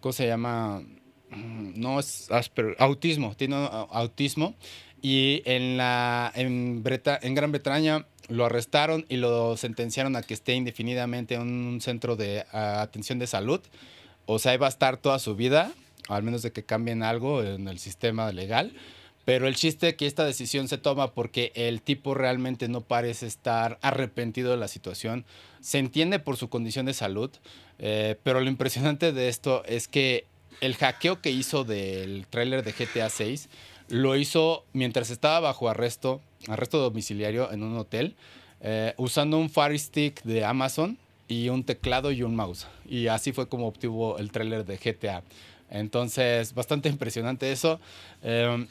¿cómo 0.00 0.12
se 0.12 0.26
llama? 0.26 0.82
Mm, 1.32 1.80
no 1.80 1.98
es 1.98 2.28
autismo, 2.78 3.34
tiene 3.36 3.56
autismo. 3.90 4.54
Y 5.00 5.42
en, 5.46 5.76
la, 5.76 6.30
en, 6.34 6.82
Gran 6.84 7.50
Bretaña 7.50 8.06
lo 8.28 8.44
arrestaron 8.44 9.04
y 9.08 9.16
lo 9.16 9.56
sentenciaron 9.56 10.14
a 10.14 10.22
que 10.22 10.32
esté 10.32 10.54
indefinidamente 10.54 11.34
en 11.34 11.42
un 11.42 11.80
centro 11.80 12.14
de 12.14 12.44
atención 12.52 13.18
de 13.18 13.26
salud. 13.26 13.60
O 14.26 14.38
sea, 14.38 14.56
va 14.58 14.66
a 14.66 14.68
estar 14.68 14.96
toda 14.98 15.18
su 15.18 15.34
vida, 15.34 15.72
al 16.08 16.22
menos 16.22 16.42
de 16.42 16.52
que 16.52 16.64
cambien 16.64 17.02
algo 17.02 17.42
en 17.42 17.66
el 17.66 17.80
sistema 17.80 18.30
legal. 18.30 18.72
Pero 19.24 19.46
el 19.46 19.54
chiste 19.54 19.90
es 19.90 19.94
que 19.94 20.06
esta 20.06 20.24
decisión 20.24 20.68
se 20.68 20.78
toma 20.78 21.12
porque 21.12 21.52
el 21.54 21.80
tipo 21.80 22.14
realmente 22.14 22.68
no 22.68 22.80
parece 22.80 23.26
estar 23.26 23.78
arrepentido 23.80 24.50
de 24.50 24.56
la 24.56 24.68
situación. 24.68 25.24
Se 25.60 25.78
entiende 25.78 26.18
por 26.18 26.36
su 26.36 26.48
condición 26.48 26.86
de 26.86 26.94
salud, 26.94 27.30
eh, 27.78 28.16
pero 28.22 28.40
lo 28.40 28.48
impresionante 28.48 29.12
de 29.12 29.28
esto 29.28 29.64
es 29.64 29.86
que 29.86 30.26
el 30.62 30.76
hackeo 30.76 31.20
que 31.20 31.30
hizo 31.30 31.64
del 31.64 32.24
tráiler 32.30 32.62
de 32.62 32.72
GTA 32.72 33.10
6 33.10 33.48
lo 33.88 34.16
hizo 34.16 34.64
mientras 34.72 35.10
estaba 35.10 35.40
bajo 35.40 35.68
arresto, 35.68 36.20
arresto 36.46 36.78
domiciliario 36.78 37.50
en 37.50 37.64
un 37.64 37.76
hotel, 37.76 38.14
eh, 38.60 38.94
usando 38.96 39.38
un 39.38 39.50
Fire 39.50 39.76
Stick 39.76 40.22
de 40.22 40.44
Amazon 40.44 40.98
y 41.26 41.48
un 41.48 41.64
teclado 41.64 42.12
y 42.12 42.22
un 42.22 42.36
mouse. 42.36 42.68
Y 42.88 43.08
así 43.08 43.32
fue 43.32 43.48
como 43.48 43.66
obtuvo 43.66 44.18
el 44.18 44.30
tráiler 44.30 44.64
de 44.64 44.76
GTA. 44.76 45.24
Entonces, 45.68 46.54
bastante 46.54 46.88
impresionante 46.88 47.50
eso. 47.50 47.80
Em, 48.22 48.68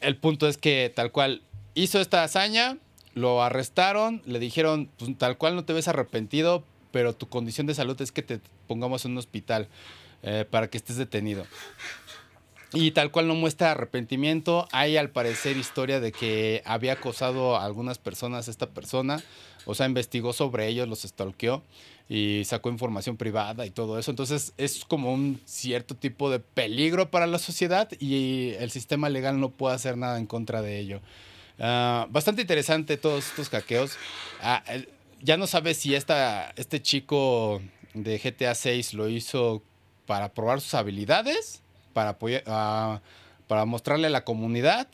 el 0.00 0.16
punto 0.16 0.48
es 0.48 0.58
que 0.58 0.92
tal 0.94 1.12
cual 1.12 1.42
hizo 1.74 2.00
esta 2.00 2.24
hazaña, 2.24 2.78
lo 3.14 3.44
arrestaron, 3.44 4.22
le 4.26 4.40
dijeron, 4.40 4.90
pues, 4.98 5.16
tal 5.16 5.38
cual 5.38 5.54
no 5.54 5.64
te 5.64 5.72
ves 5.72 5.86
arrepentido, 5.86 6.64
pero 6.90 7.14
tu 7.14 7.28
condición 7.28 7.68
de 7.68 7.74
salud 7.74 8.00
es 8.02 8.10
que 8.10 8.22
te 8.22 8.40
pongamos 8.66 9.04
en 9.04 9.12
un 9.12 9.18
hospital 9.18 9.68
eh, 10.22 10.44
para 10.48 10.68
que 10.68 10.78
estés 10.78 10.96
detenido. 10.96 11.46
Y 12.72 12.90
tal 12.90 13.10
cual 13.10 13.28
no 13.28 13.34
muestra 13.34 13.72
arrepentimiento. 13.72 14.68
Hay 14.72 14.96
al 14.98 15.10
parecer 15.10 15.56
historia 15.56 16.00
de 16.00 16.12
que 16.12 16.62
había 16.66 16.94
acosado 16.94 17.56
a 17.56 17.64
algunas 17.64 17.98
personas 17.98 18.48
esta 18.48 18.68
persona. 18.68 19.22
O 19.64 19.74
sea, 19.74 19.86
investigó 19.86 20.32
sobre 20.32 20.68
ellos, 20.68 20.86
los 20.86 21.02
stalkeó 21.02 21.62
y 22.08 22.42
sacó 22.44 22.68
información 22.70 23.16
privada 23.16 23.64
y 23.64 23.70
todo 23.70 23.98
eso. 23.98 24.10
Entonces 24.10 24.52
es 24.58 24.84
como 24.84 25.12
un 25.12 25.40
cierto 25.44 25.94
tipo 25.94 26.30
de 26.30 26.40
peligro 26.40 27.10
para 27.10 27.26
la 27.26 27.38
sociedad 27.38 27.88
y 27.98 28.52
el 28.58 28.70
sistema 28.70 29.08
legal 29.08 29.40
no 29.40 29.50
puede 29.50 29.74
hacer 29.74 29.96
nada 29.96 30.18
en 30.18 30.26
contra 30.26 30.60
de 30.62 30.78
ello. 30.78 31.00
Ah, 31.58 32.06
bastante 32.10 32.42
interesante 32.42 32.96
todos 32.96 33.28
estos 33.28 33.48
hackeos. 33.48 33.96
Ah, 34.40 34.62
ya 35.22 35.36
no 35.36 35.46
sabes 35.46 35.78
si 35.78 35.94
esta, 35.94 36.52
este 36.56 36.80
chico 36.80 37.60
de 37.94 38.18
GTA 38.18 38.54
6 38.54 38.94
lo 38.94 39.08
hizo 39.08 39.62
para 40.08 40.32
probar 40.32 40.62
sus 40.62 40.72
habilidades, 40.72 41.62
para, 41.92 42.16
ah, 42.46 43.02
para 43.46 43.66
mostrarle 43.66 44.06
a 44.06 44.10
la 44.10 44.24
comunidad 44.24 44.88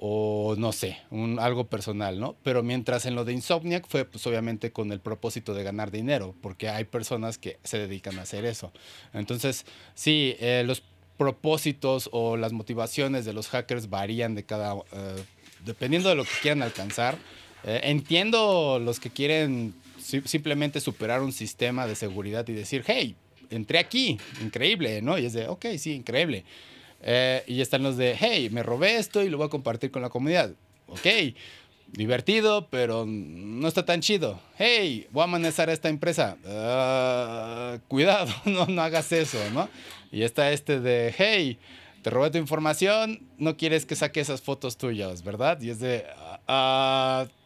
o 0.00 0.54
no 0.56 0.72
sé, 0.72 0.96
algo 1.38 1.66
personal, 1.66 2.18
¿no? 2.18 2.34
Pero 2.44 2.62
mientras 2.62 3.04
en 3.04 3.14
lo 3.14 3.26
de 3.26 3.34
Insomniac 3.34 3.86
fue 3.86 4.06
pues 4.06 4.26
obviamente 4.26 4.72
con 4.72 4.90
el 4.90 5.00
propósito 5.00 5.52
de 5.52 5.64
ganar 5.64 5.90
dinero, 5.90 6.34
porque 6.40 6.70
hay 6.70 6.84
personas 6.84 7.36
que 7.36 7.58
se 7.62 7.78
dedican 7.78 8.18
a 8.18 8.22
hacer 8.22 8.46
eso. 8.46 8.72
Entonces, 9.12 9.66
sí, 9.94 10.34
eh, 10.40 10.62
los 10.64 10.82
propósitos 11.18 12.08
o 12.12 12.38
las 12.38 12.54
motivaciones 12.54 13.26
de 13.26 13.34
los 13.34 13.48
hackers 13.48 13.90
varían 13.90 14.34
de 14.34 14.44
cada, 14.44 14.76
eh, 14.92 15.24
dependiendo 15.66 16.08
de 16.08 16.14
lo 16.14 16.24
que 16.24 16.30
quieran 16.40 16.62
alcanzar. 16.62 17.18
Eh, 17.64 17.80
entiendo 17.82 18.78
los 18.78 18.98
que 18.98 19.10
quieren 19.10 19.74
simplemente 19.98 20.80
superar 20.80 21.20
un 21.20 21.32
sistema 21.32 21.86
de 21.86 21.96
seguridad 21.96 22.48
y 22.48 22.52
decir, 22.54 22.82
hey, 22.86 23.14
entré 23.50 23.78
aquí, 23.78 24.18
increíble, 24.42 25.02
¿no? 25.02 25.18
Y 25.18 25.26
es 25.26 25.32
de, 25.32 25.48
ok, 25.48 25.66
sí, 25.78 25.92
increíble. 25.92 26.44
Eh, 27.02 27.44
y 27.46 27.60
están 27.60 27.82
los 27.82 27.96
de, 27.96 28.16
hey, 28.18 28.48
me 28.50 28.62
robé 28.62 28.96
esto 28.96 29.22
y 29.22 29.28
lo 29.28 29.38
voy 29.38 29.46
a 29.46 29.50
compartir 29.50 29.90
con 29.90 30.02
la 30.02 30.08
comunidad. 30.08 30.50
Ok, 30.88 31.06
divertido, 31.92 32.68
pero 32.70 33.04
no 33.06 33.68
está 33.68 33.84
tan 33.84 34.00
chido. 34.00 34.40
Hey, 34.56 35.06
voy 35.10 35.22
a 35.22 35.24
amanecer 35.24 35.70
a 35.70 35.72
esta 35.72 35.88
empresa. 35.88 36.36
Ah, 36.46 37.78
cuidado, 37.88 38.32
no, 38.44 38.66
no 38.66 38.82
hagas 38.82 39.12
eso, 39.12 39.38
¿no? 39.52 39.68
Y 40.10 40.22
está 40.22 40.52
este 40.52 40.80
de, 40.80 41.14
hey, 41.16 41.58
te 42.02 42.10
robé 42.10 42.30
tu 42.30 42.38
información, 42.38 43.26
no 43.38 43.56
quieres 43.56 43.84
que 43.84 43.96
saque 43.96 44.20
esas 44.20 44.40
fotos 44.40 44.76
tuyas, 44.76 45.22
¿verdad? 45.22 45.60
Y 45.60 45.70
es 45.70 45.80
de, 45.80 46.04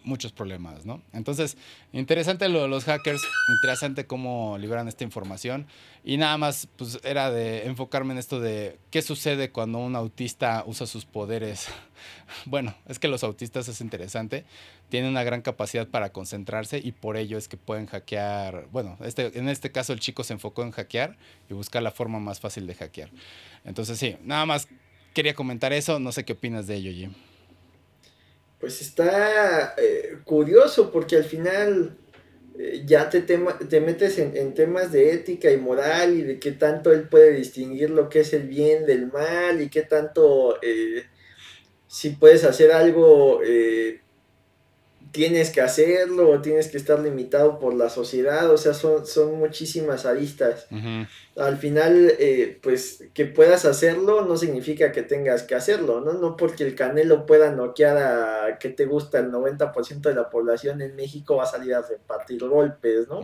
muchos 0.04 0.30
problemas, 0.32 0.84
¿no? 0.86 1.02
Entonces, 1.12 1.56
interesante 1.92 2.48
lo 2.48 2.62
de 2.62 2.68
los 2.68 2.84
hackers, 2.84 3.22
interesante 3.56 4.06
cómo 4.06 4.56
liberan 4.58 4.86
esta 4.86 5.02
información. 5.02 5.66
Y 6.04 6.16
nada 6.16 6.38
más, 6.38 6.68
pues 6.76 7.00
era 7.02 7.30
de 7.30 7.66
enfocarme 7.66 8.12
en 8.12 8.18
esto 8.18 8.38
de 8.40 8.78
qué 8.90 9.02
sucede 9.02 9.50
cuando 9.50 9.78
un 9.78 9.96
autista 9.96 10.62
usa 10.66 10.86
sus 10.86 11.04
poderes. 11.04 11.68
Bueno, 12.46 12.74
es 12.88 12.98
que 12.98 13.06
los 13.06 13.22
autistas 13.22 13.68
es 13.68 13.80
interesante, 13.80 14.44
tienen 14.88 15.10
una 15.10 15.22
gran 15.22 15.42
capacidad 15.42 15.86
para 15.86 16.10
concentrarse 16.10 16.80
y 16.82 16.90
por 16.90 17.16
ello 17.16 17.38
es 17.38 17.46
que 17.46 17.56
pueden 17.56 17.86
hackear. 17.86 18.66
Bueno, 18.72 18.96
este, 19.04 19.38
en 19.38 19.48
este 19.48 19.70
caso 19.70 19.92
el 19.92 20.00
chico 20.00 20.24
se 20.24 20.32
enfocó 20.32 20.62
en 20.62 20.72
hackear 20.72 21.16
y 21.48 21.54
buscar 21.54 21.82
la 21.82 21.92
forma 21.92 22.18
más 22.18 22.40
fácil 22.40 22.66
de 22.66 22.74
hackear. 22.74 23.10
Entonces, 23.64 23.98
sí, 23.98 24.16
nada 24.24 24.46
más 24.46 24.66
quería 25.14 25.34
comentar 25.34 25.72
eso, 25.72 26.00
no 26.00 26.10
sé 26.10 26.24
qué 26.24 26.32
opinas 26.32 26.66
de 26.66 26.76
ello, 26.76 26.90
Jim 26.90 27.14
pues 28.62 28.80
está 28.80 29.74
eh, 29.76 30.18
curioso 30.24 30.92
porque 30.92 31.16
al 31.16 31.24
final 31.24 31.98
eh, 32.56 32.84
ya 32.86 33.10
te, 33.10 33.20
te 33.20 33.80
metes 33.80 34.20
en, 34.20 34.54
temas 34.54 34.92
de 34.92 35.14
ética 35.14 35.50
y 35.50 35.56
moral 35.56 36.16
y 36.16 36.22
de 36.22 36.38
qué 36.38 36.52
tanto 36.52 36.92
él 36.92 37.08
puede 37.08 37.32
distinguir 37.32 37.90
lo 37.90 38.08
que 38.08 38.20
es 38.20 38.32
el 38.32 38.44
bien 38.44 38.86
del 38.86 39.10
mal 39.10 39.60
y 39.60 39.68
qué 39.68 39.82
tanto 39.82 40.62
eh, 40.62 41.06
si 41.88 42.10
puedes 42.10 42.44
hacer 42.44 42.70
algo 42.70 43.40
tienes 45.12 45.50
que 45.50 45.60
hacerlo 45.60 46.30
o 46.30 46.40
tienes 46.40 46.68
que 46.68 46.78
estar 46.78 46.98
limitado 46.98 47.58
por 47.58 47.74
la 47.74 47.90
sociedad, 47.90 48.50
o 48.50 48.56
sea, 48.56 48.72
son, 48.72 49.06
son 49.06 49.38
muchísimas 49.38 50.06
aristas. 50.06 50.66
Al 51.36 51.58
final, 51.58 52.14
eh, 52.18 52.58
pues 52.62 53.04
que 53.12 53.26
puedas 53.26 53.66
hacerlo 53.66 54.24
no 54.24 54.36
significa 54.38 54.90
que 54.90 55.02
tengas 55.02 55.42
que 55.42 55.54
hacerlo, 55.54 56.00
¿no? 56.00 56.14
No 56.14 56.36
porque 56.36 56.64
el 56.64 56.74
canelo 56.74 57.26
pueda 57.26 57.52
noquear 57.52 57.98
a 57.98 58.58
que 58.58 58.70
te 58.70 58.86
gusta 58.86 59.18
el 59.18 59.30
90% 59.30 60.00
de 60.00 60.14
la 60.14 60.30
población 60.30 60.80
en 60.80 60.96
México 60.96 61.36
va 61.36 61.44
a 61.44 61.46
salir 61.46 61.74
a 61.74 61.82
repartir 61.82 62.40
golpes, 62.40 63.06
¿no? 63.08 63.22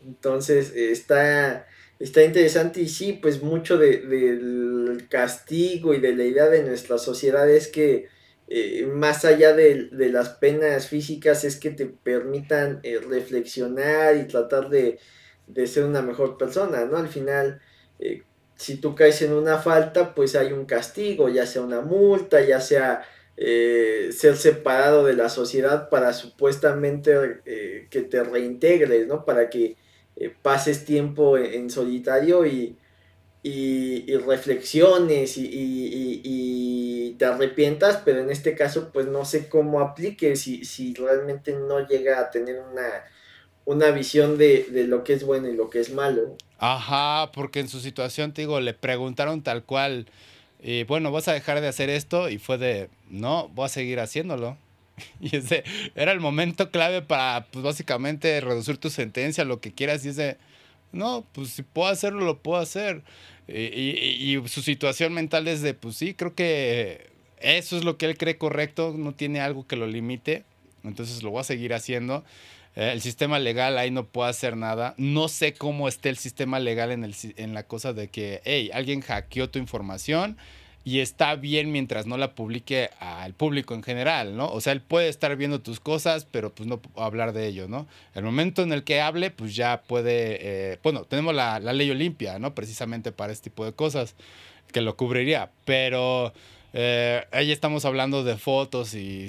Entonces, 0.00 0.72
está, 0.74 1.66
está 1.98 2.22
interesante 2.22 2.80
y 2.80 2.88
sí, 2.88 3.18
pues 3.20 3.42
mucho 3.42 3.76
del 3.76 5.06
castigo 5.10 5.94
y 5.94 6.00
de 6.00 6.14
la 6.14 6.24
idea 6.24 6.46
de 6.46 6.62
nuestra 6.62 6.96
sociedad 6.96 7.50
es 7.50 7.66
que 7.66 8.06
eh, 8.50 8.86
más 8.86 9.26
allá 9.26 9.52
de, 9.52 9.90
las 9.92 10.30
penas 10.30 10.88
físicas 10.88 11.44
es 11.44 11.56
que 11.56 11.70
te 11.70 11.84
permitan 11.84 12.80
eh, 12.82 12.98
reflexionar 12.98 14.16
y 14.16 14.26
tratar 14.26 14.70
de, 14.70 14.98
ser 15.66 15.84
una 15.84 16.00
mejor 16.00 16.38
persona, 16.38 16.86
¿no? 16.86 16.96
Al 16.96 17.08
final, 17.08 17.60
eh, 17.98 18.22
si 18.56 18.76
tú 18.76 18.94
caes 18.94 19.20
en 19.20 19.34
una 19.34 19.58
falta, 19.58 20.14
pues 20.14 20.34
hay 20.34 20.52
un 20.52 20.64
castigo, 20.64 21.28
ya 21.28 21.46
sea 21.46 21.62
una 21.62 21.82
multa, 21.82 22.40
ya 22.40 22.60
sea 22.60 23.02
ser 23.36 24.36
separado 24.36 25.04
de 25.04 25.14
la 25.14 25.28
sociedad 25.28 25.88
para 25.90 26.12
supuestamente 26.12 27.40
que 27.88 28.02
te 28.02 28.24
reintegres, 28.24 29.06
¿no? 29.06 29.24
Para 29.24 29.48
que 29.48 29.76
pases 30.42 30.84
tiempo 30.84 31.38
en 31.38 31.70
solitario 31.70 32.44
y, 32.46 32.76
y, 33.42 34.16
reflexiones 34.16 35.36
y, 35.36 37.14
te 37.18 37.24
arrepientas, 37.24 38.00
pero 38.04 38.20
en 38.20 38.30
este 38.30 38.54
caso 38.54 38.90
pues 38.92 39.06
no 39.06 39.24
sé 39.24 39.48
cómo 39.48 39.80
aplique 39.80 40.36
si, 40.36 40.64
si 40.64 40.94
realmente 40.94 41.52
no 41.52 41.84
llega 41.84 42.20
a 42.20 42.30
tener 42.30 42.60
una, 42.60 43.04
una 43.64 43.90
visión 43.90 44.38
de, 44.38 44.66
lo 44.86 45.02
que 45.02 45.14
es 45.14 45.24
bueno 45.24 45.48
y 45.48 45.56
lo 45.56 45.68
que 45.68 45.80
es 45.80 45.92
malo. 45.92 46.36
Ajá, 46.58 47.32
porque 47.32 47.60
en 47.60 47.68
su 47.68 47.80
situación, 47.80 48.32
te 48.32 48.42
digo, 48.42 48.60
le 48.60 48.72
preguntaron 48.72 49.42
tal 49.42 49.64
cual, 49.64 50.06
y 50.62 50.84
bueno, 50.84 51.10
vas 51.10 51.28
a 51.28 51.32
dejar 51.32 51.60
de 51.60 51.68
hacer 51.68 51.90
esto 51.90 52.28
y 52.28 52.38
fue 52.38 52.56
de, 52.56 52.88
no, 53.10 53.48
voy 53.48 53.66
a 53.66 53.68
seguir 53.68 54.00
haciéndolo. 54.00 54.56
Y 55.20 55.36
ese 55.36 55.64
era 55.94 56.12
el 56.12 56.20
momento 56.20 56.70
clave 56.70 57.02
para, 57.02 57.46
pues 57.50 57.62
básicamente, 57.62 58.40
reducir 58.40 58.78
tu 58.78 58.90
sentencia, 58.90 59.44
lo 59.44 59.60
que 59.60 59.72
quieras, 59.72 60.04
y 60.04 60.08
ese 60.08 60.38
no, 60.92 61.26
pues 61.32 61.50
si 61.50 61.62
puedo 61.62 61.88
hacerlo, 61.88 62.24
lo 62.24 62.38
puedo 62.38 62.60
hacer. 62.60 63.02
Y, 63.48 64.38
su 64.46 64.62
situación 64.62 65.14
mental 65.14 65.48
es 65.48 65.62
de, 65.62 65.74
pues 65.74 65.96
sí, 65.96 66.14
creo 66.14 66.34
que 66.34 67.10
eso 67.40 67.76
es 67.76 67.84
lo 67.84 67.96
que 67.96 68.06
él 68.06 68.18
cree 68.18 68.36
correcto, 68.36 68.94
no 68.96 69.12
tiene 69.12 69.40
algo 69.40 69.66
que 69.66 69.76
lo 69.76 69.86
limite, 69.86 70.44
entonces 70.84 71.22
lo 71.22 71.30
voy 71.30 71.40
a 71.40 71.44
seguir 71.44 71.72
haciendo. 71.72 72.24
Eh, 72.76 72.92
el 72.92 73.00
sistema 73.00 73.38
legal 73.38 73.78
ahí 73.78 73.90
no 73.90 74.06
puede 74.06 74.30
hacer 74.30 74.56
nada. 74.56 74.94
No 74.98 75.28
sé 75.28 75.54
cómo 75.54 75.88
esté 75.88 76.10
el 76.10 76.18
sistema 76.18 76.60
legal 76.60 76.92
en, 76.92 77.04
el, 77.04 77.14
en 77.36 77.54
la 77.54 77.62
cosa 77.62 77.92
de 77.92 78.08
que, 78.08 78.40
hey, 78.44 78.70
alguien 78.72 79.00
hackeó 79.00 79.48
tu 79.50 79.58
información 79.58 80.36
y 80.88 81.00
está 81.00 81.34
bien 81.34 81.70
mientras 81.70 82.06
no 82.06 82.16
la 82.16 82.34
publique 82.34 82.88
al 82.98 83.34
público 83.34 83.74
en 83.74 83.82
general, 83.82 84.38
¿no? 84.38 84.50
O 84.50 84.62
sea, 84.62 84.72
él 84.72 84.80
puede 84.80 85.08
estar 85.08 85.36
viendo 85.36 85.60
tus 85.60 85.80
cosas, 85.80 86.24
pero 86.24 86.54
pues 86.54 86.66
no 86.66 86.80
hablar 86.96 87.34
de 87.34 87.46
ello, 87.46 87.68
¿no? 87.68 87.86
El 88.14 88.24
momento 88.24 88.62
en 88.62 88.72
el 88.72 88.84
que 88.84 89.02
hable, 89.02 89.30
pues 89.30 89.54
ya 89.54 89.82
puede, 89.86 90.38
eh, 90.40 90.78
bueno, 90.82 91.04
tenemos 91.04 91.34
la, 91.34 91.60
ley 91.60 91.90
Olimpia, 91.90 92.38
¿no? 92.38 92.54
Precisamente 92.54 93.12
para 93.12 93.34
este 93.34 93.50
tipo 93.50 93.66
de 93.66 93.74
cosas, 93.74 94.14
que 94.72 94.80
lo 94.80 94.96
cubriría, 94.96 95.50
pero 95.66 96.32
eh, 96.72 97.22
ahí 97.32 97.52
estamos 97.52 97.84
hablando 97.84 98.24
de 98.24 98.38
fotos 98.38 98.94
y 98.94 99.28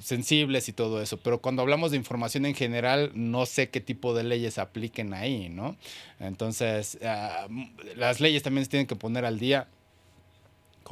sensibles 0.00 0.68
y 0.68 0.72
todo 0.72 1.00
eso, 1.00 1.16
pero 1.16 1.40
cuando 1.40 1.62
hablamos 1.62 1.92
de 1.92 1.96
información 1.96 2.44
en 2.44 2.56
general, 2.56 3.12
no 3.14 3.46
sé 3.46 3.70
qué 3.70 3.80
tipo 3.80 4.14
de 4.14 4.24
leyes 4.24 4.58
apliquen 4.58 5.14
ahí, 5.14 5.48
¿no? 5.48 5.76
Entonces, 6.18 6.98
ah, 7.04 7.46
las 7.94 8.20
leyes 8.20 8.42
también 8.42 8.64
se 8.64 8.70
tienen 8.72 8.88
que 8.88 8.96
poner 8.96 9.24
al 9.24 9.38
día 9.38 9.68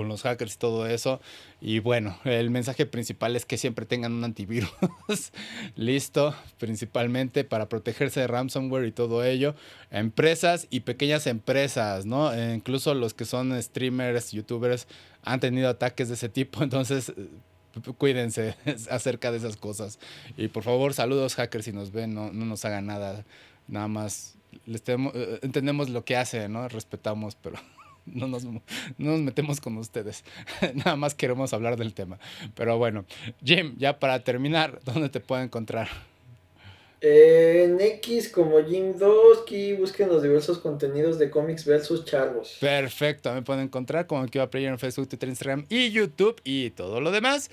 con 0.01 0.09
los 0.09 0.23
hackers 0.23 0.55
y 0.55 0.57
todo 0.57 0.87
eso. 0.87 1.21
Y 1.61 1.81
bueno, 1.81 2.19
el 2.25 2.49
mensaje 2.49 2.87
principal 2.87 3.37
es 3.37 3.45
que 3.45 3.59
siempre 3.59 3.85
tengan 3.85 4.13
un 4.15 4.25
antivirus 4.25 4.71
listo, 5.77 6.35
principalmente 6.57 7.45
para 7.45 7.69
protegerse 7.69 8.21
de 8.21 8.27
ransomware 8.27 8.87
y 8.87 8.93
todo 8.93 9.23
ello. 9.23 9.55
Empresas 9.91 10.67
y 10.71 10.81
pequeñas 10.81 11.27
empresas, 11.27 12.07
¿no? 12.07 12.33
E 12.33 12.55
incluso 12.55 12.95
los 12.95 13.13
que 13.13 13.27
son 13.27 13.63
streamers, 13.63 14.33
youtubers, 14.33 14.89
han 15.23 15.39
tenido 15.39 15.69
ataques 15.69 16.09
de 16.09 16.15
ese 16.15 16.31
tipo, 16.31 16.63
entonces 16.63 17.13
cuídense 17.99 18.57
acerca 18.91 19.31
de 19.31 19.37
esas 19.37 19.59
cosas. 19.59 19.99
Y 20.39 20.49
por 20.49 20.63
favor, 20.63 20.95
saludos 20.95 21.35
hackers 21.35 21.67
si 21.67 21.73
nos 21.73 21.93
ven, 21.93 22.15
no, 22.15 22.33
no 22.33 22.47
nos 22.47 22.65
hagan 22.65 22.87
nada 22.87 23.27
nada 23.69 23.87
más 23.87 24.39
les 24.65 24.83
tenemos- 24.83 25.13
eh, 25.15 25.41
entendemos 25.43 25.91
lo 25.91 26.07
que 26.07 26.17
hace, 26.17 26.49
¿no? 26.49 26.67
Respetamos, 26.69 27.35
pero 27.37 27.59
no 28.07 28.27
nos, 28.27 28.45
no 28.45 28.61
nos 28.99 29.21
metemos 29.21 29.61
con 29.61 29.77
ustedes. 29.79 30.25
nada 30.75 30.97
más 30.97 31.15
queremos 31.15 31.53
hablar 31.53 31.77
del 31.77 31.95
tema. 31.95 32.19
Pero 32.55 32.79
bueno, 32.79 33.05
Jim, 33.45 33.75
ya 33.79 33.99
para 33.99 34.23
terminar, 34.25 34.81
¿dónde 34.85 35.09
te 35.09 35.21
puedo 35.21 35.43
encontrar? 35.43 35.89
Eh, 37.03 37.65
en 37.65 37.81
X 37.81 38.29
como 38.29 38.63
Jim 38.63 38.95
Doski, 38.99 39.73
busquen 39.73 40.09
los 40.09 40.23
diversos 40.23 40.59
contenidos 40.59 41.19
de 41.19 41.31
cómics 41.31 41.65
versus 41.65 42.05
charlos. 42.05 42.59
Perfecto, 42.61 43.33
me 43.33 43.41
pueden 43.41 43.65
encontrar 43.65 44.07
como 44.07 44.27
Kiva 44.27 44.51
Player 44.51 44.71
en 44.71 44.79
Facebook, 44.79 45.09
Twitter, 45.09 45.31
Instagram 45.31 45.65
y 45.71 45.91
YouTube 45.91 46.39
y 46.45 46.71
todo 46.71 47.01
lo 47.01 47.11
demás. 47.11 47.51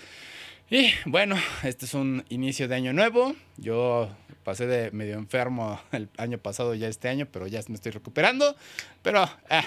Y 0.70 0.90
bueno, 1.06 1.38
este 1.64 1.86
es 1.86 1.94
un 1.94 2.26
inicio 2.28 2.68
de 2.68 2.76
año 2.76 2.92
nuevo. 2.92 3.34
Yo 3.56 4.10
pasé 4.44 4.68
de 4.68 4.92
medio 4.92 5.16
enfermo 5.16 5.80
el 5.94 6.10
año 6.18 6.40
pasado, 6.40 6.76
ya 6.76 6.90
este 6.90 7.08
año, 7.08 7.26
pero 7.32 7.48
ya 7.48 7.62
me 7.70 7.76
estoy 7.76 7.94
recuperando. 7.94 8.54
Pero 9.02 9.22
ah, 9.50 9.66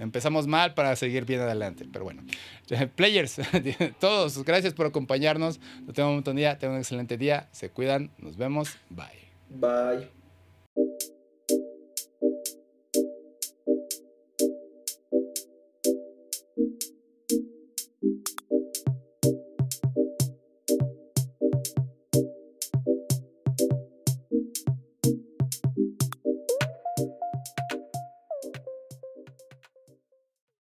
empezamos 0.00 0.46
mal 0.46 0.74
para 0.74 0.96
seguir 0.96 1.24
bien 1.24 1.40
adelante. 1.40 1.86
Pero 1.90 2.04
bueno, 2.04 2.22
players, 2.96 3.36
todos, 4.00 4.42
gracias 4.44 4.74
por 4.74 4.86
acompañarnos. 4.86 5.60
Tengan 5.94 6.12
un 6.12 6.22
buen 6.22 6.36
día, 6.36 6.58
tengan 6.58 6.74
un 6.74 6.80
excelente 6.80 7.16
día. 7.16 7.48
Se 7.52 7.70
cuidan, 7.70 8.10
nos 8.18 8.36
vemos. 8.36 8.76
Bye. 8.88 9.06
Bye. 9.48 10.19